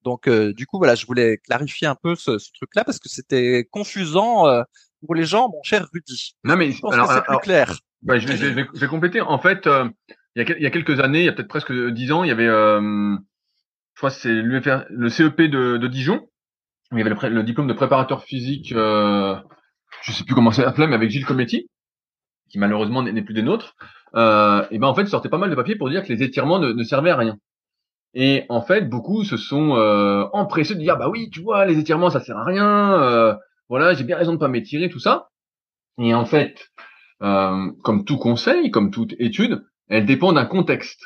Donc, 0.03 0.27
euh, 0.27 0.53
du 0.53 0.65
coup, 0.65 0.77
voilà, 0.77 0.96
je 0.96 1.06
voulais 1.06 1.38
clarifier 1.38 1.88
un 1.88 1.96
peu 1.96 2.15
ce, 2.15 2.38
ce 2.38 2.51
truc-là 2.53 2.84
parce 2.84 3.00
que 3.00 3.10
c'était 3.10 3.68
confusant 3.70 4.46
pour 5.06 5.15
les 5.15 5.25
gens, 5.25 5.50
mon 5.50 5.62
cher 5.63 5.88
Rudy. 5.94 6.36
Non, 6.44 6.56
mais 6.56 6.72
je 6.72 6.79
pense 6.79 6.94
alors, 6.94 7.08
que 7.08 7.13
c'est 7.13 7.24
plus 7.24 7.38
clair. 7.39 7.74
Bah, 8.01 8.18
je, 8.18 8.27
vais, 8.27 8.38
je, 8.38 8.46
vais, 8.46 8.65
je, 8.74 8.79
vais, 8.79 8.88
compléter. 8.88 9.22
En 9.22 9.39
fait, 9.39 9.65
il, 9.65 10.41
y 10.41 10.51
a, 10.51 10.58
il, 10.58 10.63
y 10.63 10.65
a, 10.65 10.72
quelques 10.72 11.00
années, 11.00 11.20
il 11.20 11.25
y 11.25 11.29
a 11.29 11.34
peut-être 11.34 11.50
presque 11.50 11.74
dix 11.74 12.12
ans, 12.12 12.24
il 12.24 12.29
y 12.29 12.32
avait, 12.32 12.48
je 12.48 13.18
crois, 13.98 14.10
c'est 14.10 14.32
le 14.32 15.10
CEP 15.10 15.41
de, 15.41 15.75
de, 15.75 15.88
Dijon. 15.88 16.29
il 16.94 17.00
y 17.00 17.01
avait 17.01 17.10
le, 17.10 17.29
le, 17.36 17.44
diplôme 17.44 17.68
de 17.68 17.74
préparateur 17.74 18.24
physique. 18.24 18.72
Euh, 18.72 19.36
je 20.03 20.13
sais 20.13 20.24
plus 20.24 20.36
comment 20.36 20.51
ça 20.51 20.63
s'appelait, 20.63 20.88
mais 20.88 20.96
avec 20.96 21.10
Gilles 21.10 21.25
Cometti 21.25 21.68
qui 22.50 22.58
malheureusement 22.60 23.03
n'est 23.03 23.22
plus 23.22 23.34
des 23.34 23.44
nôtres, 23.44 23.75
euh, 24.15 24.65
et 24.72 24.79
ben 24.79 24.88
en 24.88 24.96
fait 24.96 25.06
sortait 25.06 25.29
pas 25.29 25.38
mal 25.38 25.50
de 25.50 25.56
papiers 25.56 25.75
pour 25.75 25.89
dire 25.89 26.03
que 26.03 26.12
les 26.12 26.24
étirements 26.24 26.60
ne, 26.60 26.84
servaient 26.84 27.12
à 27.12 27.15
rien. 27.15 27.38
Et 28.13 28.45
en 28.49 28.61
fait, 28.61 28.89
beaucoup 28.89 29.23
se 29.23 29.37
sont 29.37 29.75
euh, 29.75 30.25
empressés 30.33 30.75
de 30.75 30.79
dire 30.79 30.97
bah 30.97 31.09
oui, 31.09 31.29
tu 31.29 31.41
vois, 31.41 31.65
les 31.65 31.77
étirements 31.77 32.09
ça 32.09 32.19
sert 32.19 32.37
à 32.37 32.43
rien. 32.43 32.93
Euh, 33.01 33.35
voilà, 33.69 33.93
j'ai 33.93 34.03
bien 34.03 34.17
raison 34.17 34.33
de 34.33 34.37
pas 34.37 34.47
m'étirer, 34.47 34.89
tout 34.89 34.99
ça. 34.99 35.29
Et 35.99 36.13
en 36.13 36.25
fait, 36.25 36.71
euh, 37.21 37.71
comme 37.83 38.05
tout 38.05 38.17
conseil, 38.17 38.71
comme 38.71 38.91
toute 38.91 39.13
étude, 39.19 39.63
elle 39.89 40.05
dépend 40.05 40.33
d'un 40.33 40.45
contexte. 40.45 41.01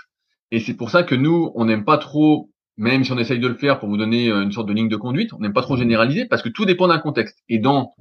Et 0.52 0.60
c'est 0.60 0.76
pour 0.76 0.90
ça 0.90 1.04
que 1.04 1.16
nous, 1.16 1.52
on 1.56 1.66
n'aime 1.66 1.84
pas 1.84 1.98
trop, 1.98 2.52
même 2.78 3.04
si 3.04 3.12
on 3.12 3.18
essaye 3.18 3.40
de 3.40 3.48
le 3.48 3.56
faire 3.56 3.80
pour 3.80 3.90
vous 3.90 3.98
donner 3.98 4.30
une 4.30 4.52
sorte 4.52 4.68
de 4.68 4.74
ligne 4.74 4.90
de 4.90 4.96
conduite, 4.96 5.34
on 5.34 5.40
n'aime 5.40 5.54
pas 5.54 5.62
trop 5.62 5.76
généraliser 5.76 6.26
parce 6.26 6.42
que 6.42 6.50
tout 6.50 6.66
dépend 6.66 6.88
d'un 6.88 7.00
contexte. 7.00 7.44
Et 7.50 7.60
dans 7.60 7.94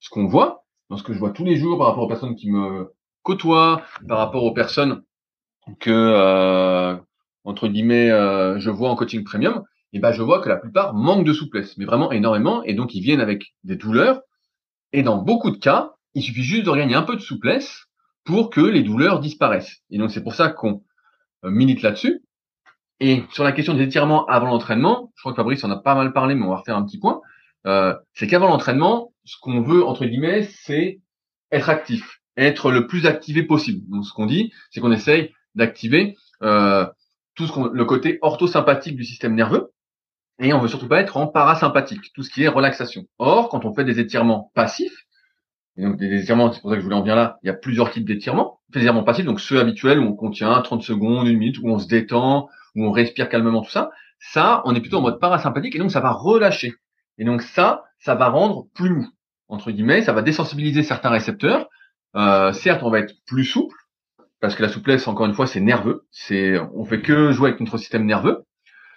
ce 0.00 0.10
qu'on 0.10 0.26
voit, 0.26 0.64
dans 0.90 0.96
ce 0.96 1.02
que 1.02 1.12
je 1.12 1.18
vois 1.18 1.30
tous 1.30 1.44
les 1.44 1.56
jours 1.56 1.78
par 1.78 1.86
rapport 1.86 2.04
aux 2.04 2.08
personnes 2.08 2.34
qui 2.34 2.50
me 2.50 2.92
côtoient, 3.22 3.82
par 4.08 4.18
rapport 4.18 4.44
aux 4.44 4.52
personnes 4.52 5.02
que 5.78 5.90
euh, 5.90 6.96
entre 7.44 7.68
guillemets 7.68 8.10
euh, 8.10 8.58
je 8.58 8.70
vois 8.70 8.90
en 8.90 8.96
coaching 8.96 9.24
premium, 9.24 9.64
et 9.92 9.98
ben 9.98 10.12
je 10.12 10.22
vois 10.22 10.40
que 10.40 10.48
la 10.48 10.56
plupart 10.56 10.94
manquent 10.94 11.24
de 11.24 11.32
souplesse, 11.32 11.76
mais 11.76 11.84
vraiment 11.84 12.12
énormément, 12.12 12.62
et 12.64 12.74
donc 12.74 12.94
ils 12.94 13.00
viennent 13.00 13.20
avec 13.20 13.54
des 13.64 13.76
douleurs. 13.76 14.20
Et 14.92 15.02
dans 15.02 15.18
beaucoup 15.18 15.50
de 15.50 15.56
cas, 15.56 15.92
il 16.14 16.22
suffit 16.22 16.42
juste 16.42 16.64
de 16.64 16.70
regagner 16.70 16.94
un 16.94 17.02
peu 17.02 17.16
de 17.16 17.20
souplesse 17.20 17.86
pour 18.24 18.50
que 18.50 18.60
les 18.60 18.82
douleurs 18.82 19.20
disparaissent. 19.20 19.82
Et 19.90 19.98
donc 19.98 20.10
c'est 20.10 20.22
pour 20.22 20.34
ça 20.34 20.48
qu'on 20.48 20.82
euh, 21.44 21.50
milite 21.50 21.82
là-dessus. 21.82 22.22
Et 23.00 23.24
sur 23.32 23.44
la 23.44 23.52
question 23.52 23.74
des 23.74 23.82
étirements 23.82 24.26
avant 24.26 24.48
l'entraînement, 24.48 25.10
je 25.16 25.22
crois 25.22 25.32
que 25.32 25.36
Fabrice 25.36 25.64
en 25.64 25.70
a 25.70 25.76
pas 25.76 25.94
mal 25.94 26.12
parlé, 26.12 26.34
mais 26.34 26.44
on 26.44 26.50
va 26.50 26.56
refaire 26.56 26.76
un 26.76 26.84
petit 26.84 26.98
point. 26.98 27.20
Euh, 27.66 27.94
c'est 28.14 28.26
qu'avant 28.26 28.48
l'entraînement, 28.48 29.12
ce 29.24 29.36
qu'on 29.40 29.62
veut 29.62 29.84
entre 29.84 30.04
guillemets, 30.04 30.42
c'est 30.42 31.00
être 31.50 31.68
actif, 31.68 32.20
être 32.36 32.70
le 32.70 32.86
plus 32.86 33.06
activé 33.06 33.42
possible. 33.42 33.88
Donc 33.88 34.04
ce 34.04 34.12
qu'on 34.12 34.26
dit, 34.26 34.52
c'est 34.70 34.80
qu'on 34.80 34.92
essaye 34.92 35.32
d'activer 35.54 36.16
euh, 36.42 36.86
tout 37.40 37.46
ce 37.46 37.74
le 37.74 37.84
côté 37.84 38.18
orthosympathique 38.20 38.96
du 38.96 39.04
système 39.04 39.34
nerveux, 39.34 39.72
et 40.40 40.52
on 40.52 40.58
veut 40.58 40.68
surtout 40.68 40.88
pas 40.88 41.00
être 41.00 41.16
en 41.16 41.26
parasympathique, 41.26 42.12
tout 42.14 42.22
ce 42.22 42.30
qui 42.30 42.42
est 42.42 42.48
relaxation. 42.48 43.04
Or, 43.18 43.48
quand 43.48 43.64
on 43.64 43.74
fait 43.74 43.84
des 43.84 44.00
étirements 44.00 44.50
passifs, 44.54 45.06
et 45.76 45.82
donc 45.82 45.96
des 45.96 46.20
étirements, 46.20 46.52
c'est 46.52 46.60
pour 46.60 46.70
ça 46.70 46.76
que 46.76 46.80
je 46.80 46.84
voulais 46.84 46.96
en 46.96 47.00
venir 47.00 47.16
là, 47.16 47.38
il 47.42 47.46
y 47.46 47.50
a 47.50 47.54
plusieurs 47.54 47.90
types 47.90 48.04
d'étirements. 48.04 48.60
Des 48.70 48.80
étirements 48.80 49.04
passifs, 49.04 49.24
donc 49.24 49.40
ceux 49.40 49.58
habituels 49.58 49.98
où 49.98 50.04
on 50.04 50.14
contient 50.14 50.60
30 50.60 50.82
secondes, 50.82 51.26
une 51.28 51.38
minute, 51.38 51.58
où 51.62 51.68
on 51.68 51.78
se 51.78 51.86
détend, 51.86 52.48
où 52.74 52.84
on 52.84 52.90
respire 52.90 53.28
calmement, 53.28 53.62
tout 53.62 53.70
ça. 53.70 53.90
Ça, 54.18 54.62
on 54.66 54.74
est 54.74 54.80
plutôt 54.80 54.98
en 54.98 55.02
mode 55.02 55.18
parasympathique 55.18 55.74
et 55.74 55.78
donc 55.78 55.90
ça 55.90 56.00
va 56.00 56.10
relâcher. 56.10 56.74
Et 57.16 57.24
donc 57.24 57.42
ça, 57.42 57.84
ça 57.98 58.14
va 58.14 58.28
rendre 58.28 58.66
plus 58.74 58.90
mou, 58.90 59.06
entre 59.48 59.70
guillemets, 59.70 60.02
ça 60.02 60.12
va 60.12 60.22
désensibiliser 60.22 60.82
certains 60.82 61.10
récepteurs. 61.10 61.68
Euh, 62.16 62.52
certes, 62.52 62.82
on 62.82 62.90
va 62.90 62.98
être 62.98 63.14
plus 63.26 63.44
souple, 63.44 63.76
parce 64.40 64.54
que 64.54 64.62
la 64.62 64.68
souplesse, 64.68 65.06
encore 65.06 65.26
une 65.26 65.34
fois, 65.34 65.46
c'est 65.46 65.60
nerveux. 65.60 66.06
C'est, 66.10 66.58
on 66.74 66.84
fait 66.84 67.02
que 67.02 67.30
jouer 67.32 67.50
avec 67.50 67.60
notre 67.60 67.78
système 67.78 68.06
nerveux. 68.06 68.44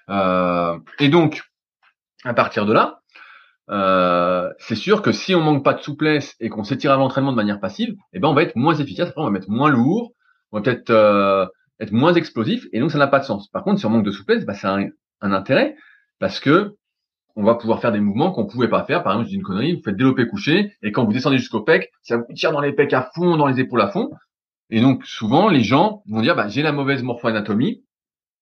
Euh, 0.09 0.77
et 0.99 1.09
donc, 1.09 1.43
à 2.23 2.33
partir 2.33 2.65
de 2.65 2.73
là, 2.73 3.01
euh, 3.69 4.49
c'est 4.59 4.75
sûr 4.75 5.01
que 5.01 5.11
si 5.11 5.35
on 5.35 5.41
manque 5.41 5.63
pas 5.63 5.73
de 5.73 5.81
souplesse 5.81 6.35
et 6.39 6.49
qu'on 6.49 6.63
s'étire 6.63 6.91
à 6.91 6.97
l'entraînement 6.97 7.31
de 7.31 7.37
manière 7.37 7.59
passive, 7.59 7.95
eh 8.13 8.19
ben 8.19 8.27
on 8.27 8.33
va 8.33 8.43
être 8.43 8.55
moins 8.55 8.75
efficace. 8.75 9.09
Après, 9.09 9.21
on 9.21 9.25
va 9.25 9.31
mettre 9.31 9.49
moins 9.49 9.69
lourd, 9.69 10.13
on 10.51 10.57
va 10.57 10.63
peut-être 10.63 10.89
euh, 10.89 11.45
être 11.79 11.91
moins 11.91 12.13
explosif, 12.13 12.67
et 12.73 12.79
donc 12.79 12.91
ça 12.91 12.97
n'a 12.97 13.07
pas 13.07 13.19
de 13.19 13.25
sens. 13.25 13.47
Par 13.49 13.63
contre, 13.63 13.79
si 13.79 13.85
on 13.85 13.89
manque 13.89 14.05
de 14.05 14.11
souplesse, 14.11 14.45
bah, 14.45 14.53
ça 14.53 14.75
a 14.75 14.79
un, 14.79 15.31
intérêt 15.31 15.75
parce 16.19 16.39
que 16.39 16.75
on 17.35 17.43
va 17.43 17.55
pouvoir 17.55 17.79
faire 17.79 17.91
des 17.91 17.99
mouvements 17.99 18.31
qu'on 18.31 18.45
pouvait 18.45 18.67
pas 18.67 18.83
faire. 18.83 19.01
Par 19.03 19.13
exemple, 19.13 19.27
je 19.27 19.31
dis 19.31 19.37
une 19.37 19.43
connerie, 19.43 19.75
vous 19.75 19.81
faites 19.81 19.95
développer 19.95 20.27
couché, 20.27 20.73
et 20.83 20.91
quand 20.91 21.05
vous 21.05 21.13
descendez 21.13 21.37
jusqu'au 21.37 21.61
pec, 21.61 21.91
ça 22.03 22.17
vous 22.17 22.25
tire 22.35 22.51
dans 22.51 22.61
les 22.61 22.73
pecs 22.73 22.93
à 22.93 23.09
fond, 23.15 23.37
dans 23.37 23.47
les 23.47 23.59
épaules 23.59 23.81
à 23.81 23.89
fond. 23.89 24.11
Et 24.69 24.81
donc 24.81 25.05
souvent, 25.05 25.49
les 25.49 25.63
gens 25.63 26.03
vont 26.07 26.21
dire, 26.21 26.35
bah, 26.35 26.47
j'ai 26.47 26.61
la 26.61 26.71
mauvaise 26.71 27.03
morpho-anatomie, 27.03 27.83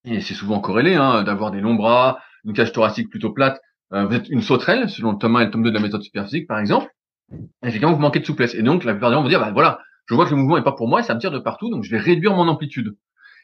et 0.05 0.21
c'est 0.21 0.33
souvent 0.33 0.59
corrélé, 0.59 0.95
hein, 0.95 1.23
d'avoir 1.23 1.51
des 1.51 1.61
longs 1.61 1.75
bras, 1.75 2.19
une 2.45 2.53
cage 2.53 2.71
thoracique 2.71 3.09
plutôt 3.09 3.31
plate. 3.31 3.61
Euh, 3.93 4.05
vous 4.05 4.15
êtes 4.15 4.29
une 4.29 4.41
sauterelle, 4.41 4.89
selon 4.89 5.11
le 5.11 5.17
tome 5.17 5.35
1 5.35 5.41
et 5.41 5.45
le 5.45 5.51
tome 5.51 5.63
2 5.63 5.69
de 5.69 5.75
la 5.75 5.81
méthode 5.81 6.01
superphysique, 6.01 6.47
par 6.47 6.59
exemple. 6.59 6.89
Et 7.31 7.67
effectivement, 7.67 7.93
vous 7.93 7.99
manquez 7.99 8.19
de 8.19 8.25
souplesse. 8.25 8.55
Et 8.55 8.63
donc, 8.63 8.83
la 8.83 8.93
plupart 8.93 9.09
des 9.09 9.15
gens 9.15 9.23
vont 9.23 9.29
dire, 9.29 9.39
bah 9.39 9.51
voilà, 9.51 9.79
je 10.05 10.15
vois 10.15 10.25
que 10.25 10.31
le 10.31 10.37
mouvement 10.37 10.57
est 10.57 10.63
pas 10.63 10.71
pour 10.71 10.87
moi, 10.87 11.01
et 11.01 11.03
ça 11.03 11.13
me 11.13 11.19
tire 11.19 11.31
de 11.31 11.39
partout, 11.39 11.69
donc 11.69 11.83
je 11.83 11.91
vais 11.91 11.99
réduire 11.99 12.33
mon 12.35 12.47
amplitude. 12.47 12.95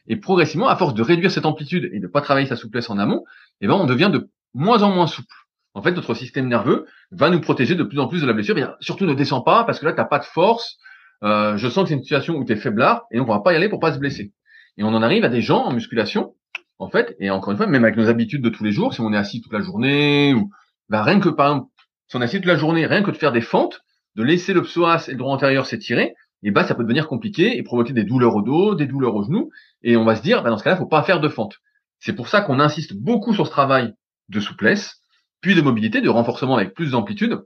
Et 0.08 0.16
progressivement, 0.16 0.68
à 0.68 0.76
force 0.76 0.94
de 0.94 1.02
réduire 1.02 1.32
cette 1.32 1.46
amplitude 1.46 1.90
et 1.94 2.00
de 2.00 2.08
pas 2.08 2.22
travailler 2.22 2.48
sa 2.48 2.56
souplesse 2.56 2.90
en 2.90 2.98
amont, 2.98 3.24
eh 3.62 3.68
ben, 3.68 3.74
on 3.74 3.86
devient 3.86 4.10
de 4.12 4.30
moins 4.54 4.82
en 4.84 4.92
moins 4.92 5.08
souple. 5.08 5.36
En 5.74 5.82
fait, 5.82 5.92
notre 5.92 6.14
système 6.14 6.48
nerveux 6.48 6.88
va 7.12 7.30
nous 7.30 7.40
protéger 7.40 7.76
de 7.76 7.84
plus 7.84 8.00
en 8.00 8.08
plus 8.08 8.22
de 8.22 8.26
la 8.26 8.34
blessure. 8.34 8.58
Et 8.58 8.66
surtout, 8.80 9.06
ne 9.06 9.14
descends 9.14 9.42
pas 9.42 9.64
parce 9.64 9.80
que 9.80 9.86
là, 9.86 9.94
t'as 9.94 10.06
pas 10.06 10.18
de 10.18 10.26
force. 10.26 10.78
Euh, 11.24 11.58
je 11.58 11.68
sens 11.68 11.84
que 11.84 11.90
c'est 11.90 11.96
une 11.96 12.02
situation 12.02 12.36
où 12.36 12.46
tu 12.46 12.54
es 12.54 12.56
faiblard 12.56 13.06
et 13.12 13.18
donc 13.18 13.28
on 13.28 13.34
va 13.34 13.40
pas 13.40 13.54
y 13.54 13.56
aller 13.56 13.70
pour 13.70 13.80
pas 13.80 13.94
se 13.94 14.00
blesser. 14.00 14.34
Et 14.78 14.84
on 14.84 14.90
en 14.90 15.02
arrive 15.02 15.24
à 15.24 15.30
des 15.30 15.42
gens 15.42 15.64
en 15.64 15.74
musculation 15.74 16.36
en 16.80 16.90
fait, 16.90 17.16
et 17.20 17.30
encore 17.30 17.52
une 17.52 17.58
fois, 17.58 17.68
même 17.68 17.84
avec 17.84 17.98
nos 17.98 18.08
habitudes 18.08 18.44
de 18.44 18.50
tous 18.50 18.64
les 18.64 18.72
jours, 18.72 18.94
si 18.94 19.02
on 19.02 19.12
est 19.12 19.18
assis 19.18 19.42
toute 19.42 19.54
la 19.54 19.62
journée, 19.62 20.34
ou 20.34 20.52
bah, 20.90 21.02
rien 21.02 21.20
que 21.20 21.30
par 21.30 21.48
exemple, 21.48 21.72
si 22.08 22.16
on 22.16 22.22
est 22.22 22.26
assis 22.26 22.38
toute 22.38 22.46
la 22.46 22.56
journée, 22.56 22.86
rien 22.86 23.02
que 23.02 23.12
de 23.12 23.18
faire 23.18 23.32
des 23.32 23.42
fentes, 23.42 23.82
de 24.16 24.24
laisser 24.24 24.54
le 24.54 24.62
psoas 24.62 25.08
et 25.08 25.12
le 25.12 25.18
droit 25.18 25.34
antérieur 25.34 25.66
s'étirer, 25.66 26.14
et 26.44 26.52
bah 26.52 26.64
ça 26.64 26.76
peut 26.76 26.84
devenir 26.84 27.08
compliqué 27.08 27.58
et 27.58 27.64
provoquer 27.64 27.94
des 27.94 28.04
douleurs 28.04 28.36
au 28.36 28.44
dos, 28.44 28.76
des 28.76 28.86
douleurs 28.86 29.16
aux 29.16 29.24
genoux, 29.24 29.50
et 29.82 29.98
on 29.98 30.06
va 30.06 30.16
se 30.16 30.22
dire, 30.22 30.44
bah, 30.44 30.50
dans 30.50 30.58
ce 30.58 30.64
cas-là, 30.64 30.78
faut 30.78 30.86
pas 30.86 31.04
faire 31.04 31.20
de 31.20 31.30
fentes. 31.30 31.58
C'est 32.00 32.14
pour 32.14 32.28
ça 32.28 32.42
qu'on 32.42 32.60
insiste 32.60 32.94
beaucoup 32.94 33.34
sur 33.34 33.48
ce 33.48 33.52
travail 33.52 33.94
de 34.30 34.40
souplesse, 34.40 35.02
puis 35.42 35.56
de 35.56 35.62
mobilité, 35.62 36.02
de 36.02 36.10
renforcement 36.10 36.56
avec 36.56 36.76
plus 36.76 36.92
d'amplitude, 36.92 37.40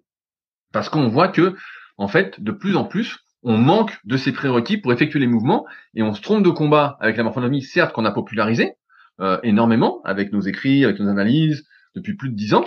parce 0.74 0.90
qu'on 0.90 1.08
voit 1.08 1.30
que, 1.30 1.56
en 1.98 2.10
fait, 2.10 2.42
de 2.42 2.52
plus 2.52 2.76
en 2.76 2.84
plus, 2.84 3.20
on 3.44 3.58
manque 3.58 3.98
de 4.06 4.18
ces 4.18 4.32
prérequis 4.32 4.78
pour 4.78 4.94
effectuer 4.94 5.20
les 5.20 5.28
mouvements, 5.28 5.66
et 5.96 6.04
on 6.04 6.14
se 6.14 6.22
trompe 6.22 6.44
de 6.44 6.50
combat 6.50 6.98
avec 7.00 7.18
la 7.18 7.24
morphonomie, 7.24 7.62
certes 7.62 7.94
qu'on 7.94 8.06
a 8.06 8.12
popularisé, 8.12 8.74
euh, 9.20 9.40
énormément 9.44 10.02
avec 10.04 10.32
nos 10.32 10.42
écrits, 10.42 10.84
avec 10.84 11.00
nos 11.00 11.10
analyses 11.10 11.66
depuis 11.96 12.16
plus 12.16 12.30
de 12.30 12.36
dix 12.36 12.54
ans. 12.54 12.66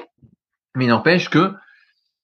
Mais 0.75 0.85
il 0.85 0.89
n'empêche 0.89 1.31
que 1.31 1.53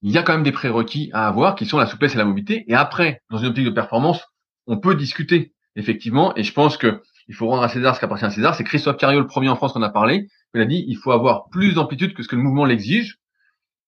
il 0.03 0.13
y 0.13 0.19
a 0.19 0.23
quand 0.23 0.33
même 0.33 0.43
des 0.43 0.53
prérequis 0.53 1.11
à 1.13 1.27
avoir 1.27 1.55
qui 1.55 1.67
sont 1.67 1.79
la 1.79 1.87
souplesse 1.87 2.15
et 2.15 2.19
la 2.19 2.25
mobilité. 2.25 2.65
Et 2.69 2.75
après, 2.75 3.23
dans 3.31 3.39
une 3.39 3.49
optique 3.49 3.67
de 3.67 3.71
performance, 3.71 4.25
on 4.67 4.79
peut 4.79 4.95
discuter 4.95 5.53
effectivement. 5.77 6.35
Et 6.37 6.43
je 6.43 6.53
pense 6.53 6.77
que 6.77 7.03
il 7.29 7.35
faut 7.35 7.47
rendre 7.47 7.63
à 7.63 7.69
César 7.69 7.95
ce 7.95 8.01
qui 8.01 8.05
appartient 8.05 8.25
à 8.25 8.31
César. 8.31 8.55
C'est 8.55 8.65
Christophe 8.65 8.97
Cario, 8.97 9.21
le 9.21 9.27
premier 9.27 9.49
en 9.49 9.57
France 9.57 9.73
qu'on 9.73 9.83
a 9.83 9.91
parlé. 9.91 10.27
Il 10.55 10.61
a 10.61 10.65
dit 10.65 10.85
il 10.89 10.97
faut 10.97 11.13
avoir 11.13 11.49
plus 11.51 11.75
d'amplitude 11.75 12.15
que 12.15 12.23
ce 12.23 12.29
que 12.29 12.37
le 12.37 12.43
mouvement 12.43 12.65
l'exige. 12.65 13.19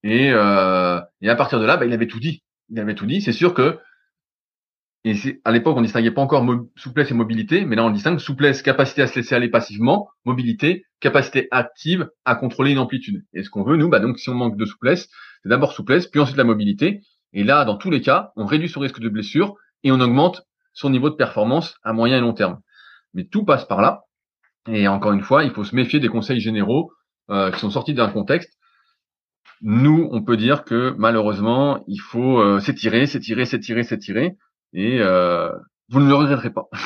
Et, 0.05 0.31
euh, 0.33 1.01
et 1.21 1.29
à 1.29 1.37
partir 1.37 1.61
de 1.61 1.65
là, 1.65 1.77
bah, 1.77 1.87
il 1.87 1.93
avait 1.93 2.07
tout 2.07 2.21
dit. 2.21 2.43
Il 2.69 2.79
avait 2.79 2.95
tout 2.95 3.07
dit. 3.07 3.21
C'est 3.21 3.33
sûr 3.33 3.55
que 3.55 3.79
et 5.05 5.41
à 5.45 5.51
l'époque, 5.51 5.77
on 5.77 5.83
distinguait 5.83 6.13
pas 6.13 6.23
encore 6.23 6.47
souplesse 6.77 7.11
et 7.11 7.15
mobilité, 7.15 7.65
mais 7.65 7.75
là, 7.75 7.85
on 7.85 7.91
distingue 7.91 8.21
souplesse, 8.21 8.63
capacité 8.63 9.03
à 9.03 9.09
se 9.09 9.17
laisser 9.17 9.35
aller 9.35 9.49
passivement, 9.49 10.09
mobilité, 10.25 10.87
capacité 11.01 11.49
active 11.51 12.09
à 12.25 12.37
contrôler 12.37 12.71
une 12.71 12.79
amplitude. 12.79 13.25
Et 13.35 13.43
ce 13.43 13.51
qu'on 13.51 13.65
veut, 13.65 13.77
nous, 13.77 13.89
bah, 13.89 13.99
donc, 13.99 14.21
si 14.21 14.29
on 14.29 14.35
manque 14.35 14.57
de 14.57 14.65
souplesse, 14.65 15.09
c'est 15.43 15.49
d'abord 15.49 15.73
souplesse, 15.73 16.07
puis 16.07 16.21
ensuite 16.21 16.37
la 16.37 16.45
mobilité. 16.45 17.01
Et 17.33 17.43
là, 17.43 17.65
dans 17.65 17.77
tous 17.77 17.91
les 17.91 18.01
cas, 18.01 18.31
on 18.37 18.47
réduit 18.47 18.69
son 18.69 18.79
risque 18.79 19.01
de 19.01 19.09
blessure 19.09 19.57
et 19.83 19.91
on 19.91 20.01
augmente 20.01 20.43
son 20.73 20.89
niveau 20.89 21.11
de 21.11 21.17
performance 21.17 21.77
à 21.83 21.93
moyen 21.93 22.19
et 22.19 22.21
long 22.21 22.33
terme. 22.33 22.61
Mais 23.13 23.25
tout 23.25 23.45
passe 23.45 23.65
par 23.65 23.83
là. 23.83 24.05
Et 24.69 24.87
encore 24.87 25.13
une 25.13 25.23
fois, 25.23 25.43
il 25.43 25.51
faut 25.51 25.65
se 25.65 25.75
méfier 25.75 25.99
des 25.99 26.09
conseils 26.09 26.39
généraux 26.39 26.93
euh, 27.31 27.51
qui 27.51 27.59
sont 27.59 27.71
sortis 27.71 27.95
d'un 27.95 28.09
contexte. 28.09 28.57
Nous, 29.63 30.09
on 30.13 30.23
peut 30.23 30.37
dire 30.37 30.63
que 30.63 30.95
malheureusement, 30.97 31.83
il 31.89 31.99
faut 31.99 32.39
euh, 32.39 32.61
s'étirer, 32.61 33.07
s'étirer, 33.07 33.47
s'étirer, 33.47 33.83
s'étirer 33.83 34.37
et 34.73 34.99
euh, 35.01 35.51
vous 35.89 36.01
ne 36.01 36.09
le 36.09 36.15
regretterez 36.15 36.53
pas. 36.53 36.69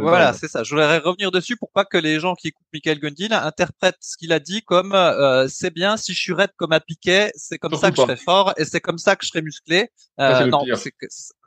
Voilà, 0.00 0.32
c'est 0.32 0.46
ça. 0.46 0.62
Je 0.62 0.70
voudrais 0.70 0.98
revenir 0.98 1.32
dessus 1.32 1.56
pour 1.56 1.72
pas 1.72 1.84
que 1.84 1.98
les 1.98 2.20
gens 2.20 2.34
qui 2.34 2.48
écoutent 2.48 2.68
Michael 2.72 3.00
Gundin 3.00 3.32
interprètent 3.32 3.98
ce 4.00 4.16
qu'il 4.16 4.32
a 4.32 4.38
dit 4.38 4.62
comme 4.62 4.94
euh, 4.94 5.48
c'est 5.48 5.72
bien 5.72 5.96
si 5.96 6.14
je 6.14 6.20
suis 6.20 6.32
raide 6.32 6.52
comme 6.56 6.72
un 6.72 6.78
piquet, 6.78 7.32
c'est 7.34 7.58
comme 7.58 7.74
ça 7.74 7.90
que 7.90 7.96
je 7.96 8.02
serai 8.02 8.16
fort 8.16 8.54
et 8.56 8.64
c'est 8.64 8.80
comme 8.80 8.98
ça 8.98 9.16
que 9.16 9.24
je 9.24 9.30
serai 9.30 9.42
musclé. 9.42 9.90
Euh, 10.20 10.46
non, 10.46 10.64
c'est 10.76 10.92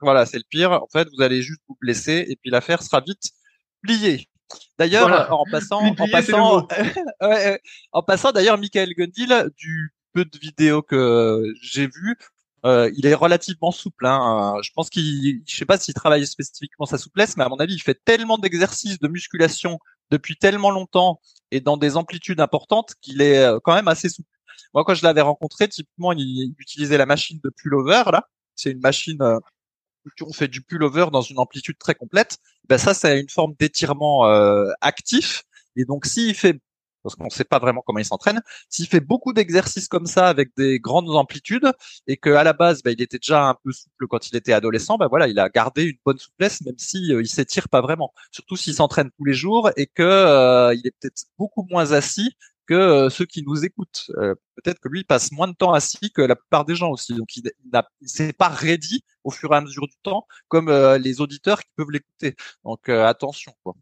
voilà, 0.01 0.25
c'est 0.25 0.37
le 0.37 0.43
pire. 0.49 0.73
En 0.73 0.87
fait, 0.91 1.07
vous 1.15 1.23
allez 1.23 1.41
juste 1.41 1.61
vous 1.69 1.77
blesser 1.79 2.25
et 2.27 2.35
puis 2.35 2.51
l'affaire 2.51 2.83
sera 2.83 2.99
vite 2.99 3.31
pliée. 3.81 4.27
D'ailleurs, 4.77 5.31
en 5.31 5.45
passant, 5.49 5.85
en 5.85 6.07
passant, 6.09 6.67
en 7.93 8.03
passant 8.03 8.33
d'ailleurs, 8.33 8.57
Michael 8.57 8.93
Gundil, 8.95 9.49
du 9.55 9.93
peu 10.13 10.25
de 10.25 10.37
vidéos 10.37 10.81
que 10.81 11.53
j'ai 11.61 11.87
vues, 11.87 12.17
euh, 12.65 12.91
il 12.95 13.05
est 13.05 13.13
relativement 13.13 13.71
souple. 13.71 14.05
Hein. 14.05 14.55
Je 14.61 14.69
pense 14.75 14.89
qu'il, 14.89 15.41
je 15.47 15.55
sais 15.55 15.65
pas 15.65 15.77
s'il 15.77 15.93
travaille 15.93 16.25
spécifiquement 16.27 16.85
sa 16.85 16.97
souplesse, 16.97 17.37
mais 17.37 17.43
à 17.43 17.49
mon 17.49 17.57
avis, 17.57 17.73
il 17.73 17.81
fait 17.81 17.99
tellement 18.05 18.37
d'exercices 18.37 18.99
de 18.99 19.07
musculation 19.07 19.79
depuis 20.11 20.35
tellement 20.35 20.71
longtemps 20.71 21.19
et 21.51 21.61
dans 21.61 21.77
des 21.77 21.97
amplitudes 21.97 22.39
importantes 22.39 22.93
qu'il 23.01 23.21
est 23.21 23.39
euh, 23.39 23.59
quand 23.63 23.73
même 23.73 23.87
assez 23.87 24.09
souple. 24.09 24.29
Moi, 24.73 24.83
quand 24.85 24.93
je 24.93 25.03
l'avais 25.03 25.21
rencontré, 25.21 25.67
typiquement, 25.67 26.11
il 26.13 26.53
utilisait 26.59 26.97
la 26.97 27.05
machine 27.05 27.39
de 27.43 27.49
pullover 27.49 28.03
là. 28.11 28.27
C'est 28.55 28.71
une 28.71 28.79
machine 28.79 29.21
euh, 29.21 29.39
où 30.05 30.09
on 30.27 30.33
fait 30.33 30.47
du 30.47 30.61
pullover 30.61 31.07
dans 31.11 31.21
une 31.21 31.39
amplitude 31.39 31.77
très 31.77 31.95
complète. 31.95 32.37
Ben 32.69 32.77
ça, 32.77 32.93
c'est 32.93 33.19
une 33.19 33.29
forme 33.29 33.53
d'étirement 33.59 34.23
actif. 34.81 35.43
Et 35.75 35.85
donc, 35.85 36.05
s'il 36.05 36.35
fait 36.35 36.59
parce 37.03 37.15
qu'on 37.15 37.25
ne 37.25 37.29
sait 37.29 37.43
pas 37.43 37.59
vraiment 37.59 37.81
comment 37.85 37.99
il 37.99 38.05
s'entraîne. 38.05 38.41
S'il 38.69 38.87
fait 38.87 38.99
beaucoup 38.99 39.33
d'exercices 39.33 39.87
comme 39.87 40.05
ça 40.05 40.27
avec 40.27 40.51
des 40.57 40.79
grandes 40.79 41.09
amplitudes 41.09 41.71
et 42.07 42.17
que 42.17 42.29
à 42.29 42.43
la 42.43 42.53
base, 42.53 42.81
bah, 42.83 42.91
il 42.91 43.01
était 43.01 43.17
déjà 43.17 43.47
un 43.47 43.55
peu 43.63 43.71
souple 43.71 44.07
quand 44.07 44.29
il 44.29 44.35
était 44.35 44.53
adolescent, 44.53 44.97
bah 44.97 45.07
voilà, 45.09 45.27
il 45.27 45.39
a 45.39 45.49
gardé 45.49 45.83
une 45.83 45.97
bonne 46.05 46.17
souplesse 46.17 46.61
même 46.61 46.77
si 46.77 47.13
euh, 47.13 47.23
s'étire 47.25 47.69
pas 47.69 47.81
vraiment. 47.81 48.13
Surtout 48.31 48.55
s'il 48.55 48.73
s'entraîne 48.75 49.09
tous 49.17 49.25
les 49.25 49.33
jours 49.33 49.71
et 49.77 49.87
que 49.87 50.03
euh, 50.03 50.73
il 50.75 50.85
est 50.85 50.91
peut-être 50.99 51.23
beaucoup 51.37 51.65
moins 51.69 51.91
assis 51.91 52.35
que 52.67 52.73
euh, 52.73 53.09
ceux 53.09 53.25
qui 53.25 53.43
nous 53.43 53.65
écoutent. 53.65 54.11
peut-être 54.55 54.79
que 54.79 54.89
lui 54.89 55.03
passe 55.03 55.31
moins 55.31 55.47
de 55.47 55.53
temps 55.53 55.73
assis 55.73 56.11
que 56.11 56.21
la 56.21 56.35
plupart 56.35 56.65
des 56.65 56.75
gens 56.75 56.91
aussi. 56.91 57.13
Donc 57.15 57.35
il, 57.35 57.51
il 58.01 58.09
s'est 58.09 58.33
pas 58.33 58.49
ready 58.49 59.03
au 59.23 59.31
fur 59.31 59.51
et 59.53 59.57
à 59.57 59.61
mesure 59.61 59.87
du 59.87 59.97
temps 60.03 60.27
comme 60.47 60.71
les 60.97 61.21
auditeurs 61.21 61.59
qui 61.61 61.69
peuvent 61.75 61.91
l'écouter. 61.91 62.35
Donc 62.63 62.89
attention 62.89 63.53
quoi. 63.63 63.75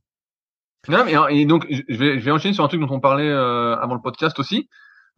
Non, 0.88 1.04
mais 1.04 1.14
et 1.36 1.46
donc 1.46 1.68
je 1.70 1.98
vais, 1.98 2.20
je 2.20 2.26
vais 2.26 2.32
enchaîner 2.32 2.54
sur 2.54 2.64
un 2.64 2.68
truc 2.68 2.80
dont 2.80 2.90
on 2.90 3.00
parlait 3.00 3.30
euh, 3.30 3.76
avant 3.76 3.96
le 3.96 4.02
podcast 4.02 4.40
aussi. 4.40 4.70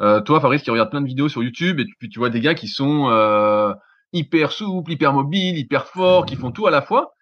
Euh, 0.02 0.20
toi, 0.22 0.42
Fabrice, 0.42 0.64
qui 0.64 0.72
regarde 0.72 0.90
plein 0.90 1.02
de 1.02 1.06
vidéos 1.06 1.30
sur 1.30 1.44
YouTube 1.44 1.80
et 1.80 1.86
puis 2.00 2.10
tu 2.10 2.18
vois 2.18 2.30
des 2.30 2.40
gars 2.40 2.56
qui 2.56 2.68
sont 2.68 3.10
euh, 3.10 3.74
hyper 4.14 4.52
souples, 4.52 4.92
hyper 4.92 5.14
mobiles, 5.14 5.58
hyper 5.58 5.86
forts, 5.86 6.26
qui 6.26 6.36
font 6.36 6.52
tout 6.52 6.66
à 6.66 6.72
la 6.72 6.82
fois. 6.82 7.14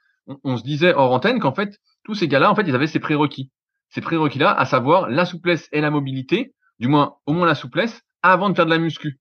On, 0.43 0.57
se 0.57 0.63
disait 0.63 0.93
hors 0.93 1.11
antenne 1.11 1.39
qu'en 1.39 1.53
fait 1.53 1.77
tous 2.03 2.15
ces 2.15 2.27
gars-là, 2.27 2.49
en 2.49 2.55
fait, 2.55 2.63
ils 2.63 2.75
avaient 2.75 2.87
ces 2.87 2.99
prérequis. 2.99 3.51
Ces 3.89 4.01
prérequis-là, 4.01 4.51
à 4.51 4.65
savoir 4.65 5.09
la 5.09 5.25
souplesse 5.25 5.67
et 5.71 5.81
la 5.81 5.91
mobilité, 5.91 6.53
du 6.79 6.87
moins 6.87 7.15
au 7.25 7.33
moins 7.33 7.47
la 7.47 7.55
souplesse, 7.55 8.01
avant 8.21 8.49
de 8.49 8.55
faire 8.55 8.65
de 8.65 8.71
la 8.71 8.77
muscu. 8.77 9.19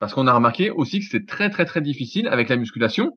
Parce 0.00 0.12
qu'on 0.12 0.26
a 0.26 0.32
remarqué 0.32 0.70
aussi 0.70 1.00
que 1.00 1.06
c'est 1.10 1.26
très 1.26 1.48
très 1.50 1.64
très 1.64 1.80
difficile 1.80 2.28
avec 2.28 2.48
la 2.48 2.56
musculation, 2.56 3.12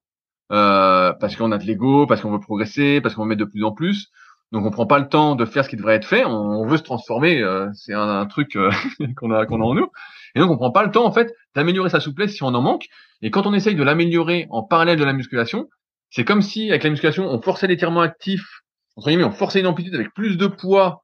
euh, 0.51 1.13
parce 1.19 1.35
qu'on 1.35 1.51
a 1.51 1.57
de 1.57 1.65
l'ego, 1.65 2.07
parce 2.07 2.21
qu'on 2.21 2.31
veut 2.31 2.39
progresser, 2.39 3.01
parce 3.01 3.15
qu'on 3.15 3.23
veut 3.23 3.29
mettre 3.29 3.45
de 3.45 3.49
plus 3.51 3.63
en 3.63 3.71
plus. 3.71 4.07
Donc 4.51 4.65
on 4.65 4.71
prend 4.71 4.85
pas 4.85 4.99
le 4.99 5.07
temps 5.07 5.35
de 5.35 5.45
faire 5.45 5.63
ce 5.63 5.69
qui 5.69 5.77
devrait 5.77 5.95
être 5.95 6.07
fait. 6.07 6.25
On, 6.25 6.65
veut 6.65 6.77
se 6.77 6.83
transformer. 6.83 7.41
Euh, 7.41 7.69
c'est 7.73 7.93
un, 7.93 8.25
truc 8.25 8.55
euh, 8.55 8.69
qu'on 9.17 9.31
a 9.31 9.45
qu'on 9.45 9.61
a 9.61 9.63
en 9.63 9.73
nous. 9.73 9.89
Et 10.35 10.39
donc 10.39 10.51
on 10.51 10.57
prend 10.57 10.71
pas 10.71 10.83
le 10.83 10.91
temps 10.91 11.05
en 11.05 11.11
fait 11.11 11.33
d'améliorer 11.55 11.89
sa 11.89 11.99
souplesse 11.99 12.33
si 12.33 12.43
on 12.43 12.47
en 12.47 12.61
manque. 12.61 12.87
Et 13.21 13.31
quand 13.31 13.47
on 13.47 13.53
essaye 13.53 13.75
de 13.75 13.83
l'améliorer 13.83 14.47
en 14.49 14.63
parallèle 14.63 14.99
de 14.99 15.05
la 15.05 15.13
musculation, 15.13 15.69
c'est 16.09 16.25
comme 16.25 16.41
si 16.41 16.69
avec 16.69 16.83
la 16.83 16.89
musculation 16.89 17.29
on 17.29 17.41
forçait 17.41 17.67
l'étirement 17.67 18.01
actif. 18.01 18.61
Entre 18.97 19.07
guillemets, 19.07 19.23
on 19.23 19.31
forçait 19.31 19.61
une 19.61 19.67
amplitude 19.67 19.95
avec 19.95 20.13
plus 20.13 20.37
de 20.37 20.47
poids 20.47 21.03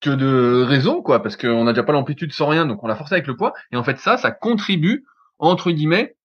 que 0.00 0.10
de 0.10 0.62
raison, 0.62 1.02
quoi, 1.02 1.22
parce 1.22 1.36
qu'on 1.36 1.64
n'a 1.64 1.72
déjà 1.72 1.82
pas 1.84 1.92
l'amplitude 1.92 2.32
sans 2.32 2.46
rien, 2.46 2.66
donc 2.66 2.82
on 2.82 2.88
l'a 2.88 2.96
forcé 2.96 3.14
avec 3.14 3.26
le 3.26 3.36
poids. 3.36 3.52
Et 3.72 3.76
en 3.76 3.84
fait 3.84 3.98
ça, 3.98 4.16
ça 4.16 4.32
contribue 4.32 5.04
entre 5.38 5.70
guillemets 5.70 6.16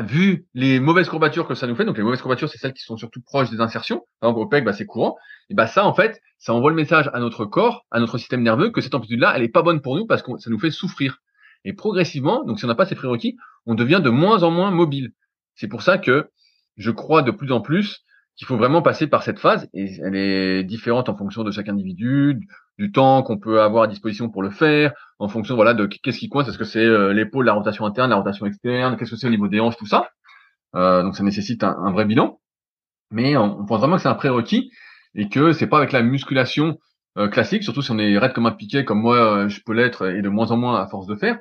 vu 0.00 0.46
les 0.54 0.80
mauvaises 0.80 1.08
courbatures 1.08 1.46
que 1.46 1.54
ça 1.54 1.66
nous 1.66 1.74
fait, 1.74 1.84
donc 1.84 1.96
les 1.98 2.02
mauvaises 2.02 2.22
courbatures, 2.22 2.48
c'est 2.48 2.58
celles 2.58 2.72
qui 2.72 2.82
sont 2.82 2.96
surtout 2.96 3.20
proches 3.20 3.50
des 3.50 3.60
insertions. 3.60 4.06
Par 4.20 4.30
exemple, 4.30 4.46
au 4.46 4.48
PEC, 4.48 4.64
bah, 4.64 4.72
c'est 4.72 4.86
courant. 4.86 5.16
Et 5.50 5.54
bah, 5.54 5.66
ça, 5.66 5.84
en 5.84 5.92
fait, 5.92 6.20
ça 6.38 6.54
envoie 6.54 6.70
le 6.70 6.76
message 6.76 7.10
à 7.12 7.20
notre 7.20 7.44
corps, 7.44 7.84
à 7.90 8.00
notre 8.00 8.16
système 8.18 8.42
nerveux, 8.42 8.70
que 8.70 8.80
cette 8.80 8.94
amplitude-là, 8.94 9.34
elle 9.36 9.42
est 9.42 9.48
pas 9.48 9.62
bonne 9.62 9.82
pour 9.82 9.96
nous 9.96 10.06
parce 10.06 10.22
que 10.22 10.36
ça 10.38 10.50
nous 10.50 10.58
fait 10.58 10.70
souffrir. 10.70 11.18
Et 11.64 11.74
progressivement, 11.74 12.42
donc 12.44 12.58
si 12.58 12.64
on 12.64 12.68
n'a 12.68 12.74
pas 12.74 12.86
ces 12.86 12.94
prérequis, 12.94 13.36
on 13.66 13.74
devient 13.74 14.00
de 14.02 14.10
moins 14.10 14.42
en 14.42 14.50
moins 14.50 14.70
mobile. 14.70 15.12
C'est 15.54 15.68
pour 15.68 15.82
ça 15.82 15.98
que 15.98 16.30
je 16.76 16.90
crois 16.90 17.22
de 17.22 17.30
plus 17.30 17.52
en 17.52 17.60
plus 17.60 18.04
qu'il 18.36 18.46
faut 18.46 18.56
vraiment 18.56 18.80
passer 18.80 19.06
par 19.06 19.22
cette 19.22 19.38
phase, 19.38 19.68
et 19.74 19.94
elle 20.02 20.16
est 20.16 20.64
différente 20.64 21.10
en 21.10 21.16
fonction 21.16 21.44
de 21.44 21.50
chaque 21.50 21.68
individu, 21.68 22.40
du 22.78 22.92
temps 22.92 23.22
qu'on 23.22 23.38
peut 23.38 23.60
avoir 23.60 23.84
à 23.84 23.86
disposition 23.86 24.30
pour 24.30 24.42
le 24.42 24.50
faire, 24.50 24.92
en 25.18 25.28
fonction 25.28 25.54
voilà 25.54 25.74
de 25.74 25.86
qu'est-ce 25.86 26.18
qui 26.18 26.28
coince, 26.28 26.48
est-ce 26.48 26.58
que 26.58 26.64
c'est 26.64 26.84
euh, 26.84 27.12
l'épaule, 27.12 27.44
la 27.44 27.52
rotation 27.52 27.84
interne, 27.84 28.10
la 28.10 28.16
rotation 28.16 28.46
externe, 28.46 28.96
qu'est-ce 28.96 29.10
que 29.10 29.16
c'est 29.16 29.26
au 29.26 29.30
niveau 29.30 29.48
des 29.48 29.60
hanches, 29.60 29.76
tout 29.76 29.86
ça? 29.86 30.10
Euh, 30.74 31.02
donc 31.02 31.16
ça 31.16 31.22
nécessite 31.22 31.64
un, 31.64 31.92
vrai 31.92 32.04
bilan. 32.04 32.40
Mais 33.10 33.36
on, 33.36 33.64
pense 33.66 33.80
vraiment 33.80 33.96
que 33.96 34.02
c'est 34.02 34.08
un 34.08 34.14
prérequis 34.14 34.70
et 35.14 35.28
que 35.28 35.52
c'est 35.52 35.66
pas 35.66 35.76
avec 35.76 35.92
la 35.92 36.02
musculation 36.02 36.78
euh, 37.18 37.28
classique, 37.28 37.62
surtout 37.62 37.82
si 37.82 37.90
on 37.90 37.98
est 37.98 38.16
raide 38.18 38.32
comme 38.32 38.46
un 38.46 38.52
piquet, 38.52 38.84
comme 38.84 39.00
moi 39.00 39.48
je 39.48 39.60
peux 39.64 39.74
l'être 39.74 40.08
et 40.08 40.22
de 40.22 40.28
moins 40.28 40.50
en 40.50 40.56
moins 40.56 40.80
à 40.80 40.86
force 40.86 41.06
de 41.06 41.14
faire. 41.14 41.38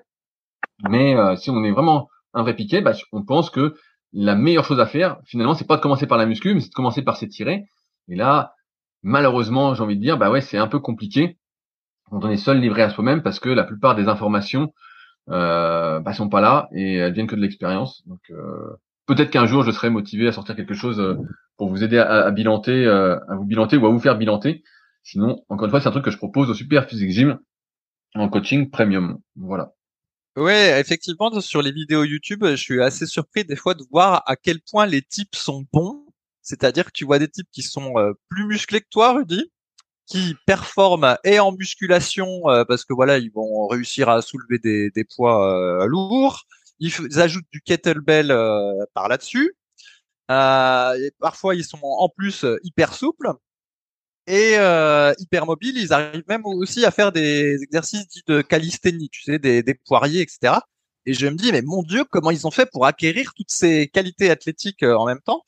Mais 0.89 1.15
si 1.37 1.49
on 1.49 1.63
est 1.63 1.71
vraiment 1.71 2.09
un 2.33 2.41
vrai 2.41 2.55
piquet, 2.55 2.81
bah, 2.81 2.93
on 3.11 3.23
pense 3.23 3.49
que 3.49 3.75
la 4.13 4.35
meilleure 4.35 4.65
chose 4.65 4.79
à 4.79 4.85
faire, 4.85 5.17
finalement, 5.25 5.53
c'est 5.53 5.67
pas 5.67 5.77
de 5.77 5.81
commencer 5.81 6.07
par 6.07 6.17
la 6.17 6.25
muscu, 6.25 6.53
mais 6.53 6.59
c'est 6.59 6.69
de 6.69 6.73
commencer 6.73 7.01
par 7.01 7.17
s'étirer. 7.17 7.65
Et 8.09 8.15
là, 8.15 8.53
malheureusement, 9.03 9.73
j'ai 9.73 9.83
envie 9.83 9.97
de 9.97 10.01
dire, 10.01 10.17
bah 10.17 10.29
ouais, 10.31 10.41
c'est 10.41 10.57
un 10.57 10.67
peu 10.67 10.79
compliqué 10.79 11.37
quand 12.11 12.25
on 12.25 12.29
est 12.29 12.37
seul 12.37 12.59
livré 12.59 12.83
à 12.83 12.89
soi-même 12.89 13.23
parce 13.23 13.39
que 13.39 13.49
la 13.49 13.63
plupart 13.63 13.95
des 13.95 14.07
informations 14.07 14.73
euh, 15.29 15.99
bah, 16.01 16.13
sont 16.13 16.29
pas 16.29 16.41
là 16.41 16.67
et 16.73 16.95
elles 16.95 17.13
viennent 17.13 17.27
que 17.27 17.35
de 17.35 17.41
l'expérience. 17.41 18.05
Donc 18.05 18.19
euh, 18.31 18.75
peut-être 19.05 19.31
qu'un 19.31 19.45
jour 19.45 19.63
je 19.63 19.71
serai 19.71 19.89
motivé 19.89 20.27
à 20.27 20.31
sortir 20.31 20.55
quelque 20.55 20.73
chose 20.73 20.99
euh, 20.99 21.15
pour 21.57 21.69
vous 21.69 21.83
aider 21.83 21.97
à, 21.97 22.29
bilanter, 22.31 22.85
euh, 22.85 23.17
à 23.29 23.35
vous 23.35 23.45
bilanter 23.45 23.77
ou 23.77 23.85
à 23.85 23.89
vous 23.89 23.99
faire 23.99 24.17
bilanter. 24.17 24.63
Sinon, 25.03 25.43
encore 25.49 25.65
une 25.65 25.71
fois, 25.71 25.81
c'est 25.81 25.87
un 25.87 25.91
truc 25.91 26.05
que 26.05 26.11
je 26.11 26.17
propose 26.17 26.49
au 26.49 26.53
Super 26.53 26.87
Physique 26.87 27.11
Gym 27.11 27.39
en 28.13 28.29
coaching 28.29 28.69
premium. 28.69 29.19
Voilà. 29.35 29.71
Ouais, 30.37 30.79
effectivement, 30.79 31.39
sur 31.39 31.61
les 31.61 31.71
vidéos 31.71 32.03
YouTube, 32.03 32.43
je 32.45 32.55
suis 32.55 32.81
assez 32.81 33.05
surpris 33.05 33.45
des 33.45 33.55
fois 33.55 33.73
de 33.73 33.83
voir 33.91 34.23
à 34.25 34.35
quel 34.35 34.59
point 34.59 34.85
les 34.85 35.01
types 35.01 35.35
sont 35.35 35.65
bons 35.73 36.05
c'est-à-dire 36.51 36.85
que 36.85 36.91
tu 36.93 37.05
vois 37.05 37.17
des 37.17 37.29
types 37.29 37.47
qui 37.53 37.61
sont 37.61 37.97
euh, 37.97 38.11
plus 38.27 38.45
musclés 38.45 38.81
que 38.81 38.89
toi, 38.89 39.13
Rudy, 39.13 39.49
qui 40.05 40.35
performent 40.45 41.17
et 41.23 41.39
en 41.39 41.53
musculation 41.53 42.27
euh, 42.49 42.65
parce 42.65 42.83
que 42.83 42.93
voilà, 42.93 43.19
ils 43.19 43.31
vont 43.31 43.67
réussir 43.67 44.09
à 44.09 44.21
soulever 44.21 44.59
des, 44.59 45.05
poids 45.15 45.81
euh, 45.81 45.85
lourds. 45.85 46.43
Ils, 46.79 46.91
ajoutent 47.21 47.45
du 47.53 47.61
kettlebell 47.61 48.35
par 48.93 49.07
là-dessus. 49.07 49.55
parfois, 50.27 51.55
ils 51.55 51.63
sont 51.63 51.79
en 51.83 52.09
plus 52.09 52.45
hyper 52.63 52.93
souples 52.93 53.31
et 54.27 54.55
hyper 55.19 55.45
mobiles. 55.45 55.77
Ils 55.77 55.93
arrivent 55.93 56.27
même 56.27 56.45
aussi 56.45 56.83
à 56.83 56.91
faire 56.91 57.13
des 57.13 57.63
exercices 57.63 58.07
dits 58.07 58.23
de 58.27 58.41
calisthénie, 58.41 59.09
tu 59.09 59.21
sais, 59.21 59.39
des, 59.39 59.63
des 59.63 59.75
poiriers, 59.75 60.21
etc. 60.21 60.55
Et 61.05 61.13
je 61.13 61.27
me 61.27 61.35
dis, 61.35 61.51
mais 61.51 61.61
mon 61.61 61.83
Dieu, 61.83 62.03
comment 62.09 62.31
ils 62.31 62.45
ont 62.45 62.51
fait 62.51 62.69
pour 62.71 62.85
acquérir 62.85 63.33
toutes 63.35 63.49
ces 63.49 63.87
qualités 63.87 64.29
athlétiques 64.29 64.83
euh, 64.83 64.95
en 64.95 65.05
même 65.05 65.21
temps? 65.21 65.43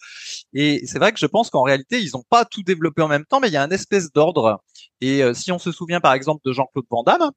Et 0.54 0.86
c'est 0.88 1.00
vrai 1.00 1.12
que 1.12 1.20
je 1.20 1.26
pense 1.26 1.50
qu'en 1.50 1.64
réalité, 1.64 2.00
ils 2.00 2.12
n'ont 2.14 2.24
pas 2.30 2.46
tout 2.46 2.64
développé 2.64 3.02
en 3.02 3.08
même 3.08 3.26
temps, 3.26 3.40
mais 3.40 3.50
il 3.50 3.54
y 3.54 3.58
a 3.58 3.64
un 3.64 3.70
espèce 3.70 4.12
d'ordre. 4.12 4.64
Et 5.02 5.24
euh, 5.24 5.34
si 5.34 5.52
on 5.52 5.60
se 5.60 5.72
souvient 5.72 6.00
par 6.00 6.14
exemple 6.14 6.42
de 6.46 6.54
Jean-Claude 6.54 6.86
Van 6.90 7.04
Damme, 7.04 7.32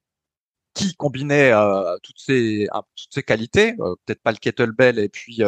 qui 0.74 0.94
combinait 0.94 1.52
euh, 1.52 1.96
toutes 2.02 2.18
ces 2.18 2.68
toutes 2.96 3.12
ces 3.14 3.22
qualités, 3.22 3.74
peut-être 4.06 4.22
pas 4.22 4.32
le 4.32 4.38
kettlebell 4.38 4.98
et 4.98 5.08
puis 5.08 5.42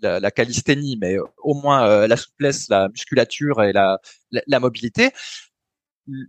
la, 0.00 0.20
la, 0.20 0.30
calisthénie, 0.30 0.96
mais 0.98 1.18
au 1.42 1.52
moins 1.54 2.06
la 2.06 2.16
souplesse, 2.16 2.68
la 2.70 2.88
musculature 2.88 3.62
et 3.62 3.74
la, 3.74 4.00
la 4.30 4.60
mobilité 4.60 5.10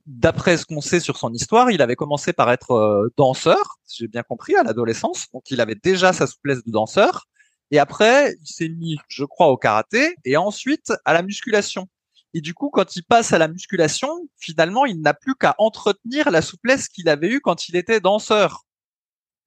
d'après 0.06 0.58
ce 0.58 0.66
qu'on 0.66 0.82
sait 0.82 1.00
sur 1.00 1.18
son 1.18 1.34
histoire, 1.34 1.72
il 1.72 1.82
avait 1.82 1.96
commencé 1.96 2.34
par 2.34 2.52
être 2.52 2.72
euh, 2.72 3.10
danseur, 3.18 3.78
si 3.86 4.04
j'ai 4.04 4.08
bien 4.08 4.24
compris, 4.24 4.56
à 4.56 4.64
l'adolescence. 4.64 5.28
Donc 5.34 5.50
il 5.52 5.62
avait 5.62 5.76
déjà 5.76 6.14
sa 6.14 6.28
souplesse 6.28 6.64
de 6.64 6.72
danseur. 6.72 7.28
Et 7.72 7.80
après, 7.80 8.36
il 8.42 8.48
s'est 8.48 8.70
mis, 8.70 8.98
je 9.08 9.24
crois, 9.24 9.48
au 9.48 9.58
karaté 9.58 10.16
et 10.26 10.38
ensuite 10.38 10.92
à 11.06 11.14
la 11.14 11.22
musculation. 11.22 11.88
Et 12.34 12.42
du 12.42 12.54
coup, 12.54 12.70
quand 12.70 12.96
il 12.96 13.04
passe 13.04 13.34
à 13.34 13.38
la 13.38 13.48
musculation, 13.48 14.10
finalement, 14.38 14.86
il 14.86 15.02
n'a 15.02 15.14
plus 15.14 15.36
qu'à 15.36 15.56
entretenir 15.58 16.32
la 16.32 16.42
souplesse 16.42 16.88
qu'il 16.88 17.10
avait 17.10 17.30
eue 17.30 17.42
quand 17.42 17.68
il 17.68 17.76
était 17.76 18.00
danseur. 18.00 18.66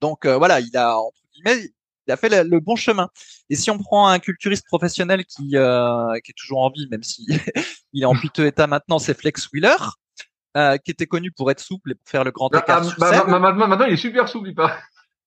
Donc 0.01 0.27
euh, 0.27 0.37
voilà, 0.37 0.61
il 0.61 0.77
a 0.77 0.99
entre 0.99 1.21
guillemets, 1.33 1.71
il 2.07 2.13
a 2.13 2.17
fait 2.17 2.45
le, 2.45 2.61
bon 2.61 2.77
chemin. 2.77 3.09
Et 3.49 3.57
si 3.57 3.71
on 3.71 3.79
prend 3.79 4.09
un 4.09 4.19
culturiste 4.19 4.67
professionnel 4.67 5.25
qui, 5.25 5.57
euh, 5.57 6.19
qui 6.25 6.33
est 6.33 6.35
toujours 6.37 6.61
en 6.61 6.71
vie, 6.71 6.87
même 6.91 7.03
si 7.03 7.27
il 7.93 8.03
est 8.03 8.07
en 8.07 8.15
piteux 8.21 8.47
état 8.47 8.67
maintenant, 8.67 8.99
c'est 8.99 9.19
Flex 9.19 9.49
Wheeler. 9.53 9.77
Euh, 10.57 10.77
qui 10.79 10.93
était 10.93 11.09
connu 11.09 11.33
pour 11.33 11.51
être 11.51 11.59
souple 11.59 11.91
et 11.91 11.95
pour 11.97 12.09
faire 12.09 12.23
le 12.23 12.31
grand 12.31 12.49
écart. 12.55 12.87
Ah, 12.87 12.95
bah, 12.99 13.25
bah, 13.27 13.53
maintenant, 13.53 13.87
il 13.87 13.95
est 13.95 13.97
super 13.97 14.29
souple, 14.29 14.51
il 14.51 14.55
part. 14.55 14.79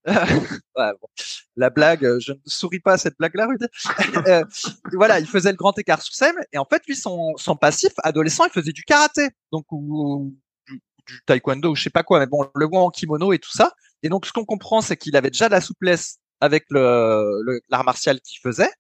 ouais, 0.08 0.92
bon. 1.02 1.10
La 1.58 1.70
blague, 1.70 2.06
euh, 2.06 2.18
je 2.22 2.32
ne 2.32 2.38
souris 2.46 2.80
pas 2.80 2.94
à 2.94 2.98
cette 2.98 3.18
blague-là, 3.18 3.48
Rudy. 3.48 3.66
euh, 4.28 4.46
voilà, 4.94 5.20
il 5.20 5.28
faisait 5.28 5.52
le 5.52 5.58
grand 5.58 5.78
écart 5.78 6.02
sur 6.02 6.13
scène 6.13 6.38
et 6.54 6.58
en 6.58 6.63
fait, 6.63 6.82
lui, 6.88 6.96
son, 6.96 7.34
son 7.36 7.58
passif, 7.58 7.92
adolescent, 8.04 8.46
il 8.46 8.52
faisait 8.52 8.72
du 8.72 8.84
karaté, 8.84 9.28
donc 9.52 9.66
ou, 9.70 10.34
du, 10.66 10.82
du, 11.08 11.20
taekwondo 11.26 11.72
ou 11.72 11.76
je 11.76 11.84
sais 11.84 11.90
pas 11.90 12.04
quoi, 12.04 12.20
mais 12.20 12.28
bon, 12.28 12.50
le 12.56 12.66
voit 12.66 12.84
en 12.84 12.90
kimono 12.90 13.34
et 13.34 13.40
tout 13.40 13.52
ça. 13.52 13.74
Et 14.04 14.10
donc, 14.10 14.26
ce 14.26 14.32
qu'on 14.32 14.46
comprend, 14.46 14.80
c'est 14.80 14.96
qu'il 14.96 15.18
avait 15.18 15.32
déjà 15.32 15.50
de 15.50 15.54
la 15.56 15.62
souplesse 15.62 16.20
avec 16.40 16.68
le 16.70 17.60
l'art 17.68 17.84
martial 17.84 18.22
qu'il 18.22 18.40
faisait. 18.40 18.72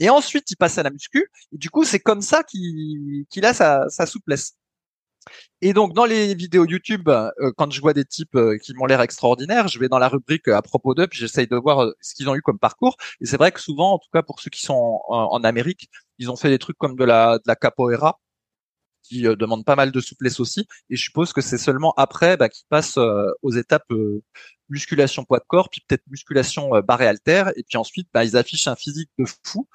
Et 0.00 0.10
ensuite, 0.10 0.50
il 0.50 0.56
passe 0.56 0.76
à 0.76 0.82
la 0.82 0.90
muscu. 0.90 1.30
Et 1.52 1.56
du 1.56 1.70
coup, 1.70 1.84
c'est 1.84 2.00
comme 2.00 2.20
ça 2.20 2.42
qu'il 2.42 3.24
qu'il 3.30 3.46
a 3.46 3.54
sa, 3.54 3.88
sa 3.88 4.04
souplesse. 4.04 4.54
Et 5.60 5.72
donc 5.72 5.94
dans 5.94 6.04
les 6.04 6.34
vidéos 6.34 6.66
YouTube, 6.66 7.08
euh, 7.08 7.30
quand 7.56 7.70
je 7.72 7.80
vois 7.80 7.94
des 7.94 8.04
types 8.04 8.34
euh, 8.36 8.58
qui 8.58 8.74
m'ont 8.74 8.86
l'air 8.86 9.00
extraordinaires, 9.00 9.68
je 9.68 9.78
vais 9.78 9.88
dans 9.88 9.98
la 9.98 10.08
rubrique 10.08 10.48
euh, 10.48 10.56
à 10.56 10.62
propos 10.62 10.94
d'eux, 10.94 11.06
puis 11.06 11.18
j'essaye 11.18 11.46
de 11.46 11.56
voir 11.56 11.92
ce 12.00 12.14
qu'ils 12.14 12.28
ont 12.28 12.34
eu 12.34 12.42
comme 12.42 12.58
parcours. 12.58 12.96
Et 13.20 13.26
c'est 13.26 13.36
vrai 13.36 13.52
que 13.52 13.60
souvent, 13.60 13.94
en 13.94 13.98
tout 13.98 14.08
cas 14.12 14.22
pour 14.22 14.40
ceux 14.40 14.50
qui 14.50 14.62
sont 14.62 15.00
en, 15.08 15.42
Amérique, 15.44 15.88
ils 16.18 16.30
ont 16.30 16.36
fait 16.36 16.50
des 16.50 16.58
trucs 16.58 16.78
comme 16.78 16.96
de 16.96 17.04
la, 17.04 17.38
capoeira. 17.60 18.20
qui 19.02 19.22
demande 19.22 19.64
pas 19.64 19.76
mal 19.76 19.92
de 19.92 20.00
souplesse 20.00 20.40
aussi. 20.40 20.66
Et 20.90 20.96
je 20.96 21.02
suppose 21.04 21.32
que 21.32 21.40
c'est 21.42 21.58
seulement 21.58 21.92
après 21.96 22.36
bah, 22.36 22.48
qu'ils 22.48 22.66
passent 22.68 22.98
aux 23.42 23.52
étapes 23.52 23.92
musculation 24.74 25.24
poids 25.24 25.38
de 25.38 25.44
corps, 25.46 25.70
puis 25.70 25.80
peut-être 25.86 26.02
musculation 26.10 26.74
euh, 26.74 26.82
barre 26.82 27.02
et 27.02 27.06
haltère, 27.06 27.50
et 27.56 27.62
puis 27.62 27.78
ensuite 27.78 28.08
bah, 28.12 28.24
ils 28.24 28.36
affichent 28.36 28.68
un 28.68 28.76
physique 28.76 29.10
de 29.18 29.24
fou. 29.44 29.68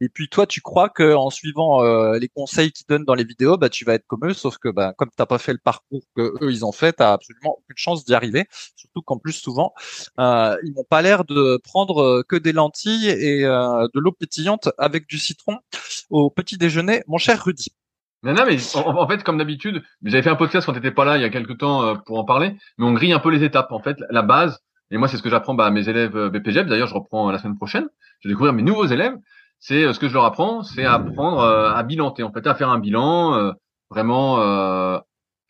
Et 0.00 0.08
puis 0.08 0.28
toi, 0.28 0.46
tu 0.46 0.60
crois 0.60 0.88
que 0.88 1.14
en 1.14 1.30
suivant 1.30 1.84
euh, 1.84 2.18
les 2.18 2.28
conseils 2.28 2.72
qu'ils 2.72 2.86
donnent 2.88 3.04
dans 3.04 3.14
les 3.14 3.24
vidéos, 3.24 3.56
bah 3.58 3.68
tu 3.68 3.84
vas 3.84 3.94
être 3.94 4.06
comme 4.06 4.26
eux, 4.26 4.34
sauf 4.34 4.58
que 4.58 4.68
bah, 4.68 4.94
comme 4.96 5.10
t'as 5.16 5.26
pas 5.26 5.38
fait 5.38 5.52
le 5.52 5.58
parcours 5.58 6.02
que 6.16 6.34
eux 6.42 6.52
ils 6.52 6.64
ont 6.64 6.72
fait, 6.72 6.94
t'as 6.94 7.12
absolument 7.12 7.56
aucune 7.58 7.76
chance 7.76 8.04
d'y 8.04 8.14
arriver. 8.14 8.46
Surtout 8.76 9.02
qu'en 9.02 9.18
plus 9.18 9.32
souvent 9.32 9.74
euh, 10.20 10.56
ils 10.64 10.72
n'ont 10.74 10.84
pas 10.88 11.02
l'air 11.02 11.24
de 11.24 11.60
prendre 11.64 12.02
euh, 12.02 12.24
que 12.26 12.36
des 12.36 12.52
lentilles 12.52 13.08
et 13.08 13.42
de 13.44 14.00
l'eau 14.00 14.12
pétillante 14.12 14.68
avec 14.78 15.06
du 15.08 15.18
citron 15.18 15.58
au 16.10 16.30
petit 16.30 16.56
déjeuner, 16.56 17.02
mon 17.06 17.18
cher 17.18 17.42
Rudy. 17.44 17.72
Non, 18.24 18.32
non, 18.32 18.44
mais 18.46 18.56
en, 18.74 19.08
fait, 19.08 19.22
comme 19.22 19.38
d'habitude, 19.38 19.82
j'avais 20.02 20.22
fait 20.22 20.30
un 20.30 20.36
podcast 20.36 20.66
quand 20.66 20.72
t'étais 20.72 20.90
pas 20.90 21.04
là 21.04 21.16
il 21.16 21.22
y 21.22 21.24
a 21.24 21.30
quelques 21.30 21.58
temps 21.58 21.82
euh, 21.82 21.94
pour 21.94 22.18
en 22.18 22.24
parler, 22.24 22.56
mais 22.78 22.86
on 22.86 22.92
grille 22.92 23.12
un 23.12 23.18
peu 23.18 23.30
les 23.30 23.44
étapes. 23.44 23.70
En 23.70 23.80
fait, 23.80 23.98
la 24.10 24.22
base, 24.22 24.60
et 24.90 24.96
moi 24.96 25.08
c'est 25.08 25.16
ce 25.16 25.22
que 25.22 25.30
j'apprends 25.30 25.54
bah, 25.54 25.66
à 25.66 25.70
mes 25.70 25.88
élèves 25.88 26.16
euh, 26.16 26.30
BPGEP. 26.30 26.66
D'ailleurs, 26.66 26.88
je 26.88 26.94
reprends 26.94 27.30
la 27.30 27.38
semaine 27.38 27.56
prochaine. 27.56 27.86
Je 28.20 28.28
vais 28.28 28.32
découvrir 28.32 28.52
mes 28.52 28.62
nouveaux 28.62 28.86
élèves. 28.86 29.14
C'est 29.58 29.84
euh, 29.84 29.92
ce 29.92 30.00
que 30.00 30.08
je 30.08 30.14
leur 30.14 30.24
apprends, 30.24 30.62
c'est 30.62 30.84
apprendre 30.84 31.40
à 31.42 31.82
bilanter, 31.82 32.22
en 32.22 32.32
fait, 32.32 32.46
à 32.46 32.54
faire 32.54 32.70
un 32.70 32.78
bilan 32.78 33.52
vraiment 33.94 34.40
euh, 34.40 34.98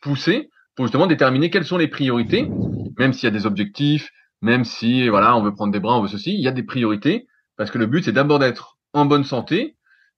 poussé 0.01 0.49
pour 0.75 0.85
justement 0.85 1.07
déterminer 1.07 1.49
quelles 1.49 1.65
sont 1.65 1.77
les 1.77 1.87
priorités, 1.87 2.49
même 2.97 3.13
s'il 3.13 3.23
y 3.23 3.27
a 3.27 3.31
des 3.31 3.45
objectifs, 3.45 4.09
même 4.41 4.65
si 4.65 5.07
voilà, 5.09 5.35
on 5.35 5.41
veut 5.41 5.53
prendre 5.53 5.73
des 5.73 5.79
bras, 5.79 5.97
on 5.97 6.01
veut 6.01 6.07
ceci, 6.07 6.33
il 6.33 6.41
y 6.41 6.47
a 6.47 6.51
des 6.51 6.63
priorités 6.63 7.27
parce 7.57 7.71
que 7.71 7.77
le 7.77 7.85
but 7.85 8.03
c'est 8.03 8.11
d'abord 8.11 8.39
d'être 8.39 8.77
en 8.93 9.05
bonne 9.05 9.23
santé 9.23 9.75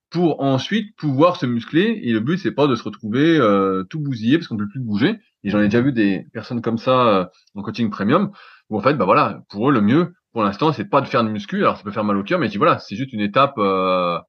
pour 0.09 0.41
ensuite 0.41 0.95
pouvoir 0.95 1.35
se 1.35 1.45
muscler. 1.45 1.99
Et 2.03 2.11
le 2.11 2.19
but, 2.19 2.37
c'est 2.37 2.51
pas 2.51 2.67
de 2.67 2.75
se 2.75 2.83
retrouver 2.83 3.37
euh, 3.37 3.83
tout 3.83 3.99
bousillé 3.99 4.37
parce 4.37 4.47
qu'on 4.47 4.57
peut 4.57 4.67
plus 4.67 4.79
bouger. 4.79 5.19
Et 5.43 5.49
j'en 5.49 5.59
ai 5.59 5.65
déjà 5.65 5.81
vu 5.81 5.91
des 5.91 6.25
personnes 6.33 6.61
comme 6.61 6.77
ça 6.77 7.07
euh, 7.07 7.25
en 7.55 7.61
coaching 7.61 7.89
premium 7.89 8.31
où 8.69 8.77
en 8.77 8.81
fait, 8.81 8.95
bah 8.95 9.05
voilà, 9.05 9.41
pour 9.49 9.69
eux, 9.69 9.73
le 9.73 9.81
mieux 9.81 10.13
pour 10.33 10.43
l'instant, 10.43 10.71
c'est 10.71 10.85
pas 10.85 11.01
de 11.01 11.07
faire 11.07 11.23
de 11.23 11.29
muscu. 11.29 11.57
Alors 11.57 11.77
ça 11.77 11.83
peut 11.83 11.91
faire 11.91 12.03
mal 12.03 12.17
au 12.17 12.23
cœur, 12.23 12.39
mais 12.39 12.47
dis 12.47 12.57
voilà, 12.57 12.77
c'est 12.79 12.95
juste 12.95 13.11
une 13.11 13.21
étape, 13.21 13.55
euh, 13.57 14.19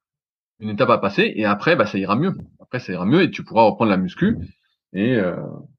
une 0.59 0.71
étape 0.71 0.88
à 0.91 0.99
passer. 0.99 1.33
Et 1.37 1.45
après, 1.45 1.77
bah 1.77 1.87
ça 1.87 1.99
ira 1.99 2.17
mieux. 2.17 2.33
Après, 2.61 2.79
ça 2.79 2.93
ira 2.93 3.05
mieux 3.05 3.23
et 3.23 3.31
tu 3.31 3.45
pourras 3.45 3.64
reprendre 3.64 3.91
la 3.91 3.99
muscu 3.99 4.37
et 4.95 5.19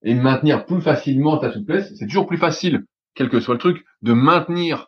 et 0.04 0.14
maintenir 0.14 0.66
plus 0.66 0.82
facilement 0.82 1.38
ta 1.40 1.52
souplesse. 1.52 1.94
C'est 1.96 2.06
toujours 2.06 2.28
plus 2.28 2.38
facile, 2.38 2.86
quel 3.16 3.30
que 3.30 3.40
soit 3.40 3.56
le 3.56 3.60
truc, 3.60 3.84
de 4.04 4.14
maintenir 4.14 4.88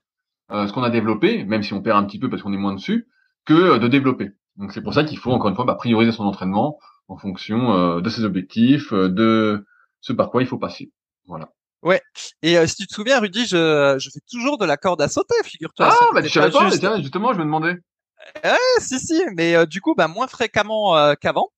ce 0.51 0.71
qu'on 0.71 0.83
a 0.83 0.91
développé, 0.91 1.43
même 1.45 1.63
si 1.63 1.73
on 1.73 1.81
perd 1.81 1.97
un 1.97 2.05
petit 2.05 2.19
peu 2.19 2.29
parce 2.29 2.43
qu'on 2.43 2.53
est 2.53 2.57
moins 2.57 2.75
dessus, 2.75 3.07
que 3.45 3.79
de 3.79 3.87
développer. 3.87 4.31
Donc 4.61 4.73
c'est 4.73 4.81
pour 4.81 4.93
ça 4.93 5.03
qu'il 5.03 5.17
faut 5.17 5.31
encore 5.31 5.49
une 5.49 5.55
fois 5.55 5.65
bah, 5.65 5.73
prioriser 5.73 6.11
son 6.11 6.23
entraînement 6.23 6.79
en 7.07 7.17
fonction 7.17 7.73
euh, 7.73 7.99
de 7.99 8.09
ses 8.09 8.23
objectifs, 8.23 8.93
euh, 8.93 9.09
de 9.09 9.65
ce 10.01 10.13
par 10.13 10.29
quoi 10.29 10.43
il 10.43 10.47
faut 10.47 10.59
passer. 10.59 10.91
Voilà. 11.25 11.49
Ouais. 11.81 11.99
Et 12.43 12.59
euh, 12.59 12.67
si 12.67 12.75
tu 12.75 12.85
te 12.85 12.93
souviens, 12.93 13.19
Rudy, 13.19 13.47
je, 13.47 13.97
je 13.99 14.09
fais 14.11 14.19
toujours 14.31 14.59
de 14.59 14.65
la 14.65 14.77
corde 14.77 15.01
à 15.01 15.07
sauter, 15.07 15.33
figure-toi. 15.43 15.89
Ah, 15.91 16.13
bah 16.13 16.21
tu 16.21 16.29
savais 16.29 16.51
pas, 16.51 16.69
justement, 17.01 17.33
je 17.33 17.39
me 17.39 17.43
demandais. 17.43 17.75
Ouais, 18.43 18.55
si, 18.77 18.99
si, 18.99 19.19
mais 19.35 19.65
du 19.65 19.81
coup, 19.81 19.95
bah 19.95 20.07
moins 20.07 20.27
fréquemment 20.27 21.15
qu'avant, 21.15 21.49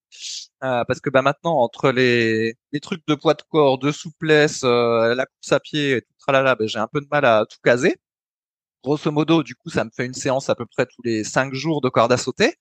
parce 0.60 1.00
que 1.02 1.10
bah 1.10 1.20
maintenant 1.20 1.58
entre 1.58 1.90
les 1.90 2.54
les 2.72 2.80
trucs 2.80 3.06
de 3.06 3.14
poids 3.14 3.34
de 3.34 3.42
corps, 3.50 3.76
de 3.76 3.92
souplesse, 3.92 4.62
la 4.62 5.26
course 5.26 5.52
à 5.52 5.60
pied, 5.60 5.96
et 5.96 6.00
tout 6.00 6.14
tralala, 6.20 6.54
bah, 6.54 6.64
j'ai 6.66 6.78
un 6.78 6.88
peu 6.88 7.02
de 7.02 7.06
mal 7.10 7.26
à 7.26 7.44
tout 7.44 7.58
caser. 7.62 7.96
Grosso 8.82 9.10
modo, 9.10 9.42
du 9.42 9.54
coup, 9.54 9.68
ça 9.68 9.84
me 9.84 9.90
fait 9.94 10.06
une 10.06 10.14
séance 10.14 10.48
à 10.48 10.54
peu 10.54 10.64
près 10.64 10.86
tous 10.86 11.02
les 11.04 11.22
cinq 11.22 11.52
jours 11.52 11.82
de 11.82 11.90
corde 11.90 12.12
à 12.12 12.16
sauter. 12.16 12.54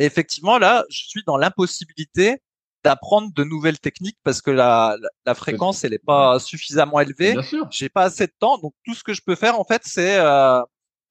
Et 0.00 0.06
effectivement, 0.06 0.58
là, 0.58 0.84
je 0.88 1.04
suis 1.06 1.22
dans 1.26 1.36
l'impossibilité 1.36 2.42
d'apprendre 2.82 3.30
de 3.34 3.44
nouvelles 3.44 3.78
techniques 3.78 4.16
parce 4.24 4.40
que 4.40 4.50
la, 4.50 4.96
la, 5.26 5.34
fréquence, 5.34 5.84
elle 5.84 5.90
n'est 5.90 5.98
pas 5.98 6.38
suffisamment 6.38 7.00
élevée. 7.00 7.36
J'ai 7.70 7.90
pas 7.90 8.04
assez 8.04 8.26
de 8.26 8.32
temps, 8.38 8.56
donc 8.56 8.72
tout 8.86 8.94
ce 8.94 9.04
que 9.04 9.12
je 9.12 9.20
peux 9.20 9.34
faire, 9.34 9.60
en 9.60 9.64
fait, 9.64 9.82
c'est 9.84 10.18
euh, 10.18 10.62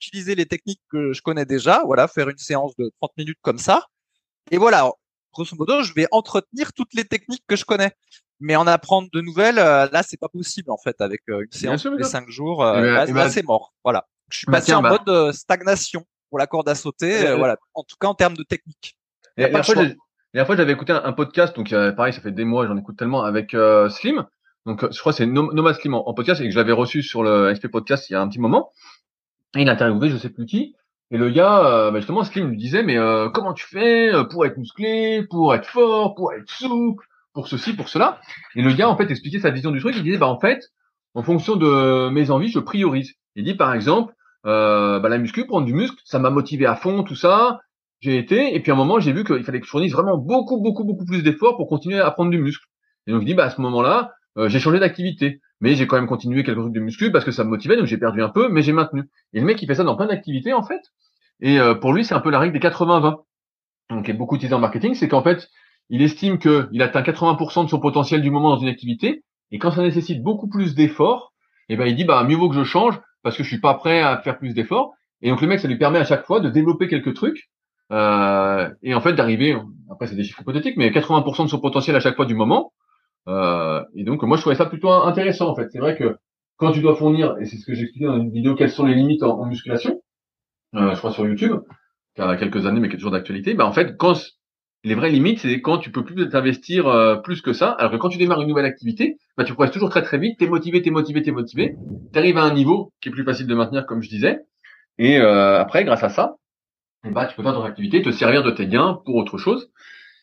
utiliser 0.02 0.34
les 0.34 0.48
techniques 0.48 0.82
que 0.90 1.14
je 1.14 1.22
connais 1.22 1.46
déjà. 1.46 1.84
Voilà, 1.86 2.08
faire 2.08 2.30
une 2.30 2.40
séance 2.40 2.76
de 2.78 2.92
30 3.00 3.12
minutes 3.16 3.38
comme 3.44 3.60
ça. 3.60 3.86
Et 4.50 4.58
voilà, 4.58 4.92
grosso 5.32 5.56
modo, 5.56 5.84
je 5.84 5.94
vais 5.94 6.08
entretenir 6.10 6.74
toutes 6.74 6.96
les 6.96 7.06
techniques 7.06 7.44
que 7.48 7.56
je 7.56 7.66
connais. 7.66 7.92
Mais 8.40 8.56
en 8.56 8.66
apprendre 8.66 9.08
de 9.14 9.22
nouvelles, 9.22 9.60
euh, 9.60 9.88
là, 9.92 10.02
c'est 10.02 10.20
pas 10.20 10.30
possible 10.30 10.72
en 10.72 10.78
fait 10.78 11.00
avec 11.00 11.22
euh, 11.30 11.42
une 11.42 11.52
séance 11.52 11.84
de 11.84 12.02
5 12.02 12.28
jours. 12.28 12.68
Eh 12.68 12.82
ben, 12.82 12.92
là, 12.94 13.06
eh 13.08 13.14
ben, 13.14 13.30
c'est 13.30 13.44
mort. 13.44 13.76
Voilà. 13.84 14.08
Je 14.32 14.40
suis 14.40 14.48
passé 14.48 14.74
en 14.74 14.82
mode 14.82 15.32
stagnation 15.32 16.08
pour 16.30 16.40
la 16.40 16.48
corde 16.48 16.70
à 16.70 16.76
sauter. 16.76 17.28
Euh, 17.28 17.36
voilà. 17.36 17.58
En 17.74 17.84
tout 17.84 17.96
cas, 18.00 18.08
en 18.08 18.14
termes 18.14 18.38
de 18.38 18.44
technique. 18.44 18.96
Et, 19.38 19.44
et 19.44 20.40
après, 20.40 20.56
j'avais 20.56 20.74
écouté 20.74 20.94
un, 20.94 21.14
podcast, 21.14 21.56
donc 21.56 21.74
euh, 21.74 21.92
pareil, 21.92 22.14
ça 22.14 22.22
fait 22.22 22.32
des 22.32 22.46
mois, 22.46 22.68
j'en 22.68 22.78
écoute 22.78 22.98
tellement 22.98 23.24
avec 23.24 23.54
euh, 23.54 23.90
Slim. 23.90 24.26
Donc, 24.66 24.92
je 24.92 25.00
crois 25.00 25.12
que 25.12 25.18
c'est 25.18 25.26
Nomad 25.26 25.76
Slim 25.76 25.96
en, 25.96 26.14
podcast 26.14 26.42
et 26.42 26.46
que 26.46 26.52
je 26.52 26.58
l'avais 26.58 26.74
reçu 26.74 27.02
sur 27.02 27.24
le 27.24 27.52
XP 27.54 27.70
Podcast 27.70 28.10
il 28.10 28.14
y 28.14 28.16
a 28.16 28.22
un 28.22 28.28
petit 28.28 28.40
moment. 28.40 28.72
Et 29.56 29.62
il 29.62 29.70
a 29.70 29.74
interviewé, 29.74 30.10
je 30.10 30.18
sais 30.18 30.30
plus 30.30 30.46
qui. 30.46 30.76
Et 31.12 31.18
le 31.18 31.32
gars, 31.32 31.90
bah, 31.92 32.00
justement, 32.00 32.24
Slim 32.24 32.50
lui 32.50 32.58
disait, 32.58 32.84
mais 32.84 32.98
comment 33.34 33.54
tu 33.54 33.66
fais 33.66 34.12
pour 34.30 34.46
être 34.46 34.58
musclé, 34.58 35.24
pour 35.28 35.56
être 35.56 35.66
fort, 35.66 36.14
pour 36.14 36.34
être 36.34 36.48
souple, 36.50 37.04
pour 37.34 37.48
ceci, 37.48 37.74
pour 37.74 37.90
cela? 37.90 38.22
Et 38.54 38.62
le 38.62 38.72
gars, 38.74 38.90
en 38.90 38.98
fait, 38.98 39.10
expliquait 39.10 39.40
sa 39.40 39.50
vision 39.50 39.72
du 39.72 39.80
truc. 39.80 39.96
Il 39.96 40.04
disait, 40.04 40.18
bah 40.18 40.28
en 40.28 40.40
fait, 40.40 40.62
en 41.16 41.24
fonction 41.24 41.56
de 41.56 42.10
mes 42.10 42.30
envies, 42.30 42.50
je 42.50 42.60
priorise. 42.60 43.14
Il 43.36 43.46
dit, 43.46 43.56
par 43.56 43.74
exemple, 43.74 44.14
euh, 44.46 45.00
bah, 45.00 45.10
la 45.10 45.18
muscu, 45.18 45.46
prendre 45.46 45.66
du 45.66 45.74
muscle, 45.74 45.98
ça 46.06 46.20
m'a 46.20 46.30
motivé 46.30 46.66
à 46.66 46.76
fond, 46.76 47.04
tout 47.04 47.16
ça. 47.16 47.60
J'ai 48.02 48.18
été, 48.18 48.56
et 48.56 48.60
puis 48.62 48.72
à 48.72 48.76
un 48.76 48.78
moment, 48.78 49.00
j'ai 49.00 49.12
vu 49.12 49.24
qu'il 49.26 49.44
fallait 49.44 49.60
que 49.60 49.66
je 49.66 49.72
fournisse 49.72 49.92
vraiment 49.92 50.18
beaucoup, 50.18 50.62
beaucoup, 50.62 50.86
beaucoup 50.86 51.06
plus 51.06 51.22
d'efforts 51.22 51.58
pour 51.58 51.68
continuer 51.68 52.00
à 52.00 52.10
prendre 52.12 52.32
du 52.32 52.38
muscle. 52.38 52.66
Et 53.08 53.12
donc, 53.12 53.22
je 53.22 53.26
dis, 53.26 53.34
bah, 53.34 53.46
à 53.46 53.50
ce 53.50 53.60
moment-là, 53.62 54.14
euh, 54.38 54.48
j'ai 54.48 54.60
changé 54.60 54.80
d'activité. 54.80 55.42
Mais 55.62 55.76
j'ai 55.76 55.88
quand 55.88 55.98
même 55.98 56.08
continué 56.08 56.44
quelques 56.44 56.60
trucs 56.60 56.74
de 56.74 56.80
muscu 56.80 57.12
parce 57.12 57.26
que 57.26 57.32
ça 57.32 57.44
me 57.44 57.50
motivait, 57.50 57.76
donc 57.76 57.86
j'ai 57.86 57.98
perdu 57.98 58.24
un 58.24 58.30
peu, 58.30 58.48
mais 58.48 58.62
j'ai 58.62 58.72
maintenu. 58.72 59.04
Et 59.34 59.42
le 59.42 59.46
mec, 59.46 59.62
il 59.62 59.68
fait 59.68 59.76
ça 59.76 59.84
dans 59.84 59.98
plein 59.98 60.08
d'activités, 60.08 60.54
en 60.54 60.64
fait. 60.64 60.80
Et 61.42 61.60
euh, 61.60 61.76
pour 61.76 61.94
lui, 61.94 62.06
c'est 62.06 62.14
un 62.14 62.22
peu 62.22 62.30
la 62.30 62.40
règle 62.40 62.58
des 62.58 62.66
80-20. 62.66 63.18
Donc, 63.90 64.08
il 64.08 64.12
est 64.12 64.18
beaucoup 64.18 64.36
utilisé 64.36 64.54
en 64.54 64.60
marketing, 64.60 64.94
c'est 64.94 65.10
qu'en 65.10 65.24
fait, 65.24 65.50
il 65.90 66.02
estime 66.02 66.38
qu'il 66.38 66.82
atteint 66.82 67.02
80% 67.02 67.66
de 67.66 67.70
son 67.70 67.80
potentiel 67.80 68.22
du 68.22 68.32
moment 68.32 68.52
dans 68.52 68.62
une 68.62 68.68
activité, 68.68 69.24
et 69.52 69.58
quand 69.58 69.72
ça 69.72 69.82
nécessite 69.82 70.22
beaucoup 70.22 70.48
plus 70.48 70.76
d'efforts, 70.76 71.34
eh 71.70 71.76
ben 71.76 71.86
il 71.88 71.96
dit 71.96 72.06
bah 72.06 72.24
mieux 72.24 72.36
vaut 72.36 72.50
que 72.50 72.56
je 72.56 72.64
change 72.64 73.00
parce 73.24 73.38
que 73.38 73.44
je 73.44 73.50
suis 73.50 73.60
pas 73.60 73.74
prêt 73.74 74.02
à 74.02 74.18
faire 74.18 74.38
plus 74.38 74.54
d'efforts. 74.54 74.94
Et 75.22 75.30
donc 75.30 75.42
le 75.42 75.48
mec, 75.48 75.60
ça 75.60 75.68
lui 75.68 75.78
permet 75.78 76.00
à 76.00 76.06
chaque 76.06 76.26
fois 76.26 76.40
de 76.40 76.50
développer 76.50 76.88
quelques 76.88 77.14
trucs 77.14 77.50
euh, 77.92 78.70
et 78.82 78.94
en 78.94 79.02
fait 79.02 79.14
d'arriver. 79.14 79.58
Après, 79.90 80.08
c'est 80.08 80.16
des 80.16 80.24
chiffres 80.24 80.42
hypothétiques, 80.42 80.78
mais 80.78 80.90
80% 80.92 81.44
de 81.44 81.50
son 81.50 81.60
potentiel 81.60 81.96
à 81.96 82.00
chaque 82.00 82.16
fois 82.16 82.26
du 82.26 82.36
moment. 82.36 82.74
Euh, 83.28 83.84
et 83.96 84.04
donc 84.04 84.24
moi, 84.24 84.38
je 84.38 84.42
trouvais 84.42 84.56
ça 84.56 84.66
plutôt 84.66 84.90
intéressant 84.90 85.50
en 85.50 85.56
fait. 85.56 85.70
C'est 85.72 85.80
vrai 85.80 85.98
que 85.98 86.18
quand 86.58 86.72
tu 86.72 86.82
dois 86.82 86.96
fournir, 86.96 87.36
et 87.40 87.46
c'est 87.46 87.58
ce 87.58 87.66
que 87.66 87.74
j'ai 87.74 87.84
expliqué 87.84 88.06
dans 88.06 88.18
une 88.18 88.32
vidéo, 88.32 88.56
quelles 88.56 88.72
sont 88.72 88.86
les 88.86 88.96
limites 88.96 89.24
en, 89.24 89.46
musculation, 89.46 90.02
euh, 90.76 90.94
je 90.94 90.98
crois 90.98 91.12
sur 91.12 91.26
YouTube, 91.26 91.56
qui 92.16 92.22
a 92.22 92.36
quelques 92.38 92.66
années 92.66 92.80
mais 92.80 92.90
qui 92.90 92.96
est 92.96 92.98
toujours 92.98 93.12
d'actualité. 93.12 93.54
Bah 93.54 93.66
en 93.66 93.72
fait, 93.72 93.98
quand 93.98 94.16
les 94.84 94.96
vraies 94.96 95.10
limites, 95.10 95.40
c'est 95.40 95.62
quand 95.62 95.78
tu 95.78 95.92
peux 95.92 96.04
plus 96.04 96.30
t'investir 96.30 96.88
euh, 96.88 97.18
plus 97.18 97.42
que 97.42 97.54
ça. 97.54 97.72
Alors 97.72 97.92
que 97.92 97.98
quand 97.98 98.10
tu 98.10 98.18
démarres 98.18 98.42
une 98.42 98.48
nouvelle 98.48 98.66
activité, 98.66 99.18
bah, 99.38 99.44
tu 99.44 99.54
progresses 99.54 99.74
toujours 99.74 99.90
très 99.90 100.02
très 100.02 100.18
vite, 100.18 100.40
t'es 100.40 100.48
motivé, 100.48 100.82
t'es 100.82 100.90
motivé, 100.90 101.22
t'es 101.22 101.32
motivé. 101.32 101.76
T'arrives 102.14 102.38
à 102.38 102.44
un 102.44 102.54
niveau 102.54 102.94
qui 103.02 103.10
est 103.10 103.12
plus 103.12 103.26
facile 103.26 103.48
de 103.48 103.56
maintenir, 103.56 103.86
comme 103.86 104.02
je 104.02 104.10
disais. 104.10 104.40
Et 104.98 105.18
euh, 105.18 105.60
après, 105.60 105.84
grâce 105.84 106.04
à 106.04 106.10
ça, 106.10 106.36
bah, 107.04 107.26
tu 107.26 107.36
peux 107.36 107.44
faire 107.44 107.54
ton 107.54 107.64
activité, 107.64 108.02
te 108.02 108.12
servir 108.12 108.44
de 108.44 108.52
tes 108.52 108.68
gains 108.68 109.02
pour 109.06 109.16
autre 109.16 109.38
chose. 109.38 109.70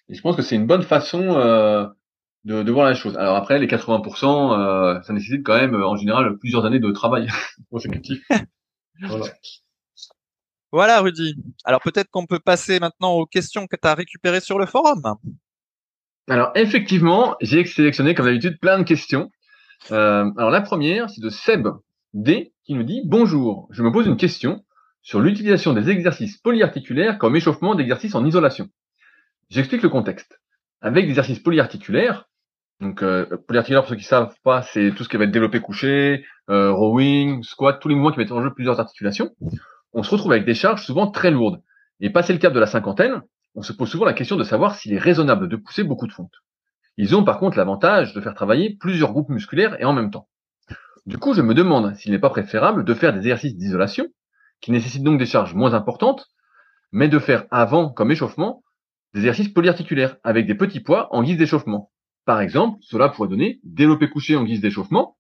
Et 0.09 0.15
je 0.15 0.23
pense 0.23 0.37
que 0.37 0.43
c'est 0.43 0.57
une 0.57 0.67
bonne 0.67 0.83
façon 0.83 1.37
euh, 1.37 1.87
de, 2.45 2.63
de, 2.63 2.73
voir 2.73 2.87
la 2.87 2.95
chose. 2.95 3.17
Alors 3.17 3.37
après, 3.37 3.59
les 3.59 3.67
80%, 3.67 5.03
ça 5.03 5.13
nécessite 5.13 5.45
quand 5.45 5.57
même 5.57 5.75
en 5.75 5.97
général 5.97 6.39
plusieurs 6.39 6.65
années 6.65 6.79
de 6.81 6.91
travail 6.93 7.29
consécutif. 7.71 8.23
voilà. 9.01 9.27
Voilà, 10.73 11.01
Rudy. 11.01 11.37
Alors 11.65 11.81
peut-être 11.81 12.11
qu'on 12.11 12.27
peut 12.27 12.41
passer 12.41 12.81
maintenant 12.81 13.13
aux 13.13 13.27
questions 13.27 13.67
que 13.67 13.77
tu 13.81 13.89
as 13.89 13.95
récupérées 13.95 14.41
sur 14.41 14.59
le 14.59 14.67
forum. 14.67 15.17
Alors 16.29 16.51
effectivement, 16.57 17.37
j'ai 17.41 17.65
sélectionné 17.65 18.15
comme 18.15 18.27
d'habitude 18.27 18.59
plein 18.61 18.79
de 18.79 18.85
questions. 18.85 19.31
Euh, 19.93 20.31
alors 20.37 20.51
la 20.51 20.61
première, 20.61 21.09
c'est 21.09 21.21
de 21.21 21.31
Seb 21.31 21.69
D 22.15 22.53
qui 22.65 22.75
nous 22.75 22.83
dit 22.83 23.03
Bonjour, 23.05 23.69
je 23.71 23.83
me 23.83 23.93
pose 23.93 24.07
une 24.07 24.17
question 24.17 24.65
sur 25.03 25.21
l'utilisation 25.21 25.73
des 25.73 25.89
exercices 25.89 26.39
polyarticulaires 26.39 27.19
comme 27.19 27.37
échauffement 27.37 27.77
d'exercices 27.77 28.17
en 28.17 28.25
isolation. 28.25 28.69
J'explique 29.51 29.83
le 29.83 29.89
contexte. 29.89 30.41
Avec 30.81 31.05
des 31.05 31.11
exercices 31.11 31.39
polyarticulaires, 31.39 32.29
donc 32.81 33.05
euh, 33.05 33.25
polyarticulaire 33.47 33.83
pour 33.83 33.91
ceux 33.91 33.97
qui 33.97 34.05
savent 34.05 34.35
pas, 34.43 34.63
c'est 34.63 34.93
tout 34.97 35.05
ce 35.05 35.09
qui 35.09 35.17
va 35.17 35.25
être 35.25 35.31
développé 35.31 35.61
couché, 35.61 36.25
euh, 36.51 36.73
rowing, 36.73 37.45
squat, 37.45 37.79
tous 37.81 37.89
les 37.89 37.95
mouvements 37.95 38.11
qui 38.11 38.19
mettent 38.19 38.33
en 38.33 38.43
jeu 38.43 38.53
plusieurs 38.53 38.81
articulations 38.81 39.31
on 39.97 40.03
se 40.03 40.11
retrouve 40.11 40.33
avec 40.33 40.45
des 40.45 40.55
charges 40.55 40.85
souvent 40.85 41.11
très 41.11 41.31
lourdes. 41.31 41.63
Et 42.01 42.11
passé 42.11 42.35
le 42.35 42.39
cap 42.39 42.53
de 42.53 42.61
la 42.61 42.67
cinquantaine, 42.67 43.23
on 43.55 43.63
se 43.63 43.73
pose 43.73 43.89
souvent 43.89 44.05
la 44.05 44.13
question 44.13 44.37
de 44.37 44.45
savoir 44.45 44.75
s'il 44.75 44.93
est 44.93 44.99
raisonnable 44.99 45.49
de 45.49 45.57
pousser 45.57 45.85
beaucoup 45.85 46.07
de 46.07 46.13
fonte. 46.13 46.35
Ils 46.99 47.17
ont 47.17 47.25
par 47.25 47.39
contre 47.39 47.57
l'avantage 47.57 48.13
de 48.13 48.21
faire 48.21 48.35
travailler 48.35 48.77
plusieurs 48.79 49.13
groupes 49.13 49.31
musculaires 49.31 49.81
et 49.81 49.87
en 49.87 49.95
même 49.95 50.11
temps. 50.11 50.29
Du 51.07 51.17
coup, 51.17 51.33
je 51.33 51.41
me 51.41 51.55
demande 51.55 51.95
s'il 51.95 52.13
n'est 52.13 52.19
pas 52.19 52.29
préférable 52.29 52.85
de 52.85 52.93
faire 52.93 53.15
des 53.15 53.21
exercices 53.21 53.57
d'isolation, 53.57 54.07
qui 54.61 54.71
nécessitent 54.71 55.03
donc 55.03 55.19
des 55.19 55.25
charges 55.25 55.55
moins 55.55 55.73
importantes, 55.73 56.29
mais 56.93 57.09
de 57.09 57.19
faire 57.19 57.47
avant, 57.51 57.89
comme 57.89 58.11
échauffement, 58.11 58.65
des 59.15 59.21
exercices 59.21 59.49
polyarticulaires, 59.49 60.17
avec 60.25 60.47
des 60.47 60.55
petits 60.55 60.81
poids 60.81 61.09
en 61.15 61.23
guise 61.23 61.39
d'échauffement. 61.39 61.91
Par 62.27 62.43
exemple, 62.43 62.77
cela 62.83 63.09
pourrait 63.09 63.31
donner 63.31 63.61
développé 63.65 64.11
couché 64.11 64.37
en 64.37 64.45
guise 64.45 64.61
d'échauffement, 64.61 65.17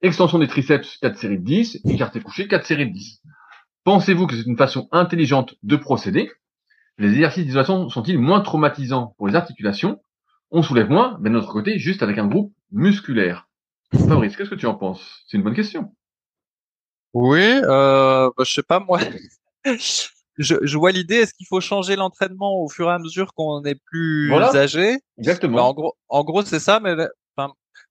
extension 0.00 0.38
des 0.38 0.48
triceps 0.48 0.96
4 1.02 1.18
séries 1.18 1.38
de 1.38 1.44
10, 1.44 1.80
écarté 1.90 2.20
couché 2.20 2.48
4 2.48 2.64
séries 2.64 2.86
de 2.86 2.92
10. 2.94 3.20
Pensez-vous 3.84 4.26
que 4.26 4.36
c'est 4.36 4.46
une 4.46 4.56
façon 4.56 4.88
intelligente 4.92 5.54
de 5.62 5.76
procéder? 5.76 6.30
Les 6.98 7.12
exercices 7.12 7.44
d'isolation 7.44 7.88
sont-ils 7.88 8.18
moins 8.18 8.40
traumatisants 8.40 9.14
pour 9.18 9.28
les 9.28 9.34
articulations? 9.36 10.00
On 10.50 10.62
soulève 10.62 10.88
moins, 10.90 11.16
mais 11.20 11.30
de 11.30 11.34
notre 11.34 11.52
côté, 11.52 11.78
juste 11.78 12.02
avec 12.02 12.18
un 12.18 12.26
groupe 12.26 12.52
musculaire. 12.72 13.48
Fabrice, 14.08 14.36
qu'est-ce 14.36 14.50
que 14.50 14.54
tu 14.54 14.66
en 14.66 14.74
penses? 14.74 15.22
C'est 15.28 15.36
une 15.36 15.42
bonne 15.42 15.54
question. 15.54 15.94
Oui, 17.14 17.40
euh, 17.42 18.30
bah, 18.36 18.44
je 18.44 18.52
sais 18.52 18.62
pas 18.62 18.80
moi. 18.80 18.98
je, 19.64 20.54
je 20.62 20.78
vois 20.78 20.92
l'idée. 20.92 21.16
Est-ce 21.16 21.34
qu'il 21.34 21.46
faut 21.46 21.60
changer 21.60 21.96
l'entraînement 21.96 22.60
au 22.62 22.68
fur 22.68 22.88
et 22.88 22.92
à 22.92 22.98
mesure 22.98 23.32
qu'on 23.34 23.62
est 23.64 23.80
plus 23.86 24.28
Voilà. 24.28 24.54
âgé? 24.54 24.98
Exactement. 25.18 25.56
Bah, 25.56 25.62
En 25.64 25.72
gros, 25.74 25.94
en 26.08 26.24
gros, 26.24 26.42
c'est 26.42 26.60
ça. 26.60 26.80
Mais 26.80 26.94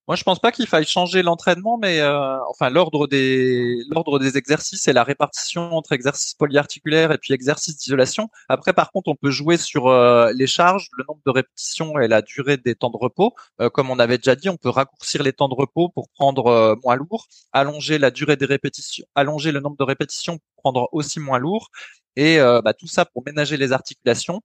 moi, 0.07 0.15
je 0.15 0.23
pense 0.23 0.39
pas 0.39 0.53
qu'il 0.53 0.67
faille 0.67 0.85
changer 0.85 1.21
l'entraînement, 1.21 1.77
mais 1.77 1.99
euh, 1.99 2.37
enfin 2.49 2.69
l'ordre 2.69 3.07
des 3.07 3.83
l'ordre 3.89 4.19
des 4.19 4.37
exercices 4.37 4.87
et 4.87 4.93
la 4.93 5.03
répartition 5.03 5.73
entre 5.73 5.91
exercices 5.91 6.33
polyarticulaires 6.33 7.11
et 7.11 7.17
puis 7.17 7.33
exercices 7.33 7.75
d'isolation. 7.77 8.29
Après, 8.47 8.71
par 8.71 8.91
contre, 8.91 9.09
on 9.09 9.15
peut 9.15 9.31
jouer 9.31 9.57
sur 9.57 9.87
euh, 9.87 10.31
les 10.33 10.47
charges, 10.47 10.87
le 10.97 11.03
nombre 11.09 11.19
de 11.25 11.31
répétitions 11.31 11.99
et 11.99 12.07
la 12.07 12.21
durée 12.21 12.55
des 12.55 12.73
temps 12.73 12.89
de 12.89 12.95
repos. 12.97 13.33
Euh, 13.59 13.69
comme 13.69 13.89
on 13.89 13.99
avait 13.99 14.17
déjà 14.17 14.35
dit, 14.35 14.47
on 14.47 14.55
peut 14.55 14.69
raccourcir 14.69 15.23
les 15.23 15.33
temps 15.33 15.49
de 15.49 15.55
repos 15.55 15.89
pour 15.89 16.07
prendre 16.09 16.47
euh, 16.47 16.75
moins 16.83 16.95
lourd, 16.95 17.27
allonger 17.51 17.97
la 17.97 18.09
durée 18.09 18.37
des 18.37 18.45
répétitions, 18.45 19.05
allonger 19.13 19.51
le 19.51 19.59
nombre 19.59 19.77
de 19.77 19.83
répétitions 19.83 20.37
pour 20.37 20.47
prendre 20.63 20.89
aussi 20.93 21.19
moins 21.19 21.39
lourd, 21.39 21.69
et 22.15 22.39
euh, 22.39 22.61
bah, 22.61 22.73
tout 22.73 22.87
ça 22.87 23.05
pour 23.05 23.23
ménager 23.25 23.57
les 23.57 23.73
articulations. 23.73 24.41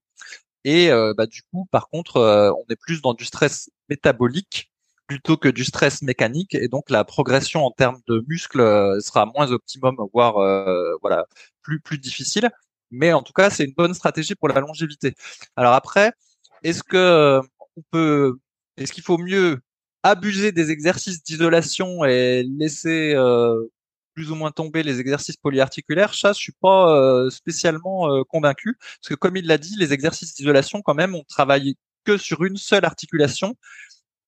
Et 0.64 0.90
euh, 0.90 1.14
bah, 1.16 1.26
du 1.26 1.42
coup, 1.42 1.66
par 1.70 1.88
contre, 1.88 2.20
on 2.20 2.72
est 2.72 2.76
plus 2.76 3.00
dans 3.00 3.14
du 3.14 3.24
stress 3.24 3.70
métabolique 3.88 4.71
plutôt 5.06 5.36
que 5.36 5.48
du 5.48 5.64
stress 5.64 6.02
mécanique, 6.02 6.54
et 6.54 6.68
donc 6.68 6.90
la 6.90 7.04
progression 7.04 7.64
en 7.64 7.70
termes 7.70 8.00
de 8.08 8.24
muscles 8.28 8.60
euh, 8.60 9.00
sera 9.00 9.26
moins 9.26 9.50
optimum, 9.52 9.96
voire 10.12 10.38
euh, 10.38 10.94
voilà 11.02 11.26
plus 11.62 11.80
plus 11.80 11.98
difficile. 11.98 12.50
Mais 12.90 13.12
en 13.12 13.22
tout 13.22 13.32
cas, 13.32 13.50
c'est 13.50 13.64
une 13.64 13.74
bonne 13.74 13.94
stratégie 13.94 14.34
pour 14.34 14.48
la 14.48 14.60
longévité. 14.60 15.14
Alors 15.56 15.72
après, 15.74 16.12
est-ce 16.62 16.82
que 16.82 16.96
euh, 16.96 17.40
on 17.76 17.82
peut, 17.90 18.38
est-ce 18.76 18.92
qu'il 18.92 19.02
faut 19.02 19.18
mieux 19.18 19.60
abuser 20.02 20.52
des 20.52 20.70
exercices 20.70 21.22
d'isolation 21.22 22.04
et 22.04 22.42
laisser 22.58 23.14
plus 24.14 24.30
ou 24.30 24.34
moins 24.34 24.50
tomber 24.50 24.82
les 24.82 25.00
exercices 25.00 25.36
polyarticulaires, 25.36 26.14
ça, 26.14 26.32
je 26.32 26.38
suis 26.38 26.54
pas 26.60 27.28
spécialement 27.30 28.10
euh, 28.10 28.22
convaincu, 28.28 28.76
parce 28.78 29.08
que 29.08 29.14
comme 29.14 29.36
il 29.36 29.46
l'a 29.46 29.58
dit, 29.58 29.76
les 29.78 29.92
exercices 29.92 30.34
d'isolation, 30.34 30.82
quand 30.82 30.94
même, 30.94 31.14
on 31.14 31.24
travaille 31.24 31.76
que 32.04 32.18
sur 32.18 32.44
une 32.44 32.56
seule 32.56 32.84
articulation, 32.84 33.54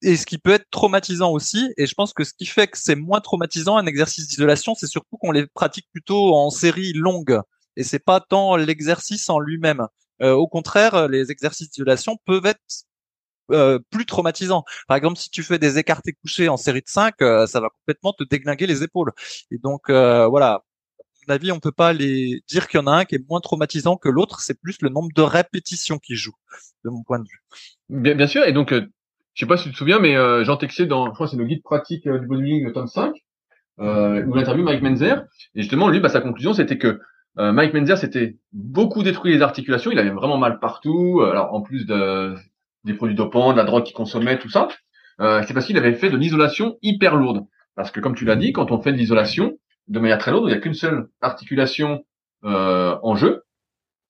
et 0.05 0.17
ce 0.17 0.27
qui 0.27 0.39
peut 0.39 0.53
être 0.53 0.69
traumatisant 0.71 1.33
aussi. 1.33 1.73
Et 1.77 1.87
je 1.87 1.95
pense 1.95 2.13
que 2.13 2.25
ce 2.25 2.33
qui 2.35 2.47
fait 2.47 2.69
que 2.69 2.79
c'est 2.79 2.97
moins 2.97 3.21
traumatisant 3.21 3.77
un 3.77 3.87
exercice 3.87 4.29
d'isolation, 4.29 4.75
c'est 4.75 4.87
surtout 4.87 5.17
qu'on 5.17 5.33
les 5.33 5.47
pratique 5.47 5.89
plutôt 5.93 6.35
en 6.35 6.51
série 6.51 6.93
longue, 6.93 7.41
et 7.77 7.83
c'est 7.83 7.99
pas 7.99 8.21
tant 8.21 8.57
l'exercice 8.57 9.29
en 9.29 9.41
lui-même. 9.41 9.87
Euh, 10.23 10.33
au 10.33 10.47
contraire, 10.47 11.09
les 11.09 11.31
exercices 11.33 11.71
d'isolation 11.71 12.17
peuvent 12.25 12.47
être 12.47 12.61
euh, 13.51 13.79
plus 13.91 14.07
traumatisants. 14.07 14.65
Par 14.89 14.97
exemple, 14.97 15.19
si 15.19 15.29
tu 15.29 15.43
fais 15.43 15.59
des 15.59 15.79
écartés 15.79 16.13
couchés 16.15 16.49
en 16.49 16.57
série 16.57 16.81
de 16.81 16.89
5, 16.89 17.15
euh, 17.21 17.47
ça 17.47 17.61
va 17.61 17.69
complètement 17.69 18.13
te 18.13 18.25
déglinguer 18.25 18.67
les 18.67 18.83
épaules. 18.83 19.13
Et 19.51 19.59
donc 19.59 19.91
euh, 19.91 20.27
voilà, 20.27 20.53
à 20.55 20.63
mon 21.29 21.35
avis, 21.35 21.53
on 21.53 21.61
peut 21.61 21.73
pas 21.73 21.93
les 21.93 22.43
dire 22.49 22.69
qu'il 22.69 22.81
y 22.81 22.83
en 22.83 22.87
a 22.87 22.93
un 22.93 23.05
qui 23.05 23.17
est 23.17 23.29
moins 23.29 23.41
traumatisant 23.41 23.97
que 23.97 24.09
l'autre. 24.09 24.41
C'est 24.41 24.59
plus 24.59 24.79
le 24.81 24.89
nombre 24.89 25.11
de 25.15 25.23
répétitions 25.23 25.99
qui 25.99 26.17
joue, 26.17 26.35
de 26.85 26.91
mon 26.91 27.03
point 27.03 27.19
de 27.19 27.25
vue. 27.25 27.43
Bien, 27.91 28.15
bien 28.15 28.27
sûr, 28.27 28.45
et 28.45 28.53
donc, 28.53 28.73
euh, 28.73 28.87
je 29.35 29.41
sais 29.41 29.49
pas 29.49 29.57
si 29.57 29.65
tu 29.65 29.73
te 29.73 29.77
souviens, 29.77 29.99
mais 29.99 30.17
euh, 30.17 30.45
Jean 30.45 30.57
Texier, 30.57 30.87
dans, 30.87 31.07
je 31.07 31.13
crois 31.13 31.27
c'est 31.27 31.37
le 31.37 31.45
guide 31.45 31.63
pratique 31.63 32.07
euh, 32.07 32.19
du 32.19 32.27
bodybuilding, 32.27 32.65
le 32.65 32.73
tome 32.73 32.87
5, 32.87 33.15
euh, 33.81 34.25
où 34.25 34.37
il 34.37 34.41
interviewe 34.41 34.65
Mike 34.65 34.83
Menzer, 34.83 35.25
et 35.55 35.63
justement, 35.63 35.89
lui, 35.89 36.01
bah, 36.01 36.09
sa 36.09 36.21
conclusion, 36.21 36.55
c'était 36.55 36.79
que 36.79 37.01
euh, 37.39 37.53
Mike 37.53 37.75
Menzer 37.75 37.99
s'était 37.99 38.37
beaucoup 38.53 39.03
détruit 39.03 39.33
les 39.33 39.43
articulations, 39.43 39.91
il 39.91 39.99
avait 39.99 40.11
vraiment 40.11 40.39
mal 40.39 40.61
partout, 40.61 41.21
euh, 41.21 41.31
alors 41.31 41.53
en 41.53 41.63
plus 41.63 41.85
de, 41.85 42.35
des 42.85 42.95
produits 42.95 43.17
dopants, 43.17 43.53
de 43.53 43.57
la 43.57 43.65
drogue 43.65 43.85
qu'il 43.85 43.95
consommait, 43.95 44.39
tout 44.39 44.51
ça, 44.51 44.69
euh, 45.21 45.43
c'est 45.47 45.55
parce 45.55 45.67
qu'il 45.67 45.77
avait 45.77 45.95
fait 45.95 46.11
de 46.11 46.17
l'isolation 46.17 46.79
hyper 46.83 47.17
lourde. 47.17 47.45
Parce 47.75 47.91
que 47.91 47.99
comme 47.99 48.15
tu 48.15 48.25
l'as 48.25 48.37
dit, 48.37 48.53
quand 48.53 48.71
on 48.71 48.81
fait 48.81 48.93
de 48.93 48.97
l'isolation 48.97 49.59
de 49.89 49.99
manière 49.99 50.19
très 50.19 50.31
lourde, 50.31 50.45
il 50.47 50.53
n'y 50.53 50.57
a 50.57 50.61
qu'une 50.61 50.75
seule 50.75 51.09
articulation 51.21 52.05
euh, 52.45 52.97
en 53.03 53.17
jeu, 53.17 53.43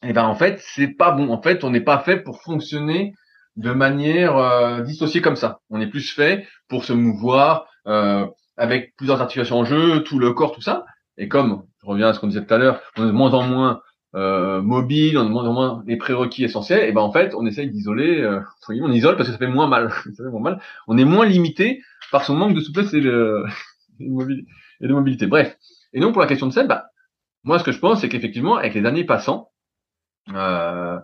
et 0.07 0.13
ben 0.13 0.25
en 0.25 0.35
fait, 0.35 0.61
c'est 0.61 0.89
pas 0.89 1.13
bon. 1.13 1.31
En 1.31 1.41
fait, 1.41 1.65
on 1.65 1.71
n'est 1.71 1.81
pas 1.81 1.99
fait 1.99 2.19
pour 2.19 2.43
fonctionner 2.43 3.15
de 3.57 3.73
manière 3.73 4.37
euh, 4.37 4.81
dissociée 4.81 5.21
comme 5.21 5.37
ça. 5.37 5.61
On 5.71 5.81
est 5.81 5.87
plus 5.87 6.13
fait 6.13 6.47
pour 6.69 6.85
se 6.85 6.93
mouvoir 6.93 7.67
euh, 7.87 8.27
avec 8.57 8.95
plusieurs 8.97 9.21
articulations 9.21 9.59
en 9.59 9.65
jeu, 9.65 10.03
tout 10.03 10.19
le 10.19 10.33
corps, 10.33 10.53
tout 10.53 10.61
ça. 10.61 10.85
Et 11.17 11.29
comme, 11.29 11.65
je 11.83 11.87
reviens 11.87 12.09
à 12.09 12.15
ce 12.15 12.21
qu'on 12.21 12.27
disait 12.27 12.45
tout 12.45 12.55
à 12.55 12.59
l'heure, 12.59 12.81
on 12.97 13.05
est 13.05 13.09
de 13.09 13.13
moins 13.13 13.33
en 13.35 13.43
moins 13.43 13.83
euh, 14.15 14.63
mobile, 14.63 15.19
on 15.19 15.23
a 15.23 15.25
de 15.25 15.31
moins 15.31 15.45
en 15.45 15.53
moins 15.53 15.83
les 15.87 15.97
prérequis 15.97 16.45
essentiels, 16.45 16.89
et 16.89 16.93
ben 16.93 17.01
en 17.01 17.13
fait, 17.13 17.35
on 17.35 17.47
essaye 17.47 17.71
d'isoler, 17.71 18.21
euh, 18.21 18.41
on 18.69 18.93
isole 18.93 19.17
parce 19.17 19.29
que 19.29 19.33
ça 19.33 19.39
fait 19.39 19.49
moins 19.49 19.67
mal. 19.67 19.91
ça 20.17 20.25
fait 20.25 20.31
moins 20.31 20.41
mal. 20.41 20.61
On 20.87 20.97
est 20.99 21.05
moins 21.05 21.27
limité 21.27 21.83
par 22.13 22.25
son 22.25 22.35
manque 22.35 22.55
de 22.55 22.61
souplesse 22.61 22.95
et 22.95 23.01
de 23.01 23.45
mobilité. 24.81 25.27
Bref. 25.27 25.57
Et 25.93 26.01
donc 26.01 26.13
pour 26.13 26.23
la 26.23 26.29
question 26.29 26.47
de 26.47 26.53
Seb, 26.53 26.69
bah, 26.69 26.87
moi 27.43 27.59
ce 27.59 27.65
que 27.65 27.73
je 27.73 27.79
pense, 27.79 28.01
c'est 28.01 28.09
qu'effectivement, 28.09 28.57
avec 28.57 28.75
les 28.75 28.87
années 28.87 29.05
passant, 29.05 29.51
euh, 30.33 30.99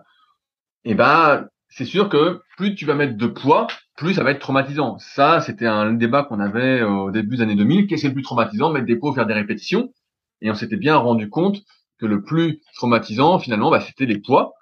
et 0.83 0.95
ben 0.95 1.47
c'est 1.71 1.85
sûr 1.85 2.09
que 2.09 2.41
plus 2.57 2.75
tu 2.75 2.85
vas 2.85 2.95
mettre 2.95 3.17
de 3.17 3.27
poids, 3.27 3.67
plus 3.97 4.13
ça 4.13 4.23
va 4.23 4.31
être 4.31 4.39
traumatisant. 4.39 4.97
Ça, 4.99 5.41
c'était 5.41 5.65
un 5.65 5.93
débat 5.93 6.23
qu'on 6.23 6.39
avait 6.39 6.83
au 6.83 7.11
début 7.11 7.37
des 7.37 7.43
années 7.43 7.55
2000. 7.55 7.87
Qu'est-ce 7.87 8.01
qui 8.01 8.07
est 8.07 8.09
le 8.09 8.13
plus 8.13 8.23
traumatisant? 8.23 8.71
Mettre 8.71 8.85
des 8.85 8.97
poids, 8.97 9.13
faire 9.13 9.25
des 9.25 9.33
répétitions. 9.33 9.93
Et 10.41 10.51
on 10.51 10.55
s'était 10.55 10.77
bien 10.77 10.97
rendu 10.97 11.29
compte 11.29 11.57
que 11.99 12.05
le 12.05 12.23
plus 12.23 12.61
traumatisant, 12.75 13.39
finalement, 13.39 13.71
bah, 13.71 13.79
c'était 13.79 14.05
les 14.05 14.19
poids, 14.19 14.53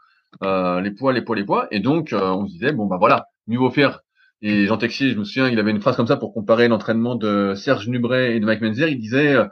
euh, 0.44 0.82
les 0.82 0.92
poids, 0.92 1.14
les 1.14 1.22
poids, 1.22 1.36
les 1.36 1.46
poids. 1.46 1.68
Et 1.72 1.80
donc, 1.80 2.14
euh, 2.14 2.30
on 2.32 2.46
se 2.46 2.52
disait, 2.52 2.74
bon, 2.74 2.86
bah 2.86 2.98
voilà, 3.00 3.28
mieux 3.48 3.58
vaut 3.58 3.72
faire. 3.72 4.02
Et 4.42 4.68
Jean 4.68 4.78
Texier, 4.78 5.12
je 5.12 5.18
me 5.18 5.24
souviens, 5.24 5.50
il 5.50 5.60
avait 5.60 5.72
une 5.72 5.82
phrase 5.82 5.96
comme 5.96 6.08
ça 6.08 6.16
pour 6.16 6.34
comparer 6.34 6.68
l'entraînement 6.68 7.16
de 7.16 7.54
Serge 7.56 7.88
Nubret 7.88 8.36
et 8.36 8.40
de 8.40 8.46
Mike 8.46 8.62
Menzer. 8.62 8.88
Il 8.90 9.00
disait, 9.00 9.36
euh, 9.36 9.46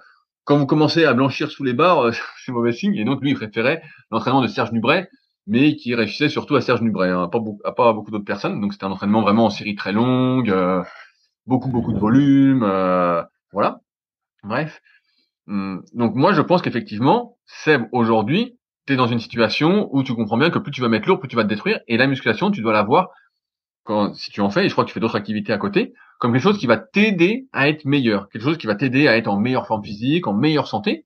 quand 0.43 0.57
vous 0.57 0.65
commencez 0.65 1.05
à 1.05 1.13
blanchir 1.13 1.51
sous 1.51 1.63
les 1.63 1.73
barres, 1.73 2.07
euh, 2.07 2.11
c'est 2.45 2.51
mauvais 2.51 2.71
signe. 2.71 2.95
Et 2.95 3.03
donc, 3.03 3.21
lui, 3.21 3.31
il 3.31 3.35
préférait 3.35 3.81
l'entraînement 4.11 4.41
de 4.41 4.47
Serge 4.47 4.71
Nubret, 4.71 5.09
mais 5.47 5.75
qui 5.75 5.95
réussissait 5.95 6.29
surtout 6.29 6.55
à 6.55 6.61
Serge 6.61 6.81
Nubret, 6.81 7.09
hein, 7.09 7.29
pas, 7.29 7.39
à 7.63 7.71
pas 7.71 7.93
beaucoup 7.93 8.11
d'autres 8.11 8.25
personnes. 8.25 8.59
Donc, 8.61 8.73
c'était 8.73 8.85
un 8.85 8.91
entraînement 8.91 9.21
vraiment 9.21 9.45
en 9.45 9.49
série 9.49 9.75
très 9.75 9.93
longue, 9.93 10.49
euh, 10.49 10.83
beaucoup, 11.45 11.69
beaucoup 11.69 11.93
de 11.93 11.99
volume, 11.99 12.63
euh, 12.63 13.23
voilà. 13.53 13.79
Bref. 14.43 14.81
Hum, 15.47 15.83
Donc 15.93 16.15
moi, 16.15 16.33
je 16.33 16.41
pense 16.41 16.61
qu'effectivement, 16.61 17.37
Seb, 17.45 17.83
aujourd'hui, 17.91 18.57
tu 18.85 18.93
es 18.93 18.95
dans 18.95 19.07
une 19.07 19.19
situation 19.19 19.89
où 19.91 20.03
tu 20.03 20.13
comprends 20.13 20.37
bien 20.37 20.49
que 20.49 20.59
plus 20.59 20.71
tu 20.71 20.81
vas 20.81 20.89
mettre 20.89 21.07
lourd, 21.07 21.19
plus 21.19 21.29
tu 21.29 21.35
vas 21.35 21.43
te 21.43 21.49
détruire. 21.49 21.79
Et 21.87 21.97
la 21.97 22.07
musculation, 22.07 22.51
tu 22.51 22.61
dois 22.61 22.73
la 22.73 22.83
voir, 22.83 23.09
quand, 23.83 24.13
si 24.15 24.31
tu 24.31 24.41
en 24.41 24.49
fais, 24.49 24.65
et 24.65 24.69
je 24.69 24.73
crois 24.73 24.83
que 24.83 24.89
tu 24.89 24.93
fais 24.93 24.99
d'autres 24.99 25.15
activités 25.15 25.53
à 25.53 25.57
côté, 25.57 25.93
comme 26.19 26.33
quelque 26.33 26.43
chose 26.43 26.57
qui 26.57 26.67
va 26.67 26.77
t'aider 26.77 27.47
à 27.53 27.69
être 27.69 27.85
meilleur, 27.85 28.29
quelque 28.29 28.43
chose 28.43 28.57
qui 28.57 28.67
va 28.67 28.75
t'aider 28.75 29.07
à 29.07 29.17
être 29.17 29.27
en 29.27 29.39
meilleure 29.39 29.67
forme 29.67 29.83
physique, 29.83 30.27
en 30.27 30.33
meilleure 30.33 30.67
santé. 30.67 31.05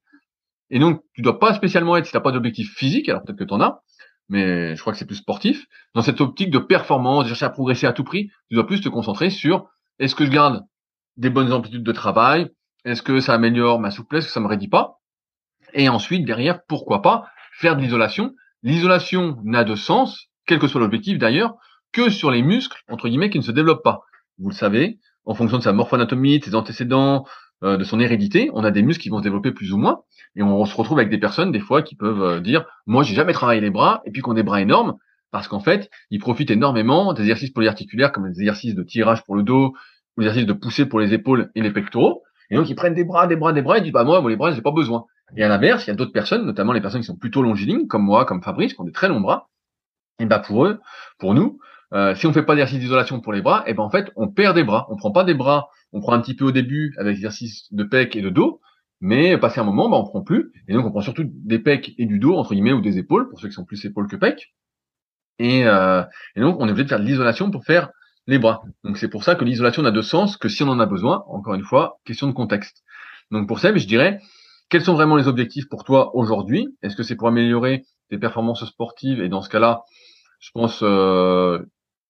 Et 0.69 0.79
donc, 0.79 1.01
tu 1.13 1.21
dois 1.21 1.37
pas 1.39 1.53
spécialement 1.53 1.97
être, 1.97 2.05
si 2.05 2.11
t'as 2.11 2.21
pas 2.21 2.31
d'objectif 2.31 2.73
physique, 2.75 3.09
alors 3.09 3.23
peut-être 3.23 3.37
que 3.37 3.43
tu 3.43 3.53
en 3.53 3.61
as, 3.61 3.81
mais 4.31 4.77
je 4.77 4.81
crois 4.81 4.93
que 4.93 4.99
c'est 4.99 5.05
plus 5.05 5.17
sportif, 5.17 5.67
dans 5.93 6.01
cette 6.01 6.21
optique 6.21 6.51
de 6.51 6.57
performance, 6.57 7.25
de 7.25 7.27
chercher 7.27 7.45
à 7.45 7.49
progresser 7.49 7.85
à 7.85 7.91
tout 7.91 8.05
prix, 8.05 8.31
tu 8.47 8.55
dois 8.55 8.65
plus 8.65 8.79
te 8.79 8.87
concentrer 8.87 9.29
sur 9.29 9.67
est-ce 9.99 10.15
que 10.15 10.25
je 10.25 10.31
garde 10.31 10.63
des 11.17 11.29
bonnes 11.29 11.51
amplitudes 11.51 11.83
de 11.83 11.91
travail, 11.91 12.49
est-ce 12.85 13.01
que 13.01 13.19
ça 13.19 13.33
améliore 13.33 13.81
ma 13.81 13.91
souplesse, 13.91 14.25
que 14.25 14.31
ça 14.31 14.39
me 14.39 14.47
raidit 14.47 14.69
pas? 14.69 15.01
Et 15.73 15.89
ensuite, 15.89 16.25
derrière, 16.25 16.63
pourquoi 16.65 17.01
pas 17.01 17.27
faire 17.51 17.75
de 17.75 17.81
l'isolation? 17.81 18.33
L'isolation 18.63 19.37
n'a 19.43 19.65
de 19.65 19.75
sens, 19.75 20.27
quel 20.45 20.59
que 20.59 20.67
soit 20.67 20.79
l'objectif 20.79 21.17
d'ailleurs, 21.17 21.55
que 21.91 22.09
sur 22.09 22.31
les 22.31 22.41
muscles, 22.41 22.81
entre 22.87 23.09
guillemets, 23.09 23.29
qui 23.29 23.37
ne 23.37 23.43
se 23.43 23.51
développent 23.51 23.83
pas. 23.83 23.99
Vous 24.39 24.49
le 24.49 24.55
savez, 24.55 24.97
en 25.25 25.35
fonction 25.35 25.57
de 25.57 25.63
sa 25.63 25.73
morphoanatomie, 25.73 26.39
de 26.39 26.45
ses 26.45 26.55
antécédents, 26.55 27.25
euh, 27.63 27.75
de 27.75 27.83
son 27.83 27.99
hérédité, 27.99 28.49
on 28.53 28.63
a 28.63 28.71
des 28.71 28.81
muscles 28.81 29.03
qui 29.03 29.09
vont 29.09 29.17
se 29.17 29.23
développer 29.23 29.51
plus 29.51 29.73
ou 29.73 29.77
moins, 29.77 29.99
et 30.35 30.43
on 30.43 30.65
se 30.65 30.75
retrouve 30.75 30.99
avec 30.99 31.11
des 31.11 31.17
personnes, 31.17 31.51
des 31.51 31.59
fois, 31.59 31.81
qui 31.81 31.95
peuvent 31.95 32.23
euh, 32.23 32.39
dire, 32.39 32.65
moi, 32.85 33.03
j'ai 33.03 33.15
jamais 33.15 33.33
travaillé 33.33 33.61
les 33.61 33.69
bras, 33.69 34.01
et 34.05 34.11
puis 34.11 34.21
qu'on 34.21 34.33
des 34.33 34.43
bras 34.43 34.61
énormes, 34.61 34.95
parce 35.31 35.47
qu'en 35.47 35.59
fait, 35.59 35.89
ils 36.09 36.19
profitent 36.19 36.51
énormément 36.51 37.13
des 37.13 37.23
exercices 37.23 37.51
polyarticulaires, 37.51 38.11
comme 38.11 38.27
les 38.27 38.39
exercices 38.39 38.75
de 38.75 38.83
tirage 38.83 39.23
pour 39.23 39.35
le 39.35 39.43
dos, 39.43 39.73
ou 40.17 40.21
les 40.21 40.27
exercices 40.27 40.47
de 40.47 40.53
pousser 40.53 40.85
pour 40.85 40.99
les 40.99 41.13
épaules 41.13 41.51
et 41.55 41.61
les 41.61 41.71
pectoraux, 41.71 42.23
et 42.51 42.55
donc 42.55 42.69
ils 42.69 42.75
prennent 42.75 42.93
des 42.93 43.05
bras, 43.05 43.27
des 43.27 43.37
bras, 43.37 43.53
des 43.53 43.61
bras, 43.61 43.77
et 43.77 43.81
disent, 43.81 43.93
bah 43.93 44.03
moi, 44.03 44.21
moi 44.21 44.29
les 44.29 44.35
bras, 44.35 44.51
j'ai 44.51 44.61
pas 44.61 44.71
besoin. 44.71 45.05
Et 45.37 45.43
à 45.43 45.47
l'inverse, 45.47 45.85
il 45.85 45.89
y 45.89 45.93
a 45.93 45.95
d'autres 45.95 46.11
personnes, 46.11 46.45
notamment 46.45 46.73
les 46.73 46.81
personnes 46.81 46.99
qui 46.99 47.07
sont 47.07 47.15
plutôt 47.15 47.41
longilignes, 47.41 47.87
comme 47.87 48.03
moi, 48.03 48.25
comme 48.25 48.43
Fabrice, 48.43 48.73
qui 48.73 48.81
ont 48.81 48.83
des 48.83 48.91
très 48.91 49.07
longs 49.07 49.21
bras. 49.21 49.49
Et 50.19 50.25
bah 50.25 50.39
pour 50.39 50.65
eux, 50.65 50.79
pour 51.17 51.33
nous, 51.33 51.59
euh, 51.93 52.13
si 52.15 52.27
on 52.27 52.33
fait 52.33 52.43
pas 52.43 52.53
d'exercice 52.53 52.79
d'isolation 52.79 53.21
pour 53.21 53.31
les 53.31 53.41
bras, 53.41 53.63
et 53.67 53.73
ben 53.73 53.83
en 53.83 53.89
fait 53.89 54.11
on 54.17 54.27
perd 54.27 54.55
des 54.55 54.65
bras. 54.65 54.85
On 54.89 54.97
prend 54.97 55.11
pas 55.11 55.23
des 55.23 55.33
bras, 55.33 55.69
on 55.93 56.01
prend 56.01 56.11
un 56.11 56.19
petit 56.19 56.35
peu 56.35 56.45
au 56.45 56.51
début 56.51 56.93
avec 56.97 57.15
l'exercice 57.15 57.73
de 57.73 57.83
pec 57.85 58.15
et 58.17 58.21
de 58.21 58.29
dos, 58.29 58.59
mais 59.01 59.37
passé 59.37 59.59
un 59.59 59.63
moment, 59.63 59.89
bah 59.89 59.97
on 59.97 60.05
prend 60.05 60.21
plus. 60.21 60.53
Et 60.67 60.73
donc 60.73 60.85
on 60.85 60.91
prend 60.91 61.01
surtout 61.01 61.23
des 61.25 61.59
pecs 61.59 61.93
et 61.97 62.05
du 62.05 62.19
dos 62.19 62.35
entre 62.37 62.53
guillemets 62.53 62.73
ou 62.73 62.81
des 62.81 62.97
épaules 62.97 63.29
pour 63.29 63.39
ceux 63.39 63.47
qui 63.47 63.53
sont 63.53 63.65
plus 63.65 63.83
épaules 63.83 64.07
que 64.07 64.15
pecs. 64.15 64.53
Et, 65.39 65.65
euh, 65.65 66.03
et 66.35 66.41
donc 66.41 66.57
on 66.59 66.67
est 66.67 66.71
obligé 66.71 66.83
de 66.83 66.89
faire 66.89 66.99
de 66.99 67.05
l'isolation 67.05 67.49
pour 67.51 67.65
faire 67.65 67.89
les 68.27 68.37
bras. 68.37 68.61
Donc 68.83 68.97
c'est 68.97 69.09
pour 69.09 69.23
ça 69.23 69.35
que 69.35 69.43
l'isolation 69.43 69.81
n'a 69.81 69.91
de 69.91 70.01
sens 70.01 70.37
que 70.37 70.47
si 70.47 70.63
on 70.63 70.69
en 70.69 70.79
a 70.79 70.85
besoin. 70.85 71.23
Encore 71.27 71.55
une 71.55 71.63
fois, 71.63 71.99
question 72.05 72.27
de 72.27 72.33
contexte. 72.33 72.83
Donc 73.31 73.47
pour 73.47 73.59
ça, 73.59 73.75
je 73.75 73.87
dirais, 73.87 74.19
quels 74.69 74.83
sont 74.83 74.93
vraiment 74.93 75.17
les 75.17 75.27
objectifs 75.27 75.67
pour 75.67 75.83
toi 75.83 76.15
aujourd'hui? 76.15 76.67
Est-ce 76.83 76.95
que 76.95 77.03
c'est 77.03 77.15
pour 77.15 77.27
améliorer 77.27 77.83
tes 78.09 78.19
performances 78.19 78.63
sportives? 78.65 79.21
Et 79.21 79.29
dans 79.29 79.41
ce 79.41 79.49
cas-là, 79.49 79.81
je 80.39 80.51
pense 80.53 80.81
euh, 80.83 81.59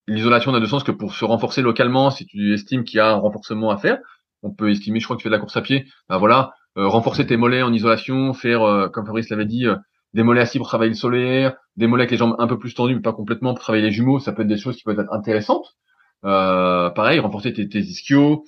l'isolation 0.08 0.52
n'a 0.52 0.60
de 0.60 0.66
sens 0.66 0.84
que 0.84 0.92
pour 0.92 1.14
se 1.16 1.24
renforcer 1.24 1.62
localement. 1.62 2.12
Si 2.12 2.26
tu 2.26 2.54
estimes 2.54 2.84
qu'il 2.84 2.98
y 2.98 3.00
a 3.00 3.12
un 3.12 3.16
renforcement 3.16 3.72
à 3.72 3.78
faire, 3.78 4.00
on 4.44 4.52
peut 4.52 4.70
estimer. 4.72 5.00
Je 5.00 5.06
crois 5.06 5.16
que 5.16 5.22
tu 5.22 5.24
fais 5.24 5.30
de 5.30 5.36
la 5.36 5.40
course 5.40 5.56
à 5.58 5.62
pied. 5.62 5.86
Ben 6.10 6.18
voilà, 6.18 6.52
renforcer 6.76 7.26
tes 7.26 7.38
mollets 7.38 7.62
en 7.62 7.74
isolation, 7.74 8.34
faire 8.34 8.64
euh, 8.64 8.90
comme 8.90 9.06
Fabrice 9.06 9.30
l'avait 9.30 9.46
dit, 9.46 9.66
euh, 9.68 9.76
des 10.14 10.24
mollets 10.24 10.42
assis 10.42 10.58
pour 10.58 10.68
travailler 10.68 10.92
le 10.92 10.96
solaire, 10.96 11.56
des 11.78 11.88
mollets 11.88 12.04
avec 12.04 12.12
les 12.12 12.18
jambes 12.18 12.36
un 12.40 12.48
peu 12.48 12.58
plus 12.58 12.74
tendues 12.74 12.96
mais 12.96 13.02
pas 13.02 13.14
complètement 13.14 13.54
pour 13.54 13.64
travailler 13.64 13.84
les 13.84 13.92
jumeaux. 13.92 14.20
Ça 14.20 14.34
peut 14.34 14.42
être 14.44 14.48
des 14.48 14.58
choses 14.58 14.76
qui 14.78 14.84
peuvent 14.84 15.00
être 15.00 15.14
intéressantes. 15.14 15.76
pareil, 16.22 17.20
renforcer 17.20 17.54
tes, 17.54 17.68
tes 17.70 17.80
ischios, 17.80 18.44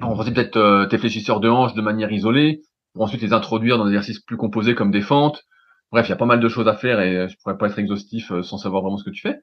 renforcer 0.00 0.32
peut-être 0.32 0.86
tes 0.88 0.98
fléchisseurs 0.98 1.40
de 1.40 1.48
hanches 1.48 1.74
de 1.74 1.82
manière 1.82 2.10
isolée, 2.10 2.62
pour 2.94 3.02
ensuite 3.02 3.20
les 3.22 3.32
introduire 3.34 3.76
dans 3.78 3.84
des 3.84 3.90
exercices 3.90 4.20
plus 4.20 4.38
composés 4.38 4.74
comme 4.74 4.90
des 4.90 5.02
fentes. 5.02 5.44
Bref, 5.92 6.06
il 6.06 6.10
y 6.10 6.12
a 6.12 6.16
pas 6.16 6.26
mal 6.26 6.40
de 6.40 6.48
choses 6.48 6.68
à 6.68 6.74
faire 6.74 7.00
et 7.00 7.28
je 7.28 7.36
pourrais 7.42 7.58
pas 7.58 7.68
être 7.68 7.78
exhaustif 7.78 8.32
sans 8.42 8.56
savoir 8.58 8.82
vraiment 8.82 8.96
ce 8.96 9.04
que 9.04 9.10
tu 9.10 9.20
fais. 9.20 9.36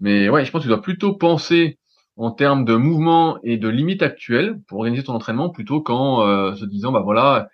Mais 0.00 0.28
ouais, 0.28 0.44
je 0.44 0.50
pense 0.50 0.60
que 0.60 0.64
tu 0.64 0.68
dois 0.68 0.82
plutôt 0.82 1.14
penser 1.14 1.78
en 2.16 2.30
termes 2.30 2.64
de 2.64 2.76
mouvement 2.76 3.38
et 3.42 3.56
de 3.56 3.68
limites 3.68 4.02
actuelles 4.02 4.60
pour 4.68 4.78
organiser 4.78 5.04
ton 5.04 5.14
entraînement 5.14 5.50
plutôt 5.50 5.80
qu'en 5.80 6.22
euh, 6.22 6.54
se 6.54 6.64
disant 6.64 6.92
bah 6.92 7.02
voilà 7.02 7.48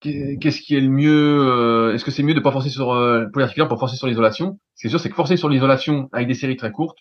qu'est-ce 0.00 0.60
qui 0.60 0.76
est 0.76 0.80
le 0.80 0.88
mieux 0.88 1.40
euh, 1.40 1.94
est-ce 1.94 2.04
que 2.04 2.10
c'est 2.10 2.22
mieux 2.22 2.34
de 2.34 2.40
pas 2.40 2.52
forcer 2.52 2.70
sur 2.70 2.92
euh, 2.92 3.26
pour 3.32 3.68
pour 3.68 3.78
forcer 3.78 3.96
sur 3.96 4.06
l'isolation? 4.06 4.58
C'est 4.74 4.88
sûr 4.88 5.00
c'est 5.00 5.10
que 5.10 5.14
forcer 5.14 5.36
sur 5.36 5.48
l'isolation 5.48 6.08
avec 6.12 6.28
des 6.28 6.34
séries 6.34 6.56
très 6.56 6.72
courtes 6.72 6.98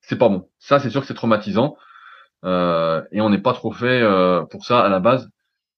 c'est 0.00 0.18
pas 0.18 0.28
bon. 0.28 0.48
Ça 0.58 0.78
c'est 0.78 0.90
sûr 0.90 1.00
que 1.00 1.06
c'est 1.06 1.14
traumatisant 1.14 1.76
euh, 2.44 3.02
et 3.12 3.20
on 3.20 3.30
n'est 3.30 3.40
pas 3.40 3.54
trop 3.54 3.72
fait 3.72 4.00
euh, 4.02 4.42
pour 4.44 4.64
ça 4.64 4.80
à 4.80 4.88
la 4.88 5.00
base. 5.00 5.30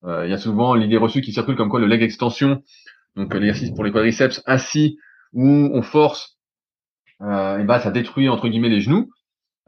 Il 0.04 0.30
y 0.30 0.32
a 0.32 0.38
souvent 0.38 0.74
l'idée 0.74 0.96
reçue 0.96 1.22
qui 1.22 1.32
circule 1.32 1.56
comme 1.56 1.68
quoi 1.68 1.80
le 1.80 1.86
leg 1.86 2.02
extension 2.02 2.62
donc 3.16 3.34
l'exercice 3.34 3.72
pour 3.72 3.82
les 3.82 3.90
quadriceps 3.90 4.40
assis 4.46 4.96
où 5.32 5.44
on 5.72 5.82
force 5.82 6.38
et 7.20 7.64
bah 7.64 7.80
ça 7.80 7.90
détruit 7.90 8.28
entre 8.28 8.46
guillemets 8.46 8.68
les 8.68 8.80
genoux 8.80 9.11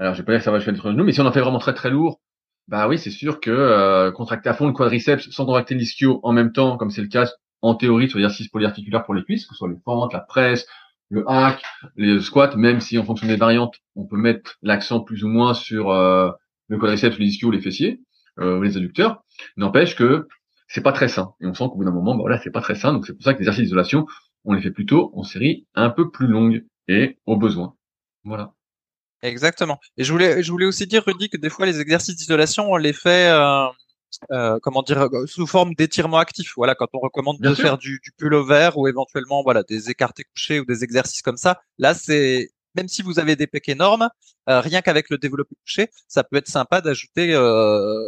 alors, 0.00 0.14
je 0.14 0.22
vais 0.22 0.24
pas 0.24 0.32
dire 0.32 0.40
que 0.40 0.44
ça 0.44 0.50
va 0.50 0.56
achever 0.56 0.72
le 0.72 0.78
genou, 0.78 1.04
mais 1.04 1.12
si 1.12 1.20
on 1.20 1.26
en 1.26 1.32
fait 1.32 1.40
vraiment 1.40 1.58
très 1.58 1.74
très 1.74 1.90
lourd, 1.90 2.20
bah 2.68 2.88
oui, 2.88 2.98
c'est 2.98 3.10
sûr 3.10 3.38
que 3.38 3.50
euh, 3.50 4.10
contracter 4.12 4.48
à 4.48 4.54
fond 4.54 4.66
le 4.66 4.72
quadriceps 4.72 5.28
sans 5.30 5.44
contracter 5.44 5.74
l'ischio 5.74 6.20
en 6.22 6.32
même 6.32 6.52
temps, 6.52 6.78
comme 6.78 6.90
c'est 6.90 7.02
le 7.02 7.08
cas 7.08 7.30
en 7.60 7.74
théorie 7.74 8.08
sur 8.08 8.18
l'exercice 8.18 8.48
polyarticulaire 8.48 9.04
pour 9.04 9.12
les 9.12 9.22
cuisses, 9.22 9.44
que 9.44 9.54
ce 9.54 9.58
soit 9.58 9.68
les 9.68 9.76
fentes, 9.84 10.14
la 10.14 10.20
presse, 10.20 10.66
le 11.10 11.28
hack, 11.28 11.62
les 11.96 12.18
squats, 12.20 12.56
même 12.56 12.80
si 12.80 12.96
en 12.96 13.04
fonction 13.04 13.26
des 13.26 13.36
variantes, 13.36 13.74
on 13.94 14.06
peut 14.06 14.16
mettre 14.16 14.56
l'accent 14.62 15.00
plus 15.00 15.22
ou 15.22 15.28
moins 15.28 15.52
sur 15.52 15.90
euh, 15.90 16.30
le 16.68 16.78
quadriceps, 16.78 17.18
l'ischio, 17.18 17.50
les 17.50 17.60
fessiers, 17.60 18.00
euh, 18.38 18.62
les 18.64 18.78
adducteurs, 18.78 19.22
n'empêche 19.58 19.96
que 19.96 20.28
c'est 20.66 20.82
pas 20.82 20.92
très 20.92 21.08
sain. 21.08 21.34
Et 21.42 21.46
on 21.46 21.52
sent 21.52 21.64
qu'au 21.64 21.76
bout 21.76 21.84
d'un 21.84 21.90
moment, 21.90 22.14
bah 22.14 22.22
voilà, 22.22 22.38
c'est 22.38 22.52
pas 22.52 22.62
très 22.62 22.74
sain. 22.74 22.94
Donc 22.94 23.06
c'est 23.06 23.12
pour 23.12 23.22
ça 23.22 23.34
que 23.34 23.40
les 23.40 23.42
exercices 23.42 23.64
d'isolation, 23.64 24.06
on 24.44 24.54
les 24.54 24.62
fait 24.62 24.70
plutôt 24.70 25.12
en 25.14 25.24
série 25.24 25.66
un 25.74 25.90
peu 25.90 26.10
plus 26.10 26.26
longue 26.26 26.64
et 26.88 27.18
au 27.26 27.36
besoin. 27.36 27.74
Voilà. 28.24 28.54
Exactement. 29.22 29.78
Et 29.96 30.04
je 30.04 30.12
voulais, 30.12 30.42
je 30.42 30.50
voulais 30.50 30.66
aussi 30.66 30.86
dire, 30.86 31.04
Rudy, 31.06 31.28
que 31.28 31.36
des 31.36 31.50
fois 31.50 31.66
les 31.66 31.80
exercices 31.80 32.16
d'isolation, 32.16 32.70
on 32.70 32.76
les 32.76 32.92
fait, 32.92 33.28
euh, 33.30 33.66
euh, 34.32 34.58
comment 34.62 34.82
dire, 34.82 35.02
euh, 35.02 35.26
sous 35.26 35.46
forme 35.46 35.74
d'étirement 35.74 36.18
actif. 36.18 36.52
Voilà, 36.56 36.74
quand 36.74 36.88
on 36.94 36.98
recommande 37.00 37.38
de 37.40 37.54
faire 37.54 37.78
du, 37.78 38.00
du 38.02 38.12
pullover 38.12 38.70
ou 38.76 38.88
éventuellement, 38.88 39.42
voilà, 39.42 39.62
des 39.62 39.90
écartés 39.90 40.24
couchés 40.24 40.60
ou 40.60 40.64
des 40.64 40.84
exercices 40.84 41.22
comme 41.22 41.36
ça. 41.36 41.60
Là, 41.78 41.94
c'est 41.94 42.50
même 42.74 42.88
si 42.88 43.02
vous 43.02 43.18
avez 43.18 43.36
des 43.36 43.46
pecs 43.46 43.68
énormes, 43.68 44.08
euh, 44.48 44.60
rien 44.60 44.80
qu'avec 44.82 45.10
le 45.10 45.18
développé 45.18 45.56
couché, 45.64 45.90
ça 46.08 46.24
peut 46.24 46.36
être 46.36 46.48
sympa 46.48 46.80
d'ajouter 46.80 47.34
euh, 47.34 48.00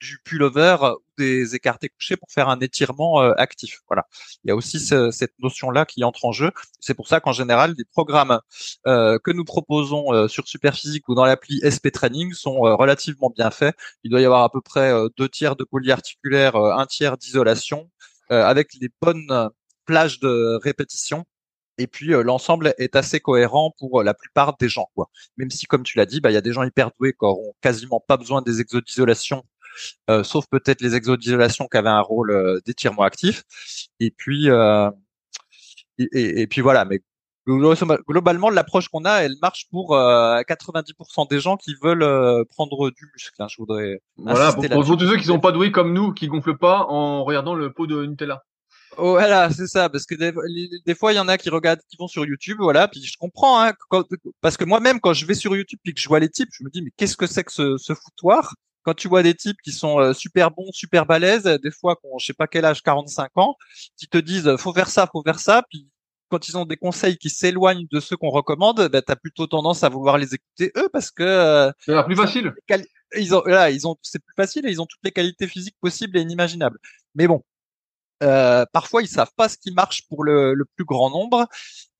du 0.00 0.18
pullover 0.24 0.76
ou 0.80 1.00
des 1.18 1.54
écartés 1.54 1.88
couchés 1.88 2.16
pour 2.16 2.30
faire 2.30 2.48
un 2.48 2.60
étirement 2.60 3.22
euh, 3.22 3.32
actif. 3.36 3.80
Voilà. 3.88 4.06
Il 4.44 4.48
y 4.48 4.50
a 4.50 4.56
aussi 4.56 4.78
cette 4.80 5.32
notion-là 5.38 5.86
qui 5.86 6.04
entre 6.04 6.24
en 6.24 6.32
jeu. 6.32 6.50
C'est 6.80 6.94
pour 6.94 7.08
ça 7.08 7.20
qu'en 7.20 7.32
général, 7.32 7.74
les 7.76 7.84
programmes 7.84 8.40
euh, 8.86 9.18
que 9.22 9.30
nous 9.30 9.44
proposons 9.44 10.12
euh, 10.12 10.28
sur 10.28 10.46
Superphysique 10.48 11.08
ou 11.08 11.14
dans 11.14 11.24
l'appli 11.24 11.60
SP 11.64 11.90
Training 11.90 12.32
sont 12.32 12.60
relativement 12.60 13.30
bien 13.30 13.50
faits. 13.50 13.74
Il 14.04 14.10
doit 14.10 14.20
y 14.20 14.24
avoir 14.24 14.42
à 14.42 14.50
peu 14.50 14.60
près 14.60 14.92
deux 15.16 15.28
tiers 15.28 15.56
de 15.56 15.64
polyarticulaire, 15.64 16.56
un 16.56 16.86
tiers 16.86 17.16
d'isolation, 17.16 17.90
avec 18.30 18.74
les 18.80 18.88
bonnes 19.00 19.50
plages 19.84 20.20
de 20.20 20.58
répétition 20.62 21.24
et 21.78 21.86
puis 21.86 22.08
l'ensemble 22.08 22.74
est 22.78 22.96
assez 22.96 23.20
cohérent 23.20 23.74
pour 23.78 24.02
la 24.02 24.14
plupart 24.14 24.56
des 24.56 24.68
gens 24.68 24.88
quoi. 24.94 25.10
Même 25.36 25.50
si 25.50 25.66
comme 25.66 25.82
tu 25.82 25.98
l'as 25.98 26.06
dit, 26.06 26.20
bah 26.20 26.30
il 26.30 26.34
y 26.34 26.38
a 26.38 26.40
des 26.40 26.52
gens 26.52 26.62
hyper 26.62 26.90
doués 26.98 27.12
qui 27.12 27.18
n'auront 27.22 27.54
quasiment 27.60 28.00
pas 28.00 28.16
besoin 28.16 28.42
des 28.42 28.60
exos 28.60 28.82
d'isolation 28.82 29.44
euh, 30.10 30.22
sauf 30.22 30.46
peut-être 30.50 30.80
les 30.80 30.94
exos 30.94 31.18
d'isolation 31.18 31.66
qui 31.70 31.76
avaient 31.76 31.88
un 31.88 32.00
rôle 32.00 32.30
euh, 32.30 32.60
d'étirement 32.66 33.02
actif. 33.02 33.44
Et 34.00 34.10
puis 34.10 34.50
euh, 34.50 34.90
et, 35.98 36.46
puis 36.46 36.60
voilà, 36.60 36.84
mais 36.84 37.00
globalement, 37.46 38.50
l'approche 38.50 38.88
qu'on 38.88 39.04
a, 39.06 39.22
elle 39.22 39.36
marche 39.40 39.66
pour 39.70 39.92
90% 39.94 41.30
des 41.30 41.40
gens 41.40 41.56
qui 41.56 41.74
veulent 41.82 42.44
prendre 42.50 42.90
du 42.90 43.08
muscle. 43.14 43.34
Hein, 43.38 43.46
je 43.48 43.56
voudrais. 43.56 44.02
Voilà, 44.16 44.52
pour, 44.52 44.68
pour 44.68 44.98
tous 44.98 45.08
ceux 45.08 45.16
qui 45.16 45.24
sont 45.24 45.40
pas 45.40 45.52
doués 45.52 45.72
comme 45.72 45.94
nous, 45.94 46.12
qui 46.12 46.28
gonflent 46.28 46.58
pas 46.58 46.84
en 46.88 47.24
regardant 47.24 47.54
le 47.54 47.72
pot 47.72 47.86
de 47.86 48.04
Nutella. 48.04 48.42
Oh, 48.98 49.10
voilà, 49.10 49.50
c'est 49.50 49.66
ça, 49.66 49.88
parce 49.90 50.06
que 50.06 50.14
des, 50.14 50.94
fois 50.94 51.12
il 51.12 51.16
y 51.16 51.18
en 51.18 51.28
a 51.28 51.36
qui 51.36 51.50
regardent, 51.50 51.80
qui 51.88 51.96
vont 51.98 52.08
sur 52.08 52.24
YouTube, 52.24 52.58
voilà, 52.60 52.88
puis 52.88 53.02
je 53.02 53.16
comprends, 53.18 53.62
hein, 53.62 53.72
parce 54.40 54.56
que 54.56 54.64
moi-même 54.64 55.00
quand 55.00 55.12
je 55.12 55.26
vais 55.26 55.34
sur 55.34 55.54
YouTube 55.54 55.78
puis 55.82 55.92
que 55.92 56.00
je 56.00 56.08
vois 56.08 56.20
les 56.20 56.30
types, 56.30 56.48
je 56.52 56.64
me 56.64 56.70
dis 56.70 56.82
mais 56.82 56.90
qu'est-ce 56.96 57.16
que 57.16 57.26
c'est 57.26 57.44
que 57.44 57.52
ce, 57.52 57.76
ce 57.76 57.94
foutoir? 57.94 58.54
Quand 58.86 58.94
tu 58.94 59.08
vois 59.08 59.24
des 59.24 59.34
types 59.34 59.60
qui 59.64 59.72
sont 59.72 59.98
euh, 59.98 60.12
super 60.12 60.52
bons, 60.52 60.70
super 60.72 61.06
balèzes, 61.06 61.42
des 61.42 61.72
fois 61.72 61.96
qu'on 61.96 62.18
je 62.18 62.26
sais 62.26 62.34
pas 62.34 62.46
quel 62.46 62.64
âge, 62.64 62.82
45 62.84 63.32
ans, 63.34 63.56
qui 63.96 64.06
te 64.06 64.16
disent 64.16 64.56
faut 64.58 64.72
faire 64.72 64.88
ça, 64.88 65.08
faut 65.12 65.24
faire 65.24 65.40
ça, 65.40 65.64
puis 65.68 65.88
quand 66.28 66.48
ils 66.48 66.56
ont 66.56 66.64
des 66.64 66.76
conseils 66.76 67.18
qui 67.18 67.30
s'éloignent 67.30 67.86
de 67.90 68.00
ceux 68.00 68.16
qu'on 68.16 68.30
recommande, 68.30 68.88
ben, 68.88 69.02
tu 69.04 69.12
as 69.12 69.16
plutôt 69.16 69.48
tendance 69.48 69.82
à 69.82 69.88
vouloir 69.88 70.18
les 70.18 70.34
écouter 70.34 70.72
eux 70.76 70.88
parce 70.92 71.10
que 71.10 71.24
euh, 71.24 71.72
c'est 71.80 72.04
plus 72.04 72.16
facile. 72.16 72.54
Ils 73.16 73.34
ont 73.34 73.42
là, 73.44 73.70
ils 73.70 73.86
ont 73.88 73.96
c'est 74.02 74.18
plus 74.18 74.34
facile 74.36 74.66
et 74.66 74.70
ils 74.70 74.80
ont 74.80 74.86
toutes 74.86 75.04
les 75.04 75.12
qualités 75.12 75.48
physiques 75.48 75.76
possibles 75.80 76.16
et 76.16 76.20
inimaginables. 76.20 76.78
Mais 77.14 77.26
bon, 77.26 77.42
euh, 78.22 78.64
parfois 78.72 79.02
ils 79.02 79.08
savent 79.08 79.32
pas 79.36 79.48
ce 79.48 79.58
qui 79.58 79.72
marche 79.72 80.06
pour 80.08 80.24
le, 80.24 80.54
le 80.54 80.64
plus 80.64 80.84
grand 80.84 81.10
nombre 81.10 81.48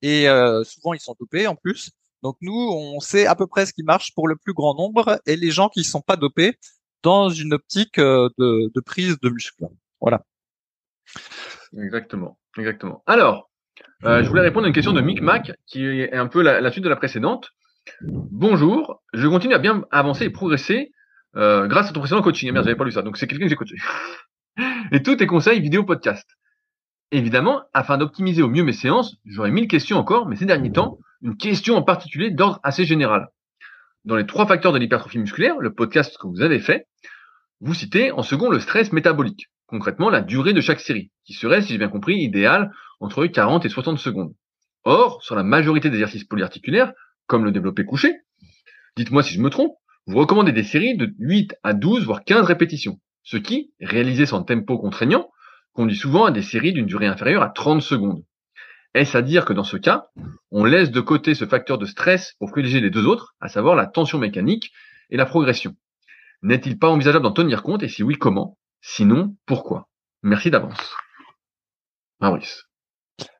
et 0.01 0.27
euh, 0.29 0.63
souvent 0.63 0.93
ils 0.93 0.99
sont 1.01 1.15
dopés 1.19 1.47
en 1.47 1.55
plus. 1.55 1.91
Donc 2.23 2.37
nous, 2.41 2.53
on 2.53 2.99
sait 2.99 3.27
à 3.27 3.35
peu 3.35 3.47
près 3.47 3.65
ce 3.65 3.73
qui 3.73 3.83
marche 3.83 4.13
pour 4.15 4.27
le 4.27 4.35
plus 4.35 4.53
grand 4.53 4.75
nombre 4.75 5.21
et 5.25 5.35
les 5.35 5.51
gens 5.51 5.69
qui 5.69 5.83
sont 5.83 6.01
pas 6.01 6.15
dopés, 6.15 6.57
dans 7.03 7.29
une 7.29 7.53
optique 7.53 7.99
euh, 7.99 8.29
de, 8.37 8.79
prise 8.81 9.19
de 9.19 9.29
muscle. 9.29 9.65
Voilà. 10.01 10.23
Exactement, 11.77 12.37
exactement. 12.57 13.03
Alors, 13.05 13.49
euh, 14.03 14.23
je 14.23 14.29
voulais 14.29 14.41
répondre 14.41 14.65
à 14.65 14.67
une 14.67 14.73
question 14.73 14.93
de 14.93 15.01
Mick 15.01 15.21
Mac, 15.21 15.53
qui 15.65 15.85
est 15.85 16.13
un 16.13 16.27
peu 16.27 16.41
la, 16.41 16.71
suite 16.71 16.83
de 16.83 16.89
la 16.89 16.95
précédente. 16.95 17.51
Bonjour, 18.01 19.01
je 19.13 19.27
continue 19.27 19.53
à 19.53 19.59
bien 19.59 19.85
avancer 19.91 20.25
et 20.25 20.29
progresser 20.29 20.91
euh, 21.35 21.67
grâce 21.67 21.89
à 21.89 21.93
ton 21.93 21.99
précédent 21.99 22.21
coaching. 22.21 22.49
Ah, 22.49 22.53
merde, 22.53 22.65
j'avais 22.65 22.77
pas 22.77 22.85
lu 22.85 22.91
ça, 22.91 23.01
donc 23.01 23.17
c'est 23.17 23.27
quelqu'un 23.27 23.45
que 23.45 23.49
j'ai 23.49 23.55
coaché. 23.55 23.75
et 24.91 25.01
tous 25.03 25.15
tes 25.15 25.27
conseils 25.27 25.61
vidéo 25.61 25.83
podcast. 25.83 26.27
Évidemment, 27.11 27.63
afin 27.73 27.97
d'optimiser 27.97 28.41
au 28.41 28.49
mieux 28.49 28.63
mes 28.63 28.73
séances, 28.73 29.17
j'aurais 29.25 29.51
mille 29.51 29.69
questions 29.69 29.97
encore, 29.97 30.27
mais 30.27 30.35
ces 30.35 30.45
derniers 30.45 30.73
temps, 30.73 30.99
une 31.21 31.37
question 31.37 31.75
en 31.75 31.81
particulier 31.81 32.31
d'ordre 32.31 32.59
assez 32.63 32.83
général 32.83 33.29
dans 34.07 34.15
les 34.15 34.25
trois 34.25 34.47
facteurs 34.47 34.71
de 34.71 34.79
l'hypertrophie 34.79 35.19
musculaire, 35.19 35.57
le 35.59 35.73
podcast 35.73 36.17
que 36.17 36.27
vous 36.27 36.41
avez 36.41 36.59
fait, 36.59 36.87
vous 37.59 37.73
citez 37.73 38.13
en 38.13 38.23
second 38.23 38.49
le 38.49 38.61
stress 38.61 38.93
métabolique, 38.93 39.47
concrètement 39.65 40.09
la 40.09 40.21
durée 40.21 40.53
de 40.53 40.61
chaque 40.61 40.79
série, 40.79 41.11
qui 41.25 41.33
serait, 41.33 41.61
si 41.61 41.73
j'ai 41.73 41.77
bien 41.77 41.89
compris, 41.89 42.15
idéale 42.15 42.71
entre 43.01 43.25
40 43.25 43.65
et 43.65 43.69
60 43.69 43.99
secondes. 43.99 44.33
Or, 44.85 45.21
sur 45.23 45.35
la 45.35 45.43
majorité 45.43 45.89
des 45.89 45.97
exercices 45.97 46.23
polyarticulaires, 46.23 46.93
comme 47.25 47.43
le 47.43 47.51
développé 47.51 47.83
couché, 47.83 48.13
dites-moi 48.95 49.23
si 49.23 49.33
je 49.33 49.41
me 49.41 49.49
trompe, 49.49 49.75
vous 50.05 50.17
recommandez 50.17 50.53
des 50.53 50.63
séries 50.63 50.95
de 50.95 51.13
8 51.19 51.55
à 51.63 51.73
12, 51.73 52.05
voire 52.05 52.23
15 52.23 52.45
répétitions, 52.45 53.01
ce 53.23 53.35
qui, 53.35 53.73
réalisé 53.81 54.25
sans 54.25 54.41
tempo 54.41 54.77
contraignant, 54.77 55.29
conduit 55.73 55.97
souvent 55.97 56.23
à 56.23 56.31
des 56.31 56.43
séries 56.43 56.71
d'une 56.71 56.85
durée 56.85 57.07
inférieure 57.07 57.43
à 57.43 57.49
30 57.49 57.81
secondes. 57.81 58.23
Est-ce 58.97 59.15
à 59.15 59.21
dire 59.21 59.45
que 59.45 59.53
dans 59.53 59.63
ce 59.63 59.77
cas, 59.77 60.07
on 60.49 60.65
laisse 60.65 60.89
de 60.89 61.01
côté 61.01 61.35
ce 61.35 61.45
facteur 61.45 61.77
de 61.77 61.85
stress 61.85 62.33
pour 62.39 62.49
privilégier 62.49 62.81
les 62.81 62.89
deux 62.89 63.05
autres, 63.05 63.35
à 63.39 63.47
savoir 63.47 63.75
la 63.75 63.85
tension 63.85 64.17
mécanique 64.17 64.71
et 65.11 65.17
la 65.17 65.27
progression? 65.27 65.75
N'est-il 66.41 66.79
pas 66.79 66.89
envisageable 66.89 67.21
d'en 67.21 67.31
tenir 67.31 67.61
compte? 67.61 67.83
Et 67.83 67.89
si 67.89 68.01
oui, 68.01 68.15
comment? 68.15 68.57
Sinon, 68.81 69.35
pourquoi? 69.45 69.87
Merci 70.23 70.49
d'avance. 70.49 70.95
Maurice. 72.19 72.66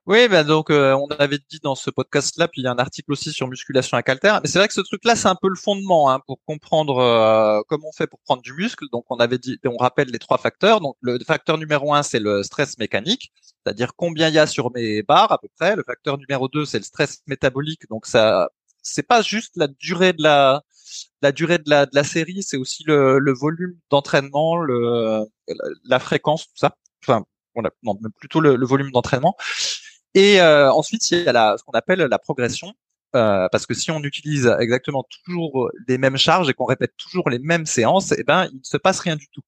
Oui, 0.07 0.27
ben 0.29 0.43
donc 0.45 0.69
euh, 0.69 0.93
on 0.93 1.07
avait 1.07 1.37
dit 1.49 1.59
dans 1.61 1.75
ce 1.75 1.89
podcast-là, 1.89 2.47
puis 2.47 2.61
il 2.61 2.63
y 2.63 2.67
a 2.67 2.71
un 2.71 2.77
article 2.77 3.11
aussi 3.11 3.31
sur 3.31 3.47
musculation 3.47 3.97
à 3.97 4.03
calter. 4.03 4.39
Mais 4.41 4.49
c'est 4.49 4.57
vrai 4.57 4.67
que 4.67 4.73
ce 4.73 4.81
truc-là, 4.81 5.15
c'est 5.15 5.27
un 5.27 5.35
peu 5.35 5.49
le 5.49 5.55
fondement 5.55 6.09
hein, 6.09 6.19
pour 6.25 6.39
comprendre 6.45 6.97
euh, 6.97 7.61
comment 7.67 7.89
on 7.89 7.91
fait 7.91 8.07
pour 8.07 8.19
prendre 8.21 8.41
du 8.41 8.53
muscle. 8.53 8.85
Donc 8.91 9.05
on 9.09 9.17
avait 9.17 9.37
dit, 9.37 9.59
on 9.65 9.77
rappelle 9.77 10.07
les 10.07 10.19
trois 10.19 10.37
facteurs. 10.37 10.79
Donc 10.79 10.95
le 11.01 11.19
facteur 11.25 11.57
numéro 11.57 11.93
un, 11.93 12.03
c'est 12.03 12.19
le 12.19 12.41
stress 12.43 12.77
mécanique, 12.77 13.33
c'est-à-dire 13.43 13.91
combien 13.95 14.29
il 14.29 14.33
y 14.35 14.39
a 14.39 14.47
sur 14.47 14.71
mes 14.71 15.03
barres 15.03 15.31
à 15.31 15.39
peu 15.39 15.49
près. 15.59 15.75
Le 15.75 15.83
facteur 15.83 16.17
numéro 16.17 16.47
deux, 16.47 16.65
c'est 16.65 16.79
le 16.79 16.85
stress 16.85 17.21
métabolique. 17.27 17.81
Donc 17.89 18.05
ça, 18.05 18.49
c'est 18.81 19.03
pas 19.03 19.21
juste 19.21 19.57
la 19.57 19.67
durée 19.67 20.13
de 20.13 20.23
la 20.23 20.63
la 21.21 21.31
durée 21.31 21.57
de 21.57 21.69
la, 21.69 21.85
de 21.85 21.91
la 21.93 22.03
série, 22.03 22.43
c'est 22.43 22.57
aussi 22.57 22.83
le, 22.85 23.19
le 23.19 23.33
volume 23.33 23.77
d'entraînement, 23.89 24.57
le, 24.57 25.25
la 25.83 25.99
fréquence, 25.99 26.45
tout 26.45 26.53
ça. 26.55 26.75
Enfin, 27.03 27.25
plutôt 28.19 28.39
le, 28.39 28.55
le 28.55 28.65
volume 28.65 28.91
d'entraînement. 28.91 29.35
Et 30.13 30.41
euh, 30.41 30.71
ensuite, 30.71 31.09
il 31.11 31.23
y 31.23 31.27
a 31.27 31.31
la, 31.31 31.55
ce 31.57 31.63
qu'on 31.63 31.73
appelle 31.73 31.99
la 31.99 32.19
progression. 32.19 32.73
Euh, 33.15 33.47
parce 33.51 33.65
que 33.65 33.73
si 33.73 33.89
on 33.89 34.03
utilise 34.03 34.53
exactement 34.59 35.05
toujours 35.23 35.71
les 35.87 35.97
mêmes 35.97 36.17
charges 36.17 36.49
et 36.49 36.53
qu'on 36.53 36.65
répète 36.65 36.91
toujours 36.97 37.29
les 37.29 37.39
mêmes 37.39 37.65
séances, 37.65 38.11
eh 38.11 38.23
ben, 38.23 38.49
il 38.51 38.57
ne 38.57 38.63
se 38.63 38.77
passe 38.77 38.99
rien 38.99 39.15
du 39.15 39.27
tout. 39.29 39.41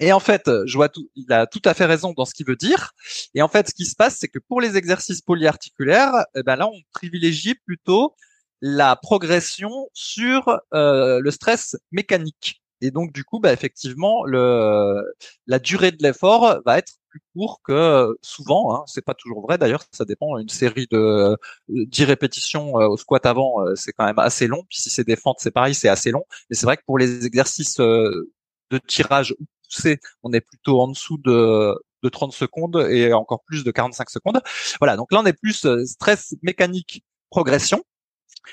Et 0.00 0.12
en 0.12 0.18
fait, 0.18 0.50
je 0.66 0.74
vois 0.76 0.88
tout, 0.88 1.08
il 1.14 1.30
a 1.32 1.46
tout 1.46 1.62
à 1.66 1.74
fait 1.74 1.84
raison 1.84 2.12
dans 2.16 2.24
ce 2.24 2.34
qu'il 2.34 2.46
veut 2.46 2.56
dire. 2.56 2.92
Et 3.34 3.42
en 3.42 3.48
fait, 3.48 3.68
ce 3.68 3.74
qui 3.74 3.84
se 3.84 3.94
passe, 3.94 4.16
c'est 4.18 4.28
que 4.28 4.38
pour 4.38 4.60
les 4.60 4.76
exercices 4.76 5.20
polyarticulaires, 5.20 6.24
eh 6.34 6.42
ben 6.42 6.56
là, 6.56 6.66
on 6.66 6.80
privilégie 6.92 7.54
plutôt 7.54 8.16
la 8.62 8.96
progression 8.96 9.88
sur 9.92 10.60
euh, 10.74 11.20
le 11.20 11.30
stress 11.30 11.76
mécanique. 11.92 12.59
Et 12.80 12.90
donc, 12.90 13.12
du 13.12 13.24
coup, 13.24 13.40
bah, 13.40 13.52
effectivement, 13.52 14.24
le, 14.24 15.02
la 15.46 15.58
durée 15.58 15.92
de 15.92 16.02
l'effort 16.02 16.60
va 16.64 16.78
être 16.78 16.94
plus 17.08 17.20
court 17.34 17.60
que 17.64 18.16
souvent. 18.22 18.74
Hein, 18.74 18.84
c'est 18.86 19.04
pas 19.04 19.14
toujours 19.14 19.42
vrai 19.42 19.58
d'ailleurs, 19.58 19.82
ça 19.92 20.04
dépend. 20.04 20.38
Une 20.38 20.48
série 20.48 20.86
de 20.90 21.36
10 21.68 22.04
répétitions 22.04 22.80
euh, 22.80 22.86
au 22.88 22.96
squat 22.96 23.26
avant, 23.26 23.66
euh, 23.66 23.74
c'est 23.74 23.92
quand 23.92 24.06
même 24.06 24.18
assez 24.18 24.46
long. 24.46 24.64
Puis 24.68 24.80
si 24.80 24.90
c'est 24.90 25.04
des 25.04 25.16
fentes, 25.16 25.38
c'est 25.40 25.50
pareil, 25.50 25.74
c'est 25.74 25.88
assez 25.88 26.10
long. 26.10 26.24
Mais 26.48 26.56
c'est 26.56 26.66
vrai 26.66 26.76
que 26.76 26.84
pour 26.86 26.98
les 26.98 27.26
exercices 27.26 27.76
de 27.78 28.78
tirage 28.86 29.34
poussé, 29.64 29.98
on 30.22 30.32
est 30.32 30.40
plutôt 30.40 30.80
en 30.80 30.88
dessous 30.88 31.18
de 31.18 31.74
de 32.02 32.08
30 32.08 32.32
secondes 32.32 32.86
et 32.90 33.12
encore 33.12 33.42
plus 33.44 33.62
de 33.62 33.70
45 33.70 34.08
secondes. 34.08 34.40
Voilà, 34.80 34.96
donc 34.96 35.12
là 35.12 35.20
on 35.20 35.26
est 35.26 35.34
plus 35.34 35.66
stress 35.84 36.34
mécanique 36.42 37.04
progression 37.30 37.82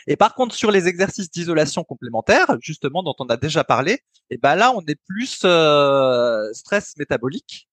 et 0.08 0.16
par 0.16 0.36
contre, 0.36 0.56
sur 0.56 0.72
les 0.72 0.88
exercices 0.88 1.30
d'isolation 1.30 1.84
complémentaire, 1.84 2.58
justement 2.60 3.04
dont 3.04 3.16
on 3.20 3.26
a 3.26 3.38
déjà 3.38 3.64
parlé, 3.64 3.94
et 4.30 4.36
eh 4.36 4.38
ben 4.38 4.56
là, 4.56 4.74
on 4.76 4.82
est 4.82 5.00
plus 5.08 5.42
euh, 5.46 6.52
stress 6.54 6.96
métabolique. 6.98 7.68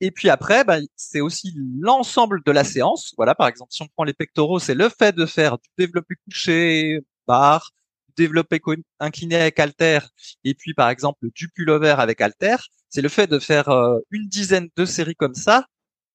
Et 0.00 0.10
puis 0.10 0.28
après, 0.30 0.64
ben, 0.64 0.84
c'est 0.96 1.20
aussi 1.20 1.54
l'ensemble 1.80 2.42
de 2.44 2.52
la 2.52 2.64
séance. 2.64 3.14
Voilà, 3.16 3.34
par 3.34 3.48
exemple, 3.48 3.72
si 3.72 3.82
on 3.82 3.88
prend 3.88 4.04
les 4.04 4.14
pectoraux, 4.14 4.58
c'est 4.58 4.74
le 4.74 4.88
fait 4.88 5.14
de 5.14 5.26
faire 5.26 5.58
du 5.58 5.68
développé 5.78 6.14
couché, 6.24 7.00
barre, 7.26 7.70
développé 8.16 8.60
incliné 9.00 9.36
avec 9.36 9.58
halter, 9.58 10.00
et 10.44 10.54
puis 10.54 10.74
par 10.74 10.88
exemple 10.88 11.26
du 11.34 11.48
pullover 11.48 11.94
avec 11.98 12.20
halter. 12.20 12.56
C'est 12.88 13.02
le 13.02 13.08
fait 13.08 13.26
de 13.26 13.38
faire 13.38 13.68
euh, 13.70 13.98
une 14.10 14.28
dizaine 14.28 14.68
de 14.76 14.84
séries 14.84 15.16
comme 15.16 15.34
ça 15.34 15.66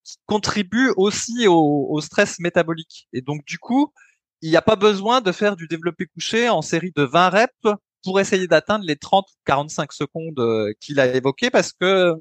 qui 0.03 0.15
contribue 0.25 0.91
aussi 0.95 1.47
au, 1.47 1.87
au 1.89 2.01
stress 2.01 2.39
métabolique. 2.39 3.07
Et 3.13 3.21
donc 3.21 3.43
du 3.45 3.59
coup, 3.59 3.93
il 4.41 4.49
n'y 4.49 4.57
a 4.57 4.61
pas 4.61 4.75
besoin 4.75 5.21
de 5.21 5.31
faire 5.31 5.55
du 5.55 5.67
développé 5.67 6.05
couché 6.05 6.49
en 6.49 6.61
série 6.61 6.91
de 6.95 7.03
20 7.03 7.29
reps 7.29 7.67
pour 8.03 8.19
essayer 8.19 8.47
d'atteindre 8.47 8.85
les 8.85 8.95
30 8.95 9.27
45 9.45 9.91
secondes 9.91 10.39
euh, 10.39 10.73
qu'il 10.79 10.99
a 10.99 11.07
évoqué 11.07 11.49
parce 11.49 11.73
que 11.73 12.13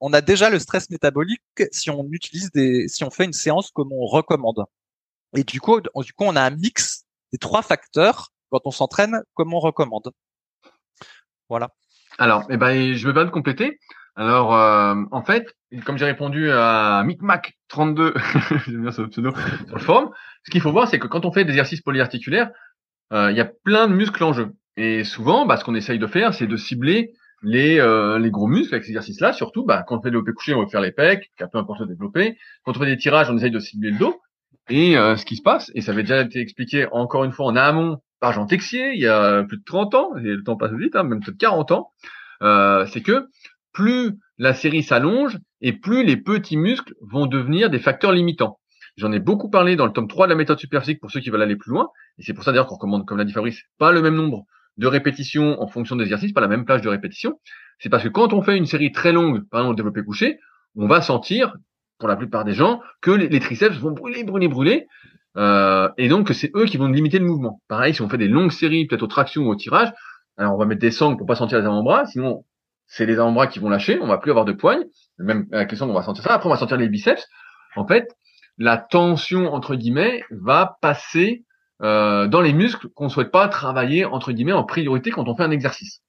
on 0.00 0.12
a 0.12 0.20
déjà 0.20 0.50
le 0.50 0.58
stress 0.58 0.90
métabolique 0.90 1.42
si 1.72 1.90
on 1.90 2.06
utilise 2.10 2.50
des 2.52 2.86
si 2.88 3.02
on 3.02 3.10
fait 3.10 3.24
une 3.24 3.32
séance 3.32 3.70
comme 3.70 3.92
on 3.92 4.06
recommande. 4.06 4.64
Et 5.34 5.44
du 5.44 5.60
coup 5.60 5.80
du 5.80 6.12
coup 6.12 6.24
on 6.24 6.36
a 6.36 6.42
un 6.42 6.50
mix 6.50 7.04
des 7.32 7.38
trois 7.38 7.62
facteurs 7.62 8.30
quand 8.50 8.60
on 8.64 8.70
s'entraîne 8.70 9.22
comme 9.34 9.52
on 9.54 9.60
recommande. 9.60 10.12
Voilà. 11.48 11.70
Alors, 12.18 12.44
eh 12.50 12.56
ben, 12.56 12.94
je 12.94 13.06
vais 13.06 13.14
pas 13.14 13.24
te 13.24 13.30
compléter. 13.30 13.78
Alors, 14.16 14.54
euh, 14.54 14.94
en 15.10 15.22
fait, 15.22 15.54
comme 15.84 15.98
j'ai 15.98 16.06
répondu 16.06 16.50
à 16.50 17.04
MicMac32, 17.04 18.14
j'aime 18.66 18.80
bien 18.80 18.90
ce 18.90 19.02
pseudo, 19.02 19.32
sur 19.66 19.76
le 19.76 19.82
forum, 19.82 20.10
ce 20.44 20.50
qu'il 20.50 20.62
faut 20.62 20.72
voir, 20.72 20.88
c'est 20.88 20.98
que 20.98 21.06
quand 21.06 21.26
on 21.26 21.32
fait 21.32 21.44
des 21.44 21.50
exercices 21.50 21.82
polyarticulaires, 21.82 22.50
euh, 23.12 23.30
il 23.30 23.36
y 23.36 23.40
a 23.40 23.44
plein 23.44 23.88
de 23.88 23.92
muscles 23.92 24.24
en 24.24 24.32
jeu. 24.32 24.54
Et 24.78 25.04
souvent, 25.04 25.44
bah, 25.44 25.58
ce 25.58 25.64
qu'on 25.64 25.74
essaye 25.74 25.98
de 25.98 26.06
faire, 26.06 26.32
c'est 26.32 26.46
de 26.46 26.56
cibler 26.56 27.12
les, 27.42 27.78
euh, 27.78 28.18
les 28.18 28.30
gros 28.30 28.46
muscles 28.46 28.74
avec 28.74 28.84
ces 28.84 28.90
exercices-là. 28.92 29.34
Surtout, 29.34 29.66
bah, 29.66 29.84
quand 29.86 29.98
on 29.98 30.00
fait 30.00 30.08
des 30.08 30.12
développé 30.12 30.32
couché, 30.32 30.54
on 30.54 30.62
va 30.62 30.68
faire 30.68 30.80
les 30.80 30.92
pecs, 30.92 31.30
peu 31.38 31.58
importe 31.58 31.80
le 31.80 31.86
développé. 31.86 32.38
Quand 32.64 32.74
on 32.74 32.80
fait 32.80 32.86
des 32.86 32.96
tirages, 32.96 33.30
on 33.30 33.36
essaye 33.36 33.50
de 33.50 33.58
cibler 33.58 33.90
le 33.90 33.98
dos. 33.98 34.18
Et 34.68 34.94
ce 34.94 35.24
qui 35.24 35.36
se 35.36 35.42
passe, 35.42 35.70
et 35.76 35.80
ça 35.80 35.92
avait 35.92 36.02
déjà 36.02 36.22
été 36.22 36.40
expliqué 36.40 36.88
encore 36.90 37.22
une 37.22 37.30
fois 37.30 37.46
en 37.46 37.54
amont 37.54 37.98
par 38.18 38.32
Jean 38.32 38.46
Texier, 38.46 38.94
il 38.94 39.00
y 39.00 39.06
a 39.06 39.44
plus 39.44 39.58
de 39.58 39.62
30 39.64 39.94
ans, 39.94 40.16
et 40.16 40.22
le 40.22 40.42
temps 40.42 40.56
passe 40.56 40.72
vite, 40.72 40.96
hein, 40.96 41.04
même 41.04 41.20
peut-être 41.22 41.38
40 41.38 41.70
ans, 41.70 41.92
c'est 42.40 43.00
que 43.00 43.28
plus 43.76 44.14
la 44.38 44.54
série 44.54 44.82
s'allonge 44.82 45.38
et 45.60 45.74
plus 45.74 46.02
les 46.02 46.16
petits 46.16 46.56
muscles 46.56 46.94
vont 47.02 47.26
devenir 47.26 47.68
des 47.68 47.78
facteurs 47.78 48.10
limitants. 48.10 48.58
J'en 48.96 49.12
ai 49.12 49.18
beaucoup 49.18 49.50
parlé 49.50 49.76
dans 49.76 49.84
le 49.84 49.92
tome 49.92 50.08
3 50.08 50.26
de 50.26 50.32
la 50.32 50.36
méthode 50.36 50.58
superphysique 50.58 50.98
pour 50.98 51.10
ceux 51.10 51.20
qui 51.20 51.28
veulent 51.28 51.42
aller 51.42 51.56
plus 51.56 51.72
loin. 51.72 51.90
Et 52.16 52.22
c'est 52.22 52.32
pour 52.32 52.42
ça 52.42 52.52
d'ailleurs 52.52 52.68
qu'on 52.68 52.76
recommande, 52.76 53.04
comme 53.04 53.18
l'a 53.18 53.26
dit 53.26 53.34
Fabrice, 53.34 53.60
pas 53.78 53.92
le 53.92 54.00
même 54.00 54.14
nombre 54.14 54.46
de 54.78 54.86
répétitions 54.86 55.60
en 55.60 55.66
fonction 55.66 55.94
des 55.94 56.04
exercices, 56.04 56.32
pas 56.32 56.40
la 56.40 56.48
même 56.48 56.64
plage 56.64 56.80
de 56.80 56.88
répétition. 56.88 57.38
C'est 57.78 57.90
parce 57.90 58.02
que 58.02 58.08
quand 58.08 58.32
on 58.32 58.40
fait 58.40 58.56
une 58.56 58.64
série 58.64 58.92
très 58.92 59.12
longue, 59.12 59.46
par 59.50 59.60
exemple 59.60 59.72
le 59.72 59.76
développé 59.76 60.02
couché, 60.02 60.38
on 60.74 60.86
va 60.86 61.02
sentir, 61.02 61.54
pour 61.98 62.08
la 62.08 62.16
plupart 62.16 62.46
des 62.46 62.54
gens, 62.54 62.80
que 63.02 63.10
les, 63.10 63.40
triceps 63.40 63.76
vont 63.76 63.92
brûler, 63.92 64.24
brûler, 64.24 64.48
brûler. 64.48 64.86
Euh, 65.36 65.90
et 65.98 66.08
donc 66.08 66.28
que 66.28 66.32
c'est 66.32 66.50
eux 66.56 66.64
qui 66.64 66.78
vont 66.78 66.88
limiter 66.88 67.18
le 67.18 67.26
mouvement. 67.26 67.60
Pareil, 67.68 67.92
si 67.92 68.00
on 68.00 68.08
fait 68.08 68.16
des 68.16 68.28
longues 68.28 68.52
séries, 68.52 68.86
peut-être 68.86 69.02
aux 69.02 69.06
tractions 69.06 69.42
ou 69.42 69.50
au 69.50 69.54
tirage, 69.54 69.92
alors 70.38 70.54
on 70.54 70.58
va 70.58 70.64
mettre 70.64 70.80
des 70.80 70.90
sangles 70.90 71.18
pour 71.18 71.26
pas 71.26 71.36
sentir 71.36 71.58
les 71.58 71.66
avant-bras, 71.66 72.06
sinon 72.06 72.42
c'est 72.86 73.06
les 73.06 73.18
avant-bras 73.18 73.46
qui 73.46 73.58
vont 73.58 73.68
lâcher, 73.68 73.98
on 74.00 74.06
va 74.06 74.18
plus 74.18 74.30
avoir 74.30 74.44
de 74.44 74.52
poigne, 74.52 74.84
même 75.18 75.46
à 75.52 75.56
la 75.56 75.64
question 75.64 75.88
on 75.88 75.94
va 75.94 76.02
sentir 76.02 76.24
ça, 76.24 76.34
après 76.34 76.48
on 76.48 76.52
va 76.52 76.58
sentir 76.58 76.76
les 76.76 76.88
biceps. 76.88 77.26
En 77.76 77.86
fait, 77.86 78.08
la 78.58 78.76
tension 78.78 79.52
entre 79.52 79.74
guillemets 79.74 80.22
va 80.30 80.78
passer 80.80 81.44
euh, 81.82 82.26
dans 82.26 82.40
les 82.40 82.52
muscles 82.52 82.88
qu'on 82.94 83.08
souhaite 83.08 83.30
pas 83.30 83.48
travailler 83.48 84.04
entre 84.04 84.32
guillemets 84.32 84.52
en 84.52 84.64
priorité 84.64 85.10
quand 85.10 85.28
on 85.28 85.36
fait 85.36 85.42
un 85.42 85.50
exercice. 85.50 86.00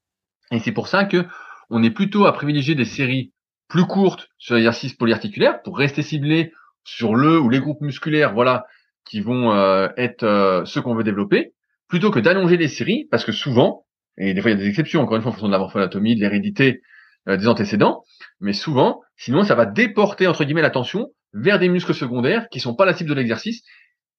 Et 0.52 0.60
c'est 0.60 0.72
pour 0.72 0.88
ça 0.88 1.06
que 1.06 1.26
on 1.70 1.84
est 1.84 1.92
plutôt 1.92 2.26
à 2.26 2.34
privilégier 2.34 2.76
des 2.76 2.86
séries 2.86 3.34
plus 3.68 3.86
courtes 3.86 4.30
sur 4.38 4.56
l'exercice 4.56 4.94
polyarticulaire 4.94 5.62
pour 5.62 5.78
rester 5.78 6.02
ciblé 6.02 6.54
sur 6.86 7.16
le 7.16 7.38
ou 7.40 7.50
les 7.50 7.60
groupes 7.60 7.82
musculaires, 7.82 8.34
voilà, 8.34 8.66
qui 9.04 9.20
vont 9.20 9.52
euh, 9.52 9.90
être 9.98 10.24
euh, 10.24 10.64
ceux 10.64 10.82
qu'on 10.82 10.96
veut 10.96 11.04
développer, 11.04 11.54
plutôt 11.90 12.12
que 12.12 12.20
d'allonger 12.20 12.56
les 12.56 12.70
séries, 12.70 13.08
parce 13.12 13.26
que 13.26 13.34
souvent, 13.34 13.86
et 14.18 14.34
des 14.34 14.42
fois 14.42 14.52
il 14.52 14.58
y 14.58 14.58
a 14.58 14.64
des 14.64 14.70
exceptions, 14.70 15.02
encore 15.02 15.16
une 15.16 15.22
fois, 15.22 15.30
en 15.30 15.34
fonction 15.34 15.48
de 15.48 15.54
la 15.54 15.60
morphologie, 15.60 16.16
de 16.16 16.22
l'hérédité, 16.22 16.82
euh, 17.28 17.38
des 17.38 17.48
antécédents, 17.48 18.04
mais 18.40 18.54
souvent, 18.54 19.02
sinon 19.16 19.44
ça 19.44 19.56
va 19.56 19.66
déporter 19.66 20.28
entre 20.28 20.44
guillemets 20.44 20.62
l'attention 20.62 21.08
vers 21.34 21.60
des 21.60 21.70
muscles 21.70 21.94
secondaires 21.94 22.48
qui 22.50 22.60
sont 22.60 22.76
pas 22.76 22.86
la 22.86 22.94
cible 22.94 23.10
de 23.10 23.16
l'exercice, 23.16 23.64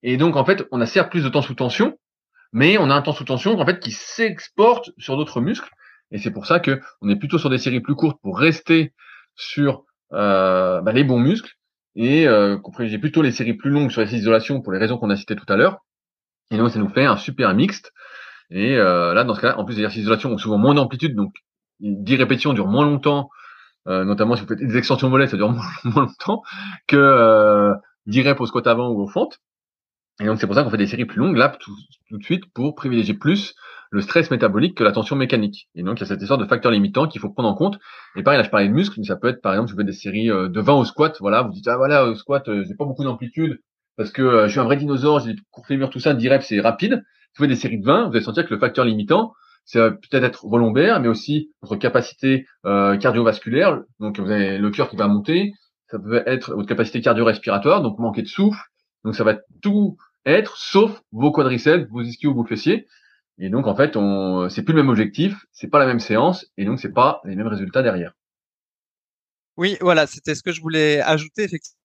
et 0.03 0.17
donc 0.17 0.37
en 0.37 0.45
fait 0.45 0.65
on 0.73 0.81
a 0.81 0.87
certes 0.87 1.11
plus 1.11 1.25
de 1.25 1.29
temps 1.29 1.43
sous 1.43 1.55
tension, 1.55 1.99
mais 2.53 2.79
on 2.79 2.91
a 2.91 2.95
un 2.95 3.03
temps 3.03 3.13
sous 3.13 3.25
tension 3.25 3.59
en 3.59 3.67
fait 3.67 3.81
qui 3.81 3.93
s'exporte 3.93 4.91
sur 4.99 5.17
d'autres 5.17 5.41
muscles, 5.41 5.71
et 6.11 6.19
c'est 6.19 6.31
pour 6.31 6.47
ça 6.47 6.61
que 6.61 6.81
on 7.01 7.09
est 7.09 7.17
plutôt 7.17 7.39
sur 7.39 7.51
des 7.51 7.59
séries 7.59 7.81
plus 7.81 7.95
courtes 7.95 8.19
pour 8.23 8.39
rester 8.39 8.93
sur 9.35 9.85
euh, 10.13 10.81
bah, 10.83 10.93
les 10.93 11.05
bons 11.05 11.19
muscles, 11.19 11.55
et 11.97 12.29
euh, 12.29 12.59
privilégie 12.59 12.99
plutôt 12.99 13.23
les 13.23 13.33
séries 13.33 13.55
plus 13.55 13.71
longues 13.71 13.91
sur 13.91 14.03
les 14.03 14.15
isolations 14.15 14.61
pour 14.61 14.73
les 14.73 14.79
raisons 14.79 14.99
qu'on 14.99 15.11
a 15.11 15.17
citées 15.17 15.37
tout 15.37 15.51
à 15.51 15.57
l'heure, 15.57 15.79
et 16.51 16.57
donc 16.57 16.71
ça 16.71 16.79
nous 16.79 16.89
fait 16.89 17.05
un 17.05 17.17
super 17.17 17.55
mixte 17.55 17.93
et 18.51 18.77
euh, 18.77 19.15
là, 19.15 19.25
dans 19.25 19.35
ce 19.35 19.41
cas-là, 19.41 19.59
en 19.59 19.65
plus, 19.65 19.75
les 19.75 19.81
exercices 19.81 20.01
d'isolation 20.01 20.33
ont 20.33 20.39
souvent 20.39 20.59
moins 20.59 20.75
d'amplitude, 20.75 21.15
donc 21.15 21.35
10 21.81 22.17
répétitions 22.17 22.53
durent 22.53 22.67
moins 22.67 22.85
longtemps, 22.85 23.31
euh, 23.87 24.05
notamment 24.05 24.37
si 24.37 24.43
vous 24.43 24.49
faites 24.49 24.59
des 24.59 24.77
extensions 24.77 25.09
mollets, 25.11 25.29
ça 25.29 25.37
dure 25.37 25.51
moins, 25.85 26.07
longtemps 26.07 26.43
que 26.87 26.97
euh, 26.97 27.75
10 28.07 28.23
reps 28.23 28.41
au 28.41 28.47
squat 28.47 28.67
avant 28.67 28.89
ou 28.89 29.03
au 29.03 29.09
fentes. 29.09 29.41
Et 30.21 30.27
donc 30.27 30.41
c'est 30.41 30.47
pour 30.47 30.57
ça 30.57 30.65
qu'on 30.65 30.71
fait 30.71 30.77
des 30.77 30.89
séries 30.89 31.05
plus 31.05 31.21
longues 31.21 31.37
là 31.37 31.49
tout, 31.49 31.71
tout, 32.09 32.19
de 32.19 32.25
suite 32.25 32.45
pour 32.53 32.75
privilégier 32.75 33.15
plus 33.15 33.55
le 33.91 34.01
stress 34.01 34.33
métabolique 34.33 34.77
que 34.77 34.83
la 34.83 34.91
tension 34.91 35.15
mécanique. 35.15 35.69
Et 35.77 35.85
donc 35.85 35.99
il 35.99 36.01
y 36.01 36.03
a 36.03 36.07
cette 36.07 36.21
histoire 36.21 36.41
de 36.41 36.45
facteurs 36.45 36.73
limitants 36.73 37.07
qu'il 37.07 37.21
faut 37.21 37.31
prendre 37.31 37.49
en 37.49 37.55
compte. 37.55 37.79
Et 38.17 38.25
pareil, 38.25 38.39
là 38.39 38.43
je 38.43 38.51
parlais 38.51 38.67
de 38.67 38.73
muscles, 38.73 38.99
mais 38.99 39.07
ça 39.07 39.15
peut 39.15 39.29
être 39.29 39.41
par 39.41 39.53
exemple 39.53 39.71
vous 39.71 39.77
faites 39.77 39.87
des 39.87 39.93
séries 39.93 40.31
euh, 40.31 40.49
de 40.49 40.61
20 40.61 40.75
au 40.75 40.85
squat, 40.85 41.17
voilà, 41.21 41.43
vous 41.43 41.53
dites 41.53 41.69
ah 41.69 41.77
voilà 41.77 42.07
au 42.07 42.17
squat 42.17 42.49
euh, 42.49 42.65
j'ai 42.67 42.75
pas 42.75 42.85
beaucoup 42.85 43.05
d'amplitude 43.05 43.61
parce 43.97 44.11
que 44.11 44.47
je 44.47 44.51
suis 44.51 44.61
un 44.61 44.65
vrai 44.65 44.77
dinosaure, 44.77 45.21
j'ai 45.21 45.35
des 45.35 45.41
courts 45.51 45.67
fémurs, 45.67 45.91
tout 45.91 46.01
ça, 46.01 46.15
10 46.15 46.29
reps 46.29 46.47
c'est 46.47 46.61
rapide 46.61 47.05
vous 47.37 47.45
faites 47.45 47.51
des 47.51 47.57
séries 47.57 47.79
de 47.79 47.85
20, 47.85 48.09
vous 48.09 48.17
allez 48.17 48.25
sentir 48.25 48.47
que 48.47 48.55
le 48.55 48.61
facteur 48.61 48.85
limitant, 48.85 49.33
c'est 49.65 49.79
peut-être 49.79 50.25
être 50.25 50.47
vos 50.47 50.57
lombaires, 50.57 50.99
mais 51.01 51.09
aussi 51.09 51.51
votre 51.61 51.77
capacité 51.77 52.47
euh, 52.65 52.97
cardiovasculaire. 52.97 53.83
Donc 54.01 54.19
vous 54.19 54.31
avez 54.31 54.57
le 54.57 54.71
cœur 54.71 54.89
qui 54.89 54.97
va 54.97 55.09
monter. 55.09 55.53
Ça 55.91 55.99
peut 55.99 56.23
être 56.27 56.55
votre 56.55 56.69
capacité 56.69 57.01
cardio-respiratoire, 57.03 57.83
donc 57.83 57.99
manquer 57.99 58.23
de 58.23 58.29
souffle. 58.29 58.61
Donc 59.05 59.15
ça 59.15 59.25
va 59.25 59.37
tout 59.61 59.99
être, 60.25 60.57
sauf 60.57 61.03
vos 61.13 61.33
quadriceps, 61.33 61.87
vos 61.91 62.03
ischios, 62.03 62.35
vos 62.35 62.45
fessiers. 62.45 62.87
Et 63.39 63.51
donc 63.51 63.67
en 63.67 63.77
fait, 63.77 63.97
on, 63.97 64.49
c'est 64.49 64.63
plus 64.63 64.75
le 64.75 64.83
même 64.83 64.91
objectif, 64.91 65.37
c'est 65.53 65.69
pas 65.69 65.79
la 65.79 65.87
même 65.87 66.01
séance, 66.01 66.47
et 66.57 66.65
donc 66.65 66.81
c'est 66.81 66.93
pas 66.93 67.21
les 67.25 67.37
mêmes 67.37 67.47
résultats 67.47 67.83
derrière. 67.83 68.13
Oui, 69.57 69.77
voilà, 69.81 70.07
c'était 70.07 70.35
ce 70.35 70.43
que 70.43 70.53
je 70.53 70.61
voulais 70.61 71.01
ajouter 71.01 71.43
effectivement 71.43 71.78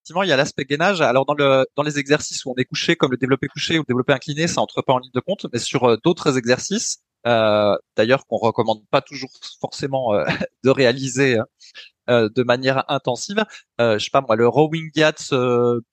effectivement, 0.00 0.22
il 0.22 0.28
y 0.28 0.32
a 0.32 0.36
l'aspect 0.36 0.64
gainage. 0.64 1.00
Alors 1.00 1.26
dans 1.26 1.34
le 1.34 1.66
dans 1.76 1.82
les 1.82 1.98
exercices 1.98 2.44
où 2.44 2.50
on 2.50 2.54
est 2.56 2.64
couché, 2.64 2.96
comme 2.96 3.10
le 3.10 3.16
développé 3.16 3.48
couché 3.48 3.78
ou 3.78 3.82
le 3.82 3.86
développé 3.86 4.12
incliné, 4.12 4.46
ça 4.46 4.60
entre 4.60 4.82
pas 4.82 4.94
en 4.94 4.98
ligne 4.98 5.10
de 5.14 5.20
compte. 5.20 5.46
Mais 5.52 5.58
sur 5.58 5.84
euh, 5.84 5.96
d'autres 6.02 6.38
exercices, 6.38 7.02
euh, 7.26 7.76
d'ailleurs 7.96 8.26
qu'on 8.26 8.38
recommande 8.38 8.82
pas 8.90 9.02
toujours 9.02 9.30
forcément 9.60 10.14
euh, 10.14 10.24
de 10.64 10.70
réaliser 10.70 11.38
euh, 12.08 12.28
de 12.34 12.42
manière 12.42 12.84
intensive, 12.88 13.44
je 13.78 13.98
sais 13.98 14.10
pas 14.10 14.22
moi, 14.22 14.36
le 14.36 14.48
rowing 14.48 14.90
yats 14.94 15.30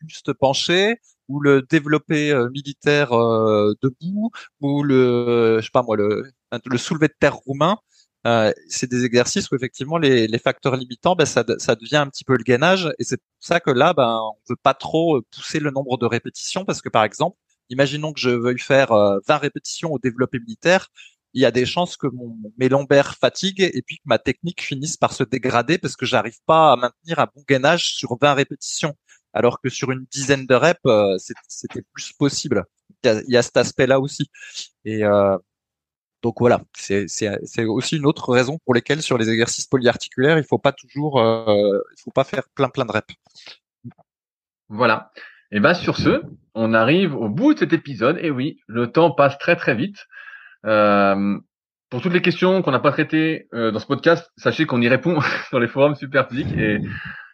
buste 0.01 0.34
penché, 0.34 0.97
ou 1.28 1.41
le 1.41 1.62
développé 1.62 2.34
militaire 2.53 3.10
debout, 3.12 4.32
ou 4.62 4.84
le, 4.84 5.58
je 5.60 5.66
sais 5.66 5.72
pas 5.72 5.84
moi, 5.84 5.97
le, 5.97 6.32
le 6.66 6.78
soulevé 6.78 7.08
de 7.08 7.16
terre 7.20 7.36
roumain. 7.36 7.78
Euh, 8.28 8.51
c'est 8.67 8.89
des 8.89 9.05
exercices 9.05 9.49
où 9.51 9.55
effectivement 9.55 9.97
les, 9.97 10.28
les 10.28 10.39
facteurs 10.39 10.75
limitants, 10.75 11.15
ben, 11.15 11.25
ça, 11.25 11.43
ça, 11.57 11.75
devient 11.75 11.97
un 11.97 12.07
petit 12.07 12.23
peu 12.23 12.36
le 12.38 12.43
gainage, 12.43 12.89
et 12.99 13.03
c'est 13.03 13.17
pour 13.17 13.25
ça 13.39 13.59
que 13.59 13.71
là, 13.71 13.93
ben, 13.93 14.19
on 14.21 14.38
veut 14.49 14.57
pas 14.61 14.73
trop 14.73 15.21
pousser 15.32 15.59
le 15.59 15.71
nombre 15.71 15.97
de 15.97 16.05
répétitions, 16.05 16.65
parce 16.65 16.82
que 16.82 16.89
par 16.89 17.03
exemple, 17.03 17.38
imaginons 17.69 18.13
que 18.13 18.19
je 18.19 18.30
veuille 18.30 18.59
faire 18.59 18.89
20 19.28 19.38
répétitions 19.38 19.93
au 19.93 19.99
développé 19.99 20.39
militaire, 20.39 20.89
il 21.34 21.41
y 21.41 21.45
a 21.45 21.51
des 21.51 21.65
chances 21.65 21.97
que 21.97 22.07
mon, 22.07 22.36
mes 22.57 22.69
lombaires 22.69 23.15
fatiguent 23.15 23.69
et 23.73 23.82
puis 23.86 23.97
que 23.97 24.03
ma 24.05 24.17
technique 24.17 24.61
finisse 24.61 24.97
par 24.97 25.13
se 25.13 25.23
dégrader 25.23 25.78
parce 25.78 25.95
que 25.95 26.05
j'arrive 26.05 26.39
pas 26.45 26.71
à 26.73 26.75
maintenir 26.75 27.19
un 27.19 27.28
bon 27.34 27.43
gainage 27.47 27.93
sur 27.93 28.17
20 28.19 28.34
répétitions. 28.34 28.95
Alors 29.34 29.61
que 29.61 29.69
sur 29.69 29.91
une 29.91 30.05
dizaine 30.09 30.47
de 30.47 30.55
reps, 30.55 30.80
euh, 30.88 31.15
c'était 31.47 31.84
plus 31.93 32.13
possible. 32.13 32.65
Il 33.03 33.23
y, 33.28 33.38
a, 33.38 33.43
cet 33.43 33.57
aspect-là 33.57 33.99
aussi. 33.99 34.32
Et 34.84 35.03
euh, 35.03 35.38
donc 36.24 36.36
voilà, 36.39 36.61
c'est 36.74 37.05
aussi 37.65 37.97
une 37.97 38.05
autre 38.05 38.32
raison 38.32 38.57
pour 38.65 38.74
lesquelles 38.74 39.01
sur 39.01 39.18
les 39.18 39.30
exercices 39.30 39.68
polyarticulaires, 39.68 40.38
il 40.38 40.43
faut 40.43 40.57
pas 40.57 40.72
toujours, 40.72 41.20
euh, 41.20 41.80
faut 42.03 42.11
pas 42.11 42.24
faire 42.24 42.43
plein 42.55 42.70
plein 42.70 42.86
de 42.86 42.91
reps. 42.91 43.13
Voilà. 44.70 45.11
Et 45.51 45.59
ben 45.59 45.74
sur 45.74 45.97
ce, 45.97 46.22
on 46.55 46.74
arrive 46.74 47.15
au 47.15 47.30
bout 47.30 47.53
de 47.53 47.59
cet 47.59 47.74
épisode. 47.74 48.18
Et 48.22 48.32
oui, 48.32 48.59
le 48.68 48.91
temps 48.91 49.11
passe 49.11 49.38
très 49.38 49.55
très 49.55 49.76
vite. 49.76 50.07
Euh, 50.65 51.38
pour 51.89 52.01
toutes 52.01 52.13
les 52.13 52.22
questions 52.22 52.61
qu'on 52.61 52.72
n'a 52.72 52.80
pas 52.80 52.91
traitées 52.91 53.47
euh, 53.53 53.72
dans 53.72 53.80
ce 53.80 53.86
podcast, 53.86 54.30
sachez 54.36 54.65
qu'on 54.65 54.82
y 54.82 54.89
répond 54.89 55.20
sur 55.49 55.59
les 55.59 55.68
forums 55.68 55.95
Superphysique. 55.95 56.51
Et 56.57 56.82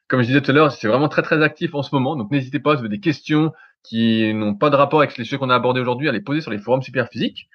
comme 0.08 0.22
je 0.22 0.28
disais 0.28 0.42
tout 0.42 0.52
à 0.52 0.54
l'heure, 0.54 0.72
c'est 0.72 0.88
vraiment 0.88 1.10
très 1.10 1.24
très 1.24 1.42
actif 1.42 1.74
en 1.74 1.82
ce 1.82 1.96
moment. 1.96 2.16
Donc 2.16 2.30
n'hésitez 2.30 2.60
pas, 2.60 2.72
si 2.72 2.82
vous 2.82 2.86
avez 2.86 2.96
des 2.96 3.02
questions 3.02 3.52
qui 3.82 4.34
n'ont 4.34 4.56
pas 4.56 4.70
de 4.70 4.76
rapport 4.76 5.00
avec 5.00 5.18
les 5.18 5.24
sujets 5.24 5.38
qu'on 5.38 5.50
a 5.50 5.56
abordés 5.56 5.82
aujourd'hui, 5.82 6.08
à 6.08 6.12
les 6.12 6.22
poser 6.22 6.42
sur 6.42 6.52
les 6.52 6.60
forums 6.60 6.84
Superphysique. 6.84 7.50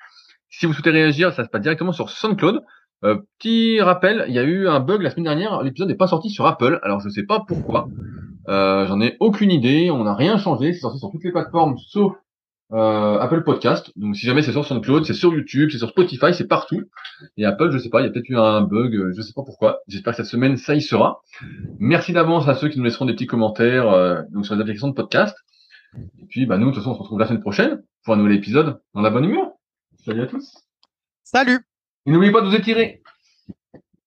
Si 0.50 0.66
vous 0.66 0.72
souhaitez 0.72 0.90
réagir, 0.90 1.32
ça 1.32 1.44
se 1.44 1.48
passe 1.48 1.62
directement 1.62 1.92
sur 1.92 2.10
SoundCloud. 2.10 2.62
Euh, 3.04 3.16
petit 3.38 3.80
rappel, 3.80 4.24
il 4.28 4.34
y 4.34 4.38
a 4.38 4.42
eu 4.42 4.66
un 4.66 4.80
bug 4.80 5.02
la 5.02 5.10
semaine 5.10 5.24
dernière, 5.24 5.62
l'épisode 5.62 5.88
n'est 5.88 5.94
pas 5.94 6.08
sorti 6.08 6.30
sur 6.30 6.46
Apple, 6.46 6.80
alors 6.82 7.00
je 7.00 7.06
ne 7.06 7.12
sais 7.12 7.24
pas 7.24 7.44
pourquoi. 7.46 7.88
Euh, 8.48 8.86
J'en 8.86 9.00
ai 9.00 9.16
aucune 9.20 9.52
idée, 9.52 9.90
on 9.90 10.04
n'a 10.04 10.14
rien 10.14 10.36
changé, 10.36 10.72
c'est 10.72 10.80
sorti 10.80 10.98
sur 10.98 11.10
toutes 11.10 11.22
les 11.22 11.30
plateformes 11.30 11.76
sauf 11.78 12.14
euh, 12.72 13.18
Apple 13.18 13.44
Podcast. 13.44 13.92
Donc 13.96 14.16
si 14.16 14.26
jamais 14.26 14.42
c'est 14.42 14.52
sur 14.52 14.64
SoundCloud, 14.64 15.04
c'est 15.04 15.14
sur 15.14 15.32
YouTube, 15.32 15.70
c'est 15.72 15.78
sur 15.78 15.88
Spotify, 15.88 16.34
c'est 16.34 16.48
partout. 16.48 16.82
Et 17.36 17.44
Apple, 17.44 17.70
je 17.70 17.78
sais 17.78 17.88
pas, 17.88 18.00
il 18.00 18.04
y 18.04 18.08
a 18.08 18.10
peut-être 18.10 18.28
eu 18.28 18.36
un 18.36 18.62
bug, 18.62 18.94
euh, 18.94 19.12
je 19.16 19.22
sais 19.22 19.32
pas 19.34 19.42
pourquoi. 19.42 19.78
J'espère 19.88 20.12
que 20.12 20.18
cette 20.18 20.26
semaine 20.26 20.56
ça 20.56 20.74
y 20.74 20.82
sera. 20.82 21.22
Merci 21.78 22.12
d'avance 22.12 22.48
à 22.48 22.54
ceux 22.54 22.68
qui 22.68 22.78
nous 22.78 22.84
laisseront 22.84 23.06
des 23.06 23.14
petits 23.14 23.26
commentaires 23.26 23.88
euh, 23.88 24.22
donc 24.32 24.44
sur 24.44 24.54
les 24.54 24.60
applications 24.60 24.88
de 24.88 24.94
podcast. 24.94 25.36
Et 26.20 26.26
puis 26.28 26.46
bah 26.46 26.58
nous 26.58 26.66
de 26.66 26.74
toute 26.74 26.82
façon 26.82 26.90
on 26.90 26.94
se 26.94 27.00
retrouve 27.00 27.18
la 27.18 27.26
semaine 27.26 27.40
prochaine 27.40 27.82
pour 28.04 28.14
un 28.14 28.16
nouvel 28.18 28.34
épisode 28.36 28.80
dans 28.94 29.00
la 29.00 29.10
bonne 29.10 29.24
humeur. 29.24 29.48
Salut 30.08 30.22
à 30.22 30.26
tous. 30.26 30.56
Salut. 31.22 31.58
Et 32.06 32.10
n'oubliez 32.10 32.32
pas 32.32 32.40
de 32.40 32.46
vous 32.46 32.54
étirer. 32.54 33.02